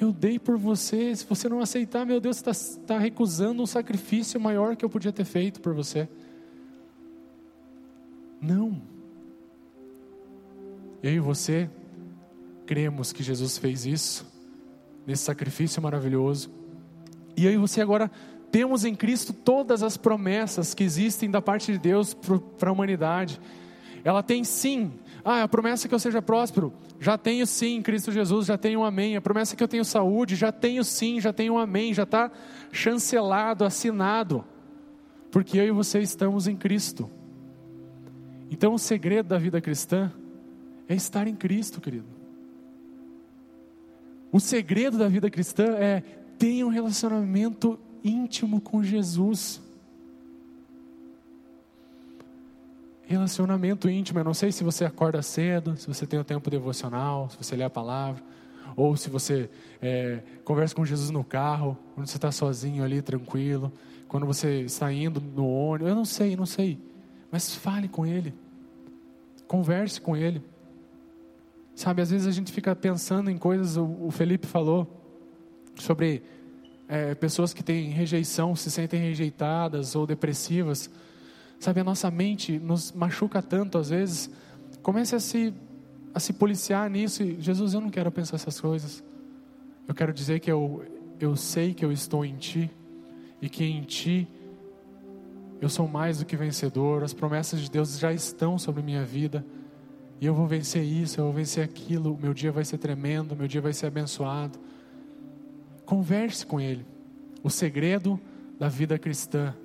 eu 0.00 0.12
dei 0.12 0.38
por 0.38 0.56
você. 0.56 1.16
Se 1.16 1.26
você 1.26 1.48
não 1.48 1.58
aceitar, 1.58 2.06
meu 2.06 2.20
Deus, 2.20 2.36
está 2.36 2.52
tá 2.86 2.96
recusando 2.96 3.60
um 3.60 3.66
sacrifício 3.66 4.40
maior 4.40 4.76
que 4.76 4.84
eu 4.84 4.88
podia 4.88 5.12
ter 5.12 5.24
feito 5.24 5.60
por 5.60 5.74
você. 5.74 6.08
Não. 8.40 8.80
Eu 11.02 11.12
e 11.12 11.18
você 11.18 11.68
cremos 12.66 13.12
que 13.12 13.22
Jesus 13.22 13.58
fez 13.58 13.84
isso 13.84 14.30
nesse 15.10 15.24
sacrifício 15.24 15.82
maravilhoso. 15.82 16.50
E 17.36 17.44
eu 17.44 17.52
e 17.52 17.56
você 17.56 17.80
agora 17.80 18.10
temos 18.52 18.84
em 18.84 18.94
Cristo 18.94 19.32
todas 19.32 19.82
as 19.82 19.96
promessas 19.96 20.72
que 20.72 20.84
existem 20.84 21.28
da 21.28 21.42
parte 21.42 21.72
de 21.72 21.78
Deus 21.78 22.14
para 22.14 22.70
a 22.70 22.72
humanidade. 22.72 23.40
Ela 24.04 24.22
tem 24.22 24.44
sim. 24.44 24.92
Ah, 25.24 25.42
a 25.42 25.48
promessa 25.48 25.88
que 25.88 25.94
eu 25.94 25.98
seja 25.98 26.22
próspero, 26.22 26.72
já 26.98 27.18
tenho 27.18 27.44
sim 27.46 27.76
em 27.76 27.82
Cristo 27.82 28.12
Jesus, 28.12 28.46
já 28.46 28.56
tenho 28.56 28.80
um 28.80 28.84
amém. 28.84 29.16
A 29.16 29.20
promessa 29.20 29.56
que 29.56 29.62
eu 29.62 29.68
tenho 29.68 29.84
saúde, 29.84 30.36
já 30.36 30.52
tenho 30.52 30.84
sim, 30.84 31.20
já 31.20 31.32
tenho 31.32 31.54
um 31.54 31.58
amém, 31.58 31.92
já 31.92 32.04
está 32.04 32.30
chancelado, 32.70 33.64
assinado. 33.64 34.44
Porque 35.30 35.58
eu 35.58 35.66
e 35.66 35.70
você 35.72 35.98
estamos 35.98 36.46
em 36.46 36.56
Cristo. 36.56 37.10
Então 38.48 38.74
o 38.74 38.78
segredo 38.78 39.26
da 39.26 39.38
vida 39.38 39.60
cristã 39.60 40.12
é 40.88 40.94
estar 40.94 41.26
em 41.26 41.34
Cristo, 41.34 41.80
querido. 41.80 42.19
O 44.32 44.38
segredo 44.38 44.96
da 44.96 45.08
vida 45.08 45.28
cristã 45.28 45.74
é 45.76 46.02
ter 46.38 46.64
um 46.64 46.68
relacionamento 46.68 47.78
íntimo 48.04 48.60
com 48.60 48.82
Jesus. 48.82 49.60
Relacionamento 53.04 53.90
íntimo. 53.90 54.20
Eu 54.20 54.24
não 54.24 54.34
sei 54.34 54.52
se 54.52 54.62
você 54.62 54.84
acorda 54.84 55.20
cedo, 55.20 55.76
se 55.76 55.86
você 55.86 56.06
tem 56.06 56.18
o 56.18 56.22
um 56.22 56.24
tempo 56.24 56.48
devocional, 56.48 57.28
se 57.28 57.36
você 57.36 57.56
lê 57.56 57.64
a 57.64 57.70
palavra, 57.70 58.22
Ou 58.76 58.96
se 58.96 59.10
você 59.10 59.50
é, 59.82 60.20
conversa 60.44 60.74
com 60.74 60.84
Jesus 60.84 61.10
no 61.10 61.24
carro, 61.24 61.76
quando 61.94 62.06
você 62.06 62.16
está 62.16 62.30
sozinho 62.30 62.84
ali, 62.84 63.02
tranquilo, 63.02 63.72
quando 64.06 64.24
você 64.24 64.62
está 64.62 64.92
indo 64.92 65.20
no 65.20 65.48
ônibus, 65.48 65.88
eu 65.88 65.94
não 65.94 66.04
sei, 66.04 66.36
não 66.36 66.46
sei. 66.46 66.78
Mas 67.32 67.54
fale 67.54 67.88
com 67.88 68.06
Ele, 68.06 68.32
converse 69.48 70.00
com 70.00 70.16
Ele. 70.16 70.40
Sabe, 71.80 72.02
às 72.02 72.10
vezes 72.10 72.26
a 72.26 72.30
gente 72.30 72.52
fica 72.52 72.76
pensando 72.76 73.30
em 73.30 73.38
coisas, 73.38 73.78
o, 73.78 74.10
Felipe 74.10 74.46
falou 74.46 74.86
sobre 75.76 76.22
é, 76.86 77.14
pessoas 77.14 77.54
que 77.54 77.62
têm 77.62 77.88
rejeição, 77.88 78.54
se 78.54 78.70
sentem 78.70 79.00
rejeitadas 79.00 79.96
ou 79.96 80.06
depressivas. 80.06 80.90
Sabe, 81.58 81.80
a 81.80 81.84
nossa 81.84 82.10
mente 82.10 82.58
nos 82.58 82.92
machuca 82.92 83.40
tanto 83.40 83.78
às 83.78 83.88
vezes. 83.88 84.30
Comece 84.82 85.16
a 85.16 85.20
se, 85.20 85.54
a 86.12 86.20
se 86.20 86.34
policiar 86.34 86.90
nisso. 86.90 87.22
E, 87.22 87.40
Jesus, 87.40 87.72
eu 87.72 87.80
não 87.80 87.88
quero 87.88 88.12
pensar 88.12 88.36
essas 88.36 88.60
coisas. 88.60 89.02
Eu 89.88 89.94
quero 89.94 90.12
dizer 90.12 90.38
que 90.38 90.52
eu, 90.52 90.84
eu 91.18 91.34
sei 91.34 91.72
que 91.72 91.82
eu 91.82 91.90
estou 91.90 92.26
em 92.26 92.36
Ti 92.36 92.70
e 93.40 93.48
que 93.48 93.64
em 93.64 93.80
Ti 93.84 94.28
eu 95.62 95.70
sou 95.70 95.88
mais 95.88 96.18
do 96.18 96.26
que 96.26 96.36
vencedor. 96.36 97.02
As 97.02 97.14
promessas 97.14 97.58
de 97.58 97.70
Deus 97.70 97.98
já 97.98 98.12
estão 98.12 98.58
sobre 98.58 98.82
minha 98.82 99.02
vida. 99.02 99.42
E 100.20 100.26
eu 100.26 100.34
vou 100.34 100.46
vencer 100.46 100.84
isso, 100.84 101.18
eu 101.18 101.24
vou 101.24 101.32
vencer 101.32 101.64
aquilo, 101.64 102.18
meu 102.20 102.34
dia 102.34 102.52
vai 102.52 102.64
ser 102.64 102.76
tremendo, 102.76 103.34
meu 103.34 103.48
dia 103.48 103.60
vai 103.60 103.72
ser 103.72 103.86
abençoado. 103.86 104.58
Converse 105.86 106.44
com 106.44 106.60
Ele. 106.60 106.84
O 107.42 107.48
segredo 107.48 108.20
da 108.58 108.68
vida 108.68 108.98
cristã, 108.98 109.56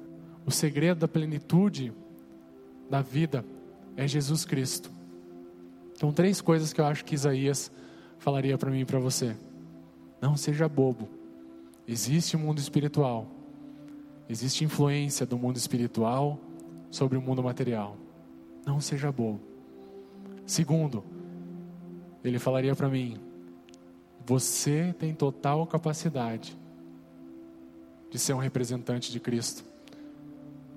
o 0.45 0.51
segredo 0.51 0.99
da 0.99 1.07
plenitude 1.09 1.91
da 2.89 3.01
vida 3.01 3.43
é 3.97 4.07
Jesus 4.07 4.45
Cristo. 4.45 4.89
Então, 5.91 6.13
três 6.13 6.39
coisas 6.39 6.71
que 6.71 6.79
eu 6.79 6.85
acho 6.85 7.03
que 7.03 7.15
Isaías 7.15 7.69
falaria 8.17 8.57
para 8.57 8.71
mim 8.71 8.79
e 8.79 8.85
para 8.85 8.99
você. 8.99 9.35
Não 10.21 10.37
seja 10.37 10.69
bobo. 10.69 11.09
Existe 11.85 12.37
o 12.37 12.39
um 12.39 12.43
mundo 12.43 12.59
espiritual. 12.59 13.27
Existe 14.29 14.63
influência 14.63 15.25
do 15.25 15.37
mundo 15.37 15.57
espiritual 15.57 16.39
sobre 16.89 17.17
o 17.17 17.21
mundo 17.21 17.43
material. 17.43 17.97
Não 18.65 18.79
seja 18.79 19.11
bobo. 19.11 19.54
Segundo, 20.45 21.03
ele 22.23 22.39
falaria 22.39 22.75
para 22.75 22.87
mim: 22.87 23.19
você 24.25 24.93
tem 24.97 25.13
total 25.13 25.65
capacidade 25.67 26.57
de 28.09 28.19
ser 28.19 28.33
um 28.33 28.37
representante 28.37 29.11
de 29.11 29.19
Cristo. 29.19 29.63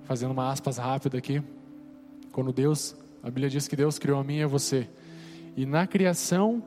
Fazendo 0.03 0.31
uma 0.31 0.51
aspas 0.51 0.77
rápida 0.77 1.17
aqui. 1.17 1.41
Quando 2.31 2.51
Deus, 2.51 2.95
a 3.23 3.27
Bíblia 3.27 3.49
diz 3.49 3.67
que 3.67 3.75
Deus 3.75 3.99
criou 3.99 4.19
a 4.19 4.23
mim 4.23 4.37
e 4.37 4.43
a 4.43 4.47
você. 4.47 4.89
E 5.55 5.65
na 5.65 5.85
criação, 5.85 6.63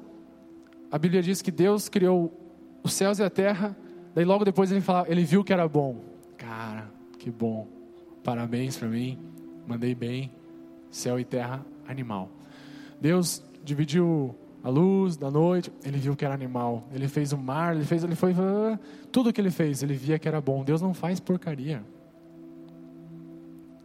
a 0.91 0.99
Bíblia 0.99 1.23
diz 1.23 1.43
que 1.43 1.51
Deus 1.51 1.89
criou 1.89 2.33
os 2.83 2.93
céus 2.93 3.19
e 3.19 3.23
a 3.23 3.31
terra. 3.31 3.77
Daí 4.15 4.25
logo 4.25 4.45
depois 4.45 4.71
ele 4.71 4.81
fala, 4.81 5.09
ele 5.09 5.25
viu 5.25 5.43
que 5.43 5.53
era 5.53 5.67
bom. 5.67 5.97
Cara, 6.37 6.91
que 7.19 7.31
bom. 7.31 7.67
Parabéns 8.23 8.77
para 8.77 8.89
mim. 8.89 9.19
Mandei 9.67 9.95
bem. 9.95 10.31
Céu 10.91 11.19
e 11.19 11.25
terra, 11.25 11.65
animal. 11.87 12.29
Deus 13.03 13.43
dividiu 13.65 14.33
a 14.63 14.69
luz 14.69 15.17
da 15.17 15.29
noite, 15.29 15.73
ele 15.85 15.99
viu 15.99 16.15
que 16.15 16.25
era 16.25 16.33
animal. 16.33 16.85
Ele 16.95 17.09
fez 17.09 17.33
o 17.33 17.37
mar, 17.37 17.75
ele 17.75 17.85
fez, 17.85 18.05
ele 18.05 18.15
foi 18.15 18.33
tudo 19.11 19.33
que 19.33 19.41
ele 19.41 19.51
fez, 19.51 19.83
ele 19.83 19.95
via 19.95 20.21
que 20.21 20.29
era 20.29 20.41
bom. 20.41 20.63
Deus 20.63 20.81
não 20.81 20.95
faz 20.95 21.19
porcaria. 21.19 21.83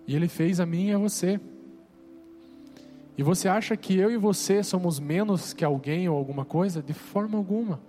E 0.05 0.15
ele 0.15 0.27
fez 0.27 0.59
a 0.59 0.67
mim 0.67 0.89
e 0.89 0.93
a 0.93 0.99
você. 0.99 1.39
E 3.17 3.23
você 3.23 3.47
acha 3.47 3.75
que 3.75 3.97
eu 3.97 4.11
e 4.11 4.17
você 4.17 4.61
somos 4.61 4.99
menos 4.99 5.51
que 5.51 5.65
alguém 5.65 6.07
ou 6.07 6.15
alguma 6.15 6.45
coisa? 6.45 6.83
De 6.83 6.93
forma 6.93 7.39
alguma. 7.39 7.81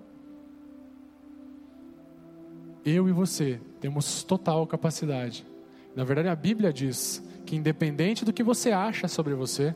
Eu 2.87 3.07
e 3.07 3.13
você 3.13 3.61
temos 3.81 4.25
total 4.25 4.67
capacidade. 4.67 5.47
Na 5.95 6.05
verdade, 6.05 6.29
a 6.29 6.35
Bíblia 6.35 6.73
diz 6.73 7.23
que 7.45 7.55
independente 7.55 8.25
do 8.25 8.33
que 8.33 8.43
você 8.43 8.73
acha 8.73 9.07
sobre 9.09 9.35
você, 9.35 9.75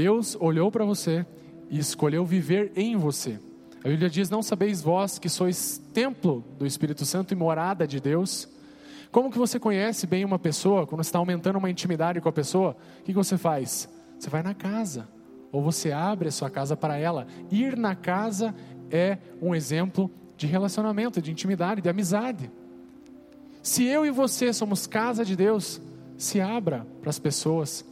Deus 0.00 0.34
olhou 0.40 0.72
para 0.72 0.82
você 0.82 1.26
e 1.68 1.78
escolheu 1.78 2.24
viver 2.24 2.72
em 2.74 2.96
você. 2.96 3.38
A 3.84 3.88
Bíblia 3.88 4.08
diz: 4.08 4.30
Não 4.30 4.42
sabeis 4.42 4.80
vós 4.80 5.18
que 5.18 5.28
sois 5.28 5.76
templo 5.92 6.42
do 6.58 6.64
Espírito 6.66 7.04
Santo 7.04 7.34
e 7.34 7.36
morada 7.36 7.86
de 7.86 8.00
Deus? 8.00 8.48
Como 9.12 9.30
que 9.30 9.36
você 9.36 9.60
conhece 9.60 10.06
bem 10.06 10.24
uma 10.24 10.38
pessoa, 10.38 10.86
quando 10.86 11.02
está 11.02 11.18
aumentando 11.18 11.58
uma 11.58 11.68
intimidade 11.68 12.18
com 12.18 12.30
a 12.30 12.32
pessoa, 12.32 12.74
o 13.00 13.02
que, 13.02 13.12
que 13.12 13.18
você 13.18 13.36
faz? 13.36 13.90
Você 14.18 14.30
vai 14.30 14.42
na 14.42 14.54
casa, 14.54 15.06
ou 15.52 15.62
você 15.62 15.92
abre 15.92 16.28
a 16.28 16.32
sua 16.32 16.48
casa 16.48 16.74
para 16.74 16.96
ela. 16.96 17.26
Ir 17.50 17.76
na 17.76 17.94
casa 17.94 18.54
é 18.90 19.18
um 19.42 19.54
exemplo 19.54 20.10
de 20.34 20.46
relacionamento, 20.46 21.20
de 21.20 21.30
intimidade, 21.30 21.82
de 21.82 21.90
amizade. 21.90 22.50
Se 23.62 23.84
eu 23.84 24.06
e 24.06 24.10
você 24.10 24.50
somos 24.54 24.86
casa 24.86 25.26
de 25.26 25.36
Deus, 25.36 25.78
se 26.16 26.40
abra 26.40 26.86
para 27.02 27.10
as 27.10 27.18
pessoas, 27.18 27.84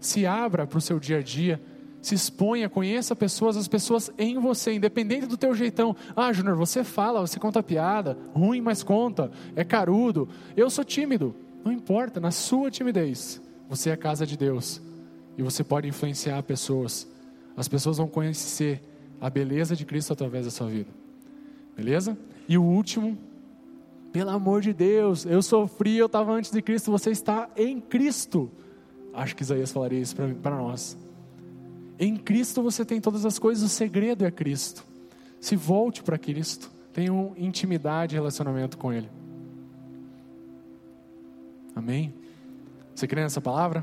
se 0.00 0.26
abra 0.26 0.66
para 0.66 0.78
o 0.78 0.80
seu 0.80 0.98
dia 0.98 1.18
a 1.18 1.22
dia, 1.22 1.60
se 2.00 2.14
exponha, 2.14 2.68
conheça 2.68 3.16
pessoas, 3.16 3.56
as 3.56 3.66
pessoas 3.66 4.12
em 4.16 4.38
você, 4.38 4.72
independente 4.72 5.26
do 5.26 5.36
teu 5.36 5.54
jeitão. 5.54 5.96
Ah, 6.14 6.32
Júnior, 6.32 6.54
você 6.56 6.84
fala, 6.84 7.20
você 7.20 7.38
conta 7.40 7.62
piada, 7.62 8.16
ruim, 8.32 8.60
mas 8.60 8.82
conta, 8.82 9.30
é 9.56 9.64
carudo. 9.64 10.28
Eu 10.56 10.70
sou 10.70 10.84
tímido, 10.84 11.34
não 11.64 11.72
importa, 11.72 12.20
na 12.20 12.30
sua 12.30 12.70
timidez, 12.70 13.42
você 13.68 13.90
é 13.90 13.92
a 13.94 13.96
casa 13.96 14.24
de 14.24 14.36
Deus 14.36 14.80
e 15.36 15.42
você 15.42 15.64
pode 15.64 15.88
influenciar 15.88 16.42
pessoas. 16.44 17.08
As 17.56 17.66
pessoas 17.66 17.98
vão 17.98 18.06
conhecer 18.06 18.80
a 19.20 19.28
beleza 19.28 19.74
de 19.74 19.84
Cristo 19.84 20.12
através 20.12 20.44
da 20.44 20.50
sua 20.50 20.68
vida. 20.68 20.90
Beleza? 21.76 22.16
E 22.48 22.56
o 22.56 22.62
último, 22.62 23.18
pelo 24.12 24.30
amor 24.30 24.60
de 24.60 24.72
Deus, 24.72 25.26
eu 25.26 25.42
sofri, 25.42 25.96
eu 25.96 26.06
estava 26.06 26.32
antes 26.32 26.50
de 26.50 26.62
Cristo, 26.62 26.90
você 26.90 27.10
está 27.10 27.50
em 27.56 27.80
Cristo. 27.80 28.50
Acho 29.16 29.34
que 29.34 29.42
Isaías 29.42 29.72
falaria 29.72 29.98
isso 29.98 30.14
para 30.42 30.56
nós. 30.56 30.94
Em 31.98 32.18
Cristo 32.18 32.62
você 32.62 32.84
tem 32.84 33.00
todas 33.00 33.24
as 33.24 33.38
coisas, 33.38 33.64
o 33.64 33.68
segredo 33.68 34.26
é 34.26 34.30
Cristo. 34.30 34.84
Se 35.40 35.56
volte 35.56 36.02
para 36.02 36.18
Cristo, 36.18 36.70
tenha 36.92 37.10
intimidade 37.38 38.14
e 38.14 38.18
relacionamento 38.18 38.76
com 38.76 38.92
Ele. 38.92 39.08
Amém? 41.74 42.12
Você 42.94 43.06
crê 43.06 43.22
nessa 43.22 43.40
palavra? 43.40 43.82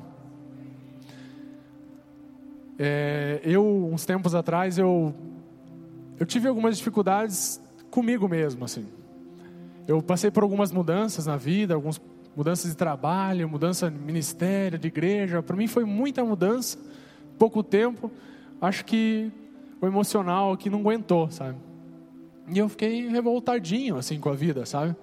É, 2.77 3.41
eu, 3.43 3.89
uns 3.91 4.05
tempos 4.05 4.35
atrás, 4.35 4.77
eu, 4.77 5.15
eu 6.19 6.27
tive 6.27 6.47
algumas 6.47 6.77
dificuldades 6.77 7.59
comigo 7.89 8.27
mesmo, 8.27 8.65
assim. 8.65 8.85
Eu 9.87 9.99
passei 10.01 10.29
por 10.29 10.43
algumas 10.43 10.71
mudanças 10.71 11.25
na 11.25 11.37
vida, 11.37 11.73
algumas 11.73 11.99
mudanças 12.35 12.71
de 12.71 12.77
trabalho, 12.77 13.47
mudança 13.47 13.89
de 13.89 13.97
ministério, 13.97 14.77
de 14.79 14.87
igreja. 14.87 15.41
Para 15.41 15.55
mim 15.55 15.67
foi 15.67 15.85
muita 15.85 16.23
mudança, 16.23 16.77
pouco 17.37 17.63
tempo. 17.63 18.11
Acho 18.61 18.85
que 18.85 19.31
o 19.81 19.85
emocional 19.85 20.51
aqui 20.53 20.69
não 20.69 20.79
aguentou, 20.79 21.29
sabe? 21.29 21.57
E 22.47 22.57
eu 22.57 22.67
fiquei 22.67 23.07
revoltadinho 23.07 23.97
assim 23.97 24.19
com 24.19 24.29
a 24.29 24.33
vida, 24.33 24.65
sabe? 24.65 24.95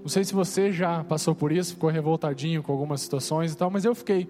Não 0.00 0.08
sei 0.08 0.24
se 0.24 0.32
você 0.32 0.72
já 0.72 1.04
passou 1.04 1.34
por 1.34 1.52
isso, 1.52 1.74
ficou 1.74 1.90
revoltadinho 1.90 2.62
com 2.62 2.72
algumas 2.72 3.00
situações 3.00 3.52
e 3.52 3.56
tal, 3.56 3.70
mas 3.70 3.84
eu 3.84 3.94
fiquei. 3.94 4.28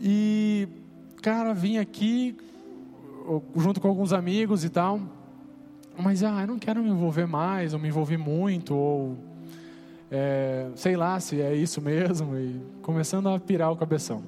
E, 0.00 0.68
cara, 1.20 1.52
vim 1.52 1.78
aqui 1.78 2.36
junto 3.56 3.80
com 3.80 3.88
alguns 3.88 4.12
amigos 4.12 4.64
e 4.64 4.68
tal, 4.68 5.00
mas 5.96 6.22
ah, 6.24 6.40
eu 6.40 6.46
não 6.46 6.58
quero 6.58 6.82
me 6.82 6.90
envolver 6.90 7.26
mais, 7.26 7.74
ou 7.74 7.80
me 7.80 7.88
envolvi 7.88 8.16
muito, 8.16 8.74
ou 8.74 9.16
é, 10.14 10.68
sei 10.76 10.94
lá 10.94 11.18
se 11.18 11.40
é 11.40 11.54
isso 11.54 11.80
mesmo, 11.80 12.36
e 12.36 12.60
começando 12.82 13.30
a 13.30 13.40
pirar 13.40 13.72
o 13.72 13.76
cabeção. 13.76 14.22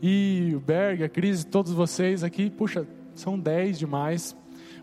E 0.00 0.52
o 0.54 0.60
Berg, 0.60 1.02
a 1.02 1.08
Cris, 1.08 1.42
todos 1.44 1.72
vocês 1.72 2.22
aqui, 2.22 2.48
puxa, 2.48 2.86
são 3.12 3.36
dez 3.36 3.76
demais. 3.76 4.36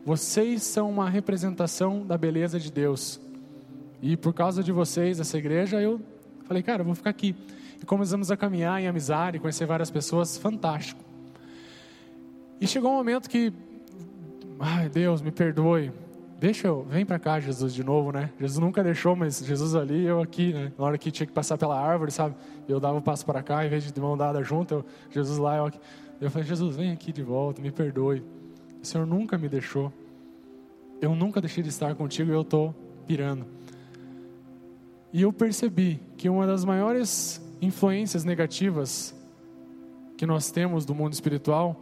Vocês 0.05 0.63
são 0.63 0.89
uma 0.89 1.09
representação 1.09 2.05
da 2.05 2.17
beleza 2.17 2.59
de 2.59 2.69
Deus. 2.69 3.21
E 4.01 4.17
por 4.17 4.33
causa 4.33 4.61
de 4.61 4.71
vocês, 4.73 5.17
essa 5.17 5.37
igreja, 5.37 5.81
eu 5.81 6.01
falei, 6.43 6.61
cara, 6.61 6.81
eu 6.81 6.85
vou 6.85 6.93
ficar 6.93 7.09
aqui. 7.09 7.33
E 7.81 7.85
começamos 7.85 8.29
a 8.29 8.35
caminhar 8.35 8.81
em 8.81 8.87
amizade, 8.87 9.39
conhecer 9.39 9.65
várias 9.65 9.89
pessoas, 9.89 10.37
fantástico. 10.37 11.01
E 12.59 12.67
chegou 12.67 12.91
um 12.91 12.95
momento 12.95 13.29
que, 13.29 13.53
ai 14.59 14.89
Deus, 14.89 15.21
me 15.21 15.31
perdoe, 15.31 15.91
deixa 16.39 16.67
eu, 16.67 16.83
vem 16.83 17.05
para 17.05 17.19
cá, 17.19 17.39
Jesus, 17.39 17.73
de 17.73 17.83
novo, 17.83 18.11
né? 18.11 18.29
Jesus 18.39 18.59
nunca 18.59 18.83
deixou, 18.83 19.15
mas 19.15 19.43
Jesus 19.43 19.75
ali, 19.75 20.05
eu 20.05 20.21
aqui, 20.21 20.53
né? 20.53 20.71
Na 20.77 20.85
hora 20.85 20.97
que 20.97 21.11
tinha 21.11 21.25
que 21.25 21.33
passar 21.33 21.57
pela 21.57 21.79
árvore, 21.79 22.11
sabe? 22.11 22.35
Eu 22.67 22.79
dava 22.79 22.97
um 22.97 23.01
passo 23.01 23.25
para 23.25 23.41
cá, 23.41 23.65
em 23.65 23.69
vez 23.69 23.91
de 23.91 23.99
mão 23.99 24.17
dada 24.17 24.41
junto, 24.43 24.73
eu, 24.73 24.85
Jesus 25.09 25.37
lá, 25.37 25.57
eu 25.57 25.65
aqui. 25.65 25.79
Eu 26.19 26.31
falei, 26.31 26.47
Jesus, 26.47 26.75
vem 26.75 26.91
aqui 26.91 27.11
de 27.11 27.21
volta, 27.23 27.61
me 27.61 27.71
perdoe. 27.71 28.23
O 28.81 28.85
Senhor 28.85 29.05
nunca 29.05 29.37
me 29.37 29.47
deixou. 29.47 29.91
Eu 30.99 31.13
nunca 31.15 31.39
deixei 31.39 31.61
de 31.61 31.69
estar 31.69 31.93
contigo 31.95 32.31
e 32.31 32.33
eu 32.33 32.41
estou 32.41 32.73
pirando. 33.05 33.45
E 35.13 35.21
eu 35.21 35.31
percebi 35.31 35.99
que 36.17 36.27
uma 36.29 36.45
das 36.47 36.65
maiores 36.65 37.41
influências 37.61 38.23
negativas 38.23 39.15
que 40.17 40.25
nós 40.25 40.49
temos 40.49 40.85
do 40.85 40.95
mundo 40.95 41.13
espiritual, 41.13 41.79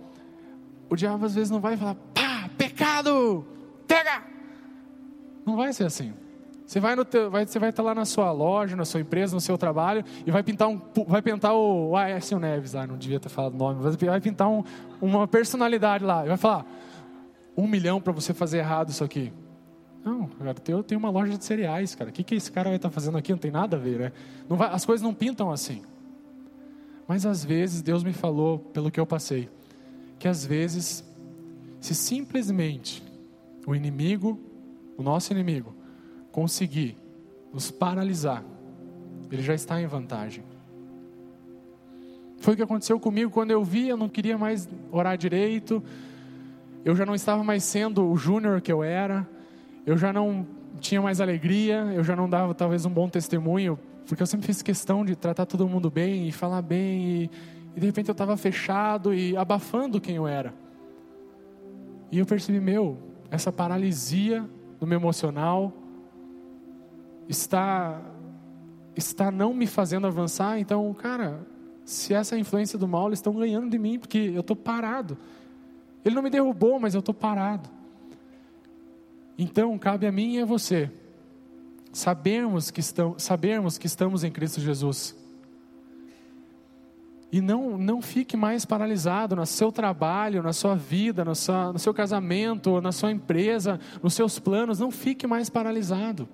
o 0.90 0.96
diabo 0.96 1.26
às 1.26 1.34
vezes 1.34 1.50
não 1.50 1.62
vai 1.62 1.78
falar, 1.78 1.96
pá, 2.14 2.50
pecado, 2.58 3.46
pega! 3.88 4.35
Não 5.46 5.56
vai 5.56 5.72
ser 5.74 5.86
assim. 5.86 6.14
Você 6.66 6.80
vai, 6.80 6.96
no 6.96 7.06
teu, 7.06 7.30
vai, 7.30 7.46
você 7.46 7.60
vai 7.60 7.70
estar 7.70 7.84
lá 7.84 7.94
na 7.94 8.06
sua 8.06 8.32
loja, 8.32 8.76
na 8.76 8.86
sua 8.86 9.00
empresa, 9.00 9.36
no 9.36 9.42
seu 9.42 9.56
trabalho 9.58 10.04
e 10.26 10.32
vai 10.32 10.42
pintar 10.42 10.68
um, 10.68 10.82
vai 11.08 11.22
pintar 11.22 11.54
o 11.54 11.96
Aécio 11.96 12.40
Neves 12.40 12.74
lá, 12.74 12.88
não 12.88 12.98
devia 12.98 13.20
ter 13.20 13.30
falado 13.30 13.54
o 13.54 13.58
nome, 13.58 13.80
mas 13.84 13.96
vai 13.96 14.20
pintar 14.20 14.50
um, 14.50 14.64
uma 15.00 15.28
personalidade 15.28 16.04
lá 16.04 16.26
e 16.26 16.28
vai 16.28 16.38
falar 16.38 16.66
um 17.56 17.68
milhão 17.68 18.02
para 18.02 18.12
você 18.12 18.34
fazer 18.34 18.58
errado 18.58 18.90
isso 18.90 19.04
aqui. 19.04 19.32
Não, 20.04 20.28
cara, 20.28 20.56
eu 20.68 20.84
tenho 20.84 21.00
uma 21.00 21.10
loja 21.10 21.38
de 21.38 21.44
cereais, 21.44 21.96
cara. 21.96 22.10
O 22.10 22.14
que, 22.14 22.24
que 22.24 22.36
esse 22.36 22.52
cara 22.52 22.70
vai 22.70 22.76
estar 22.76 22.90
fazendo 22.90 23.18
aqui? 23.18 23.32
Não 23.32 23.40
tem 23.40 23.52
nada 23.52 23.78
a 23.78 23.80
ver, 23.80 24.00
né? 24.00 24.12
Vai, 24.48 24.70
as 24.70 24.86
coisas 24.86 25.04
não 25.04 25.14
pintam 25.14 25.52
assim. 25.52 25.82
Mas 27.08 27.26
às 27.26 27.44
vezes 27.44 27.82
Deus 27.82 28.04
me 28.04 28.14
falou, 28.14 28.60
pelo 28.60 28.92
que 28.92 29.00
eu 29.00 29.06
passei, 29.06 29.50
que 30.20 30.28
às 30.28 30.46
vezes, 30.46 31.04
se 31.80 31.96
simplesmente 31.96 33.04
o 33.66 33.76
inimigo, 33.76 34.40
o 34.98 35.04
nosso 35.04 35.32
inimigo, 35.32 35.76
conseguir 36.32 36.98
nos 37.54 37.72
paralisar, 37.72 38.44
ele 39.32 39.42
já 39.42 39.54
está 39.54 39.82
em 39.82 39.88
vantagem. 39.88 40.44
Foi 42.38 42.54
o 42.54 42.58
que 42.58 42.64
aconteceu 42.64 43.00
comigo 43.00 43.32
quando 43.32 43.52
eu 43.52 43.64
vi, 43.64 43.88
eu 43.88 43.98
não 43.98 44.10
queria 44.10 44.38
mais 44.38 44.68
orar 44.92 45.18
direito, 45.18 45.82
eu 46.84 46.96
já 46.96 47.06
não 47.06 47.16
estava 47.16 47.44
mais 47.44 47.64
sendo 47.64 48.06
o 48.06 48.16
júnior 48.16 48.62
que 48.62 48.72
eu 48.72 48.84
era, 48.84 49.28
eu 49.86 49.98
já 49.98 50.14
não 50.14 50.46
tinha 50.80 51.02
mais 51.02 51.22
alegria, 51.22 51.92
eu 51.96 52.04
já 52.04 52.16
não 52.16 52.30
dava 52.30 52.54
talvez 52.54 52.86
um 52.86 52.90
bom 52.90 53.10
testemunho 53.10 53.80
porque 54.08 54.22
eu 54.22 54.28
sempre 54.28 54.46
fiz 54.46 54.62
questão 54.62 55.04
de 55.04 55.16
tratar 55.16 55.46
todo 55.46 55.68
mundo 55.68 55.90
bem 55.90 56.28
e 56.28 56.32
falar 56.32 56.62
bem, 56.62 57.24
e, 57.24 57.30
e 57.76 57.80
de 57.80 57.86
repente 57.86 58.10
eu 58.10 58.14
estava 58.14 58.38
fechado 58.38 59.14
e 59.14 59.36
abafando 59.36 60.00
quem 60.00 60.16
eu 60.16 60.28
era. 60.28 60.54
E 62.12 62.20
eu 62.20 62.26
percebi, 62.26 62.60
meu, 62.60 62.98
essa 63.32 63.52
paralisia 63.52 64.48
do 64.80 64.88
meu 64.88 65.00
emocional 65.00 65.74
está 67.28 68.02
está 68.96 69.30
não 69.30 69.54
me 69.54 69.68
fazendo 69.68 70.08
avançar. 70.08 70.60
Então, 70.60 70.94
cara, 70.94 71.46
se 71.84 72.14
essa 72.14 72.36
é 72.36 72.40
influência 72.40 72.80
do 72.80 72.88
mal, 72.88 73.08
eles 73.08 73.20
estão 73.20 73.34
ganhando 73.34 73.70
de 73.70 73.78
mim 73.78 74.00
porque 74.00 74.32
eu 74.34 74.42
estou 74.42 74.56
parado. 74.56 75.18
Ele 76.04 76.16
não 76.16 76.22
me 76.22 76.30
derrubou, 76.30 76.80
mas 76.80 76.94
eu 76.94 77.00
estou 77.00 77.14
parado. 77.14 77.70
Então, 79.38 79.78
cabe 79.78 80.08
a 80.08 80.12
mim 80.12 80.36
e 80.36 80.42
a 80.42 80.46
você 80.46 80.90
sabermos 81.92 82.72
que, 82.72 82.80
estamos, 82.80 83.24
sabermos 83.24 83.78
que 83.78 83.88
estamos 83.88 84.24
em 84.24 84.32
Cristo 84.32 84.60
Jesus. 84.60 85.16
E 87.32 87.42
não, 87.42 87.78
não 87.78 88.02
fique 88.02 88.38
mais 88.38 88.66
paralisado 88.66 89.36
no 89.36 89.46
seu 89.46 89.72
trabalho, 89.72 90.44
na 90.44 90.54
sua 90.54 90.76
vida, 90.76 91.26
no, 91.26 91.36
sua, 91.36 91.74
no 91.74 91.80
seu 91.80 91.94
casamento, 91.94 92.80
na 92.80 92.92
sua 92.92 93.12
empresa, 93.12 93.80
nos 94.02 94.14
seus 94.14 94.40
planos. 94.40 94.80
Não 94.80 94.92
fique 94.92 95.28
mais 95.28 95.50
paralisado. 95.50 96.28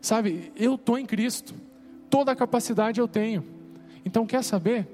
Sabe, 0.00 0.50
eu 0.56 0.74
estou 0.76 0.98
em 0.98 1.04
Cristo, 1.04 1.54
toda 2.08 2.32
a 2.32 2.36
capacidade 2.36 2.98
eu 2.98 3.06
tenho. 3.06 3.44
Então, 4.04 4.26
quer 4.26 4.42
saber? 4.42 4.88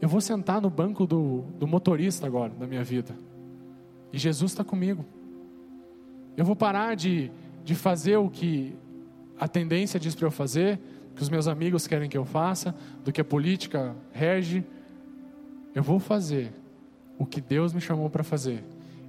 Eu 0.00 0.08
vou 0.08 0.20
sentar 0.20 0.60
no 0.60 0.70
banco 0.70 1.06
do, 1.06 1.44
do 1.58 1.66
motorista 1.66 2.26
agora, 2.26 2.52
da 2.58 2.66
minha 2.66 2.82
vida. 2.82 3.14
E 4.12 4.18
Jesus 4.18 4.52
está 4.52 4.64
comigo. 4.64 5.04
Eu 6.36 6.44
vou 6.44 6.56
parar 6.56 6.96
de, 6.96 7.30
de 7.62 7.74
fazer 7.74 8.16
o 8.16 8.28
que 8.28 8.74
a 9.38 9.46
tendência 9.46 10.00
diz 10.00 10.14
para 10.14 10.26
eu 10.26 10.30
fazer, 10.30 10.80
que 11.14 11.22
os 11.22 11.28
meus 11.28 11.46
amigos 11.46 11.86
querem 11.86 12.08
que 12.08 12.16
eu 12.16 12.24
faça, 12.24 12.74
do 13.04 13.12
que 13.12 13.20
a 13.20 13.24
política 13.24 13.94
rege. 14.12 14.64
Eu 15.74 15.82
vou 15.82 15.98
fazer 15.98 16.52
o 17.18 17.26
que 17.26 17.40
Deus 17.40 17.72
me 17.72 17.80
chamou 17.80 18.08
para 18.10 18.22
fazer. 18.22 18.64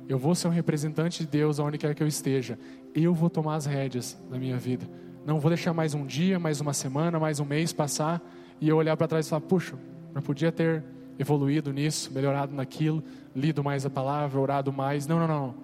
Eu 0.08 0.18
vou 0.18 0.36
ser 0.36 0.48
um 0.48 0.52
representante 0.52 1.24
de 1.24 1.30
Deus 1.30 1.60
aonde 1.60 1.78
quer 1.78 1.96
que 1.96 2.04
eu 2.04 2.08
esteja. 2.08 2.60
Eu 2.94 3.14
vou 3.14 3.30
tomar 3.30 3.56
as 3.56 3.66
rédeas 3.66 4.18
da 4.30 4.38
minha 4.38 4.58
vida. 4.58 4.88
Não 5.26 5.40
vou 5.40 5.50
deixar 5.50 5.74
mais 5.74 5.94
um 5.94 6.06
dia, 6.06 6.38
mais 6.38 6.60
uma 6.60 6.74
semana, 6.74 7.20
mais 7.20 7.40
um 7.40 7.46
mês 7.46 7.72
passar 7.72 8.22
e 8.60 8.68
eu 8.68 8.78
olhar 8.78 8.96
para 8.98 9.08
trás 9.08 9.26
e 9.26 9.30
falar: 9.30 9.42
puxa, 9.42 9.76
eu 10.14 10.22
podia 10.22 10.52
ter 10.52 10.84
evoluído 11.18 11.72
nisso, 11.72 12.12
melhorado 12.14 12.54
naquilo, 12.54 13.04
lido 13.36 13.64
mais 13.64 13.86
a 13.86 13.90
palavra, 13.90 14.40
orado 14.40 14.72
mais. 14.72 15.08
Não, 15.08 15.20
não, 15.20 15.28
não. 15.28 15.56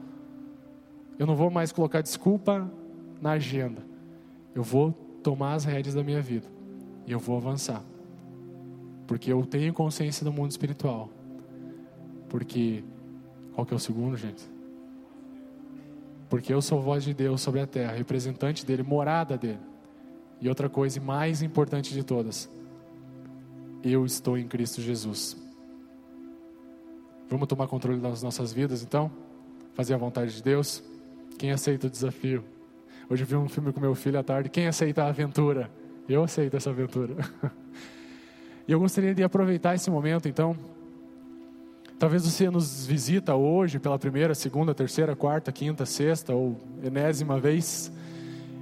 Eu 1.17 1.25
não 1.25 1.35
vou 1.35 1.49
mais 1.49 1.71
colocar 1.71 2.01
desculpa 2.01 2.71
na 3.21 3.31
agenda. 3.31 3.81
Eu 4.55 4.63
vou 4.63 5.08
tomar 5.29 5.53
as 5.53 5.63
rédeas 5.63 5.93
da 5.93 6.03
minha 6.03 6.23
vida 6.23 6.47
e 7.05 7.11
eu 7.11 7.19
vou 7.19 7.37
avançar. 7.37 7.83
Porque 9.05 9.31
eu 9.31 9.45
tenho 9.45 9.71
consciência 9.71 10.25
do 10.25 10.33
mundo 10.33 10.49
espiritual. 10.49 11.07
Porque 12.27 12.83
qual 13.53 13.63
que 13.63 13.71
é 13.71 13.77
o 13.77 13.79
segundo, 13.79 14.17
gente? 14.17 14.43
Porque 16.31 16.51
eu 16.51 16.63
sou 16.63 16.81
voz 16.81 17.03
de 17.03 17.13
Deus 17.13 17.41
sobre 17.41 17.59
a 17.59 17.67
terra, 17.67 17.93
representante 17.93 18.65
dele, 18.65 18.81
morada 18.81 19.37
dele. 19.37 19.59
E 20.41 20.49
outra 20.49 20.67
coisa 20.67 20.99
mais 20.99 21.43
importante 21.43 21.93
de 21.93 22.03
todas, 22.03 22.49
eu 23.83 24.07
estou 24.07 24.35
em 24.35 24.47
Cristo 24.47 24.81
Jesus. 24.81 25.37
Vamos 27.29 27.47
tomar 27.47 27.67
controle 27.67 27.99
das 27.99 28.23
nossas 28.23 28.51
vidas, 28.51 28.81
então? 28.81 29.11
Fazer 29.75 29.93
a 29.93 29.97
vontade 29.97 30.35
de 30.35 30.41
Deus? 30.41 30.81
Quem 31.37 31.51
aceita 31.51 31.85
o 31.85 31.89
desafio? 31.89 32.43
Hoje 33.11 33.23
eu 33.23 33.27
vi 33.27 33.35
um 33.35 33.49
filme 33.49 33.73
com 33.73 33.81
meu 33.81 33.95
filho 33.95 34.19
à 34.19 34.23
tarde. 34.23 34.49
Quem 34.49 34.67
aceita 34.67 35.03
a 35.03 35.07
aventura? 35.07 35.71
Eu 36.07 36.23
aceito 36.23 36.55
essa 36.55 36.69
aventura. 36.69 37.15
e 38.67 38.71
eu 38.71 38.79
gostaria 38.79 39.15
de 39.15 39.23
aproveitar 39.23 39.73
esse 39.73 39.89
momento, 39.89 40.29
então. 40.29 40.55
Talvez 41.97 42.23
você 42.23 42.51
nos 42.51 42.85
visita 42.85 43.33
hoje 43.33 43.79
pela 43.79 43.97
primeira, 43.97 44.35
segunda, 44.35 44.75
terceira, 44.75 45.15
quarta, 45.15 45.51
quinta, 45.51 45.87
sexta 45.87 46.35
ou 46.35 46.61
enésima 46.83 47.39
vez. 47.39 47.91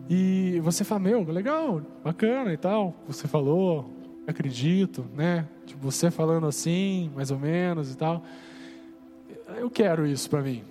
E 0.09 0.61
você 0.63 0.85
fala, 0.85 1.01
meu, 1.01 1.23
legal, 1.29 1.81
bacana 2.01 2.53
e 2.53 2.57
tal. 2.57 2.95
Você 3.05 3.27
falou, 3.27 3.93
acredito, 4.25 5.05
né? 5.13 5.45
Tipo, 5.65 5.91
você 5.91 6.09
falando 6.09 6.47
assim, 6.47 7.11
mais 7.13 7.31
ou 7.31 7.37
menos 7.37 7.91
e 7.91 7.97
tal. 7.97 8.23
Eu 9.57 9.69
quero 9.69 10.07
isso 10.07 10.29
para 10.29 10.41
mim. 10.41 10.63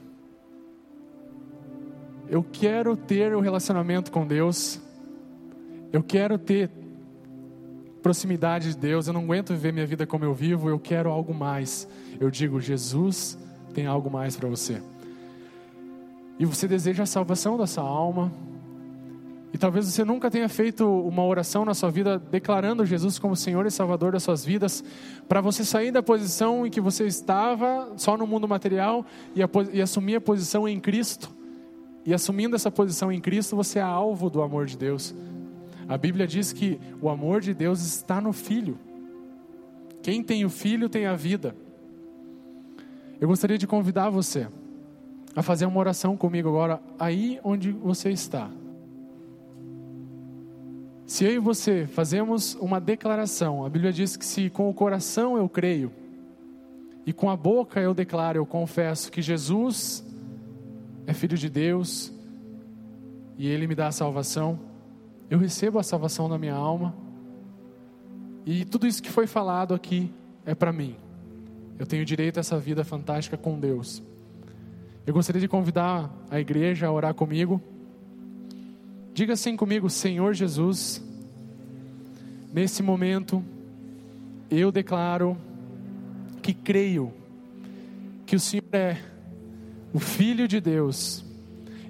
Eu 2.28 2.42
quero 2.42 2.96
ter 2.96 3.34
o 3.34 3.38
um 3.38 3.40
relacionamento 3.40 4.10
com 4.10 4.26
Deus. 4.26 4.80
Eu 5.92 6.02
quero 6.02 6.38
ter 6.38 6.70
proximidade 8.02 8.70
de 8.70 8.78
Deus. 8.78 9.06
Eu 9.06 9.12
não 9.12 9.22
aguento 9.22 9.52
viver 9.52 9.72
minha 9.72 9.86
vida 9.86 10.06
como 10.06 10.24
eu 10.24 10.34
vivo. 10.34 10.68
Eu 10.68 10.78
quero 10.78 11.10
algo 11.10 11.32
mais. 11.32 11.88
Eu 12.18 12.30
digo, 12.30 12.60
Jesus 12.60 13.38
tem 13.72 13.86
algo 13.86 14.10
mais 14.10 14.36
para 14.36 14.48
você. 14.48 14.82
E 16.38 16.44
você 16.44 16.66
deseja 16.66 17.04
a 17.04 17.06
salvação 17.06 17.56
da 17.56 17.66
sua 17.66 17.84
alma. 17.84 18.32
E 19.52 19.58
talvez 19.58 19.86
você 19.86 20.04
nunca 20.04 20.30
tenha 20.30 20.48
feito 20.48 20.84
uma 20.84 21.24
oração 21.24 21.64
na 21.64 21.74
sua 21.74 21.90
vida 21.90 22.18
declarando 22.18 22.84
Jesus 22.84 23.18
como 23.18 23.36
Senhor 23.36 23.64
e 23.66 23.70
Salvador 23.70 24.12
das 24.12 24.22
suas 24.22 24.44
vidas, 24.44 24.84
para 25.28 25.40
você 25.40 25.64
sair 25.64 25.90
da 25.90 26.02
posição 26.02 26.66
em 26.66 26.70
que 26.70 26.80
você 26.80 27.06
estava, 27.06 27.92
só 27.96 28.16
no 28.18 28.26
mundo 28.26 28.46
material, 28.46 29.06
e, 29.34 29.42
a, 29.42 29.48
e 29.72 29.80
assumir 29.80 30.16
a 30.16 30.20
posição 30.20 30.68
em 30.68 30.78
Cristo. 30.78 31.35
E 32.06 32.14
assumindo 32.14 32.54
essa 32.54 32.70
posição 32.70 33.10
em 33.10 33.20
Cristo, 33.20 33.56
você 33.56 33.80
é 33.80 33.82
alvo 33.82 34.30
do 34.30 34.40
amor 34.40 34.66
de 34.66 34.78
Deus. 34.78 35.12
A 35.88 35.98
Bíblia 35.98 36.24
diz 36.24 36.52
que 36.52 36.78
o 37.02 37.08
amor 37.08 37.40
de 37.40 37.52
Deus 37.52 37.84
está 37.84 38.20
no 38.20 38.32
Filho. 38.32 38.78
Quem 40.02 40.22
tem 40.22 40.44
o 40.44 40.48
Filho 40.48 40.88
tem 40.88 41.06
a 41.06 41.16
vida. 41.16 41.56
Eu 43.20 43.26
gostaria 43.26 43.58
de 43.58 43.66
convidar 43.66 44.08
você 44.08 44.46
a 45.34 45.42
fazer 45.42 45.66
uma 45.66 45.80
oração 45.80 46.16
comigo 46.16 46.48
agora, 46.48 46.80
aí 46.96 47.40
onde 47.42 47.72
você 47.72 48.10
está. 48.10 48.48
Se 51.06 51.24
eu 51.24 51.32
e 51.32 51.38
você 51.38 51.86
fazemos 51.88 52.54
uma 52.60 52.80
declaração, 52.80 53.64
a 53.64 53.68
Bíblia 53.68 53.92
diz 53.92 54.16
que 54.16 54.24
se 54.24 54.48
com 54.48 54.70
o 54.70 54.74
coração 54.74 55.36
eu 55.36 55.48
creio 55.48 55.92
e 57.04 57.12
com 57.12 57.28
a 57.28 57.36
boca 57.36 57.80
eu 57.80 57.92
declaro, 57.92 58.38
eu 58.38 58.46
confesso 58.46 59.10
que 59.10 59.20
Jesus 59.20 60.05
é 61.06 61.14
filho 61.14 61.36
de 61.36 61.48
Deus 61.48 62.12
e 63.38 63.46
Ele 63.46 63.66
me 63.66 63.74
dá 63.74 63.88
a 63.88 63.92
salvação. 63.92 64.58
Eu 65.30 65.38
recebo 65.38 65.78
a 65.78 65.82
salvação 65.82 66.28
na 66.28 66.38
minha 66.38 66.54
alma. 66.54 66.94
E 68.44 68.64
tudo 68.64 68.86
isso 68.86 69.02
que 69.02 69.10
foi 69.10 69.26
falado 69.26 69.74
aqui 69.74 70.10
é 70.44 70.54
para 70.54 70.72
mim. 70.72 70.96
Eu 71.78 71.86
tenho 71.86 72.04
direito 72.04 72.38
a 72.38 72.40
essa 72.40 72.58
vida 72.58 72.84
fantástica 72.84 73.36
com 73.36 73.58
Deus. 73.58 74.02
Eu 75.06 75.12
gostaria 75.14 75.40
de 75.40 75.48
convidar 75.48 76.10
a 76.30 76.40
igreja 76.40 76.86
a 76.86 76.92
orar 76.92 77.14
comigo. 77.14 77.62
Diga 79.12 79.34
assim 79.34 79.56
comigo, 79.56 79.88
Senhor 79.88 80.34
Jesus, 80.34 81.02
nesse 82.52 82.82
momento 82.82 83.42
eu 84.50 84.70
declaro 84.70 85.36
que 86.42 86.52
creio 86.52 87.12
que 88.24 88.36
o 88.36 88.40
Senhor 88.40 88.64
é 88.72 88.98
o 89.96 89.98
Filho 89.98 90.46
de 90.46 90.60
Deus, 90.60 91.24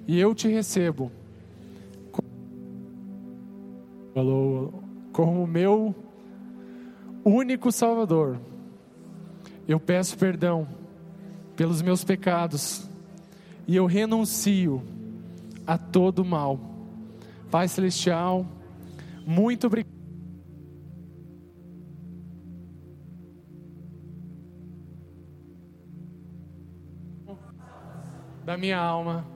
e 0.07 0.17
eu 0.17 0.33
te 0.33 0.47
recebo 0.47 1.11
como 5.11 5.45
meu 5.45 5.93
único 7.25 7.69
Salvador. 7.69 8.39
Eu 9.67 9.77
peço 9.77 10.17
perdão 10.17 10.65
pelos 11.57 11.81
meus 11.81 12.05
pecados. 12.05 12.89
e 13.67 13.75
eu 13.75 13.85
renuncio 13.85 14.81
a 15.65 15.77
todo 15.77 16.23
mal. 16.23 16.57
Pai 17.51 17.67
Celestial, 17.67 18.45
muito 19.25 19.67
obrigado. 19.67 19.96
Da 28.47 28.55
minha 28.55 28.79
alma. 28.79 29.27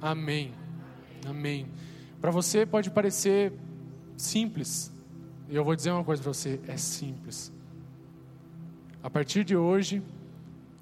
Amém. 0.00 0.52
Amém. 1.26 1.66
Para 2.20 2.30
você 2.30 2.64
pode 2.64 2.88
parecer 2.88 3.52
simples. 4.16 4.94
E 5.48 5.56
eu 5.56 5.64
vou 5.64 5.74
dizer 5.74 5.90
uma 5.90 6.04
coisa 6.04 6.22
para 6.22 6.32
você: 6.32 6.60
é 6.68 6.76
simples. 6.76 7.52
A 9.02 9.10
partir 9.10 9.42
de 9.42 9.56
hoje, 9.56 10.00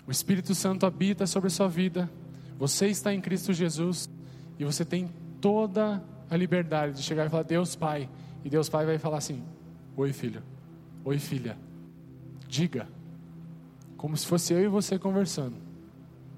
o 0.06 0.10
Espírito 0.10 0.54
Santo 0.54 0.84
habita 0.84 1.26
sobre 1.26 1.46
a 1.46 1.50
sua 1.50 1.66
vida. 1.66 2.10
Você 2.58 2.88
está 2.88 3.14
em 3.14 3.22
Cristo 3.22 3.54
Jesus 3.54 4.10
e 4.58 4.64
você 4.66 4.84
tem 4.84 5.10
toda 5.40 6.04
a 6.28 6.36
liberdade 6.36 6.92
de 6.92 7.02
chegar 7.02 7.24
e 7.24 7.30
falar: 7.30 7.44
Deus 7.44 7.74
Pai. 7.74 8.06
E 8.44 8.50
Deus 8.50 8.68
Pai 8.68 8.84
vai 8.84 8.98
falar 8.98 9.16
assim: 9.16 9.42
Oi, 9.96 10.12
filho. 10.12 10.42
Oi, 11.06 11.18
filha. 11.18 11.56
Diga. 12.46 12.86
Como 13.96 14.14
se 14.14 14.26
fosse 14.26 14.52
eu 14.52 14.60
e 14.60 14.68
você 14.68 14.98
conversando. 14.98 15.69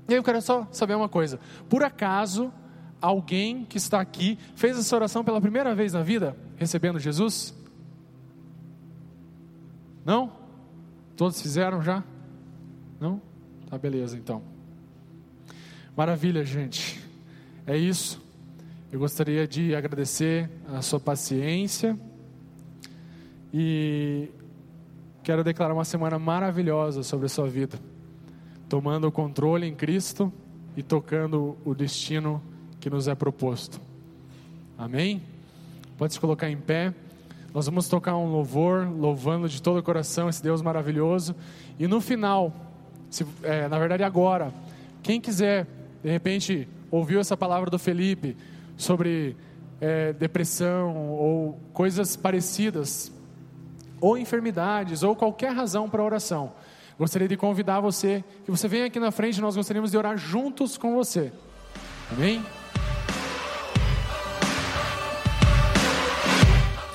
E 0.08 0.12
aí 0.12 0.18
eu 0.18 0.22
quero 0.22 0.40
só 0.42 0.66
saber 0.72 0.94
uma 0.94 1.08
coisa: 1.08 1.38
por 1.68 1.82
acaso 1.82 2.52
alguém 3.00 3.64
que 3.64 3.78
está 3.78 4.00
aqui 4.00 4.38
fez 4.54 4.78
essa 4.78 4.94
oração 4.94 5.24
pela 5.24 5.40
primeira 5.40 5.74
vez 5.74 5.92
na 5.92 6.02
vida, 6.02 6.36
recebendo 6.56 6.98
Jesus? 6.98 7.54
Não? 10.04 10.32
Todos 11.16 11.40
fizeram 11.40 11.82
já? 11.82 12.02
Não? 13.00 13.20
Tá 13.68 13.78
beleza 13.78 14.16
então. 14.16 14.42
Maravilha, 15.96 16.44
gente. 16.44 17.02
É 17.66 17.76
isso. 17.76 18.20
Eu 18.90 18.98
gostaria 18.98 19.46
de 19.46 19.74
agradecer 19.74 20.50
a 20.68 20.82
sua 20.82 21.00
paciência 21.00 21.98
e 23.54 24.28
quero 25.22 25.44
declarar 25.44 25.74
uma 25.74 25.84
semana 25.84 26.18
maravilhosa 26.18 27.02
sobre 27.02 27.26
a 27.26 27.28
sua 27.28 27.48
vida, 27.48 27.78
tomando 28.72 29.06
o 29.06 29.12
controle 29.12 29.66
em 29.66 29.74
Cristo 29.74 30.32
e 30.74 30.82
tocando 30.82 31.58
o 31.62 31.74
destino 31.74 32.42
que 32.80 32.88
nos 32.88 33.06
é 33.06 33.14
proposto. 33.14 33.78
Amém? 34.78 35.20
Pode 35.98 36.14
se 36.14 36.18
colocar 36.18 36.48
em 36.48 36.56
pé. 36.56 36.94
Nós 37.52 37.66
vamos 37.66 37.86
tocar 37.86 38.16
um 38.16 38.32
louvor, 38.32 38.88
louvando 38.88 39.46
de 39.46 39.60
todo 39.60 39.76
o 39.76 39.82
coração 39.82 40.26
esse 40.26 40.42
Deus 40.42 40.62
maravilhoso. 40.62 41.36
E 41.78 41.86
no 41.86 42.00
final, 42.00 42.50
se, 43.10 43.26
é, 43.42 43.68
na 43.68 43.78
verdade 43.78 44.04
agora, 44.04 44.50
quem 45.02 45.20
quiser, 45.20 45.66
de 46.02 46.10
repente, 46.10 46.66
ouviu 46.90 47.20
essa 47.20 47.36
palavra 47.36 47.68
do 47.68 47.78
Felipe 47.78 48.38
sobre 48.78 49.36
é, 49.82 50.14
depressão 50.14 50.96
ou 51.10 51.60
coisas 51.74 52.16
parecidas, 52.16 53.12
ou 54.00 54.16
enfermidades, 54.16 55.02
ou 55.02 55.14
qualquer 55.14 55.52
razão 55.52 55.90
para 55.90 56.02
oração, 56.02 56.54
gostaria 56.98 57.28
de 57.28 57.36
convidar 57.36 57.80
você, 57.80 58.24
que 58.44 58.50
você 58.50 58.68
venha 58.68 58.86
aqui 58.86 59.00
na 59.00 59.10
frente, 59.10 59.40
nós 59.40 59.56
gostaríamos 59.56 59.90
de 59.90 59.96
orar 59.96 60.16
juntos 60.16 60.76
com 60.76 60.94
você. 60.94 61.32
Amém? 62.10 62.44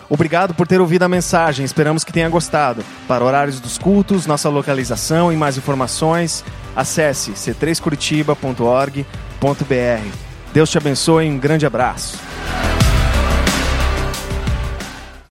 Obrigado 0.10 0.54
por 0.54 0.66
ter 0.66 0.80
ouvido 0.80 1.04
a 1.04 1.10
mensagem, 1.10 1.66
esperamos 1.66 2.04
que 2.04 2.14
tenha 2.14 2.30
gostado. 2.30 2.84
Para 3.08 3.26
horários 3.26 3.60
dos 3.60 3.78
cultos, 3.78 4.26
nossa 4.26 4.48
localização 4.48 5.34
e 5.34 5.36
mais 5.36 5.58
informações, 5.58 6.46
acesse 6.76 7.32
c3curitiba.org.br. 7.32 10.18
Deus 10.54 10.70
te 10.70 10.78
abençoe 10.78 11.26
e 11.26 11.30
um 11.30 11.38
grande 11.38 11.66
abraço. 11.66 12.18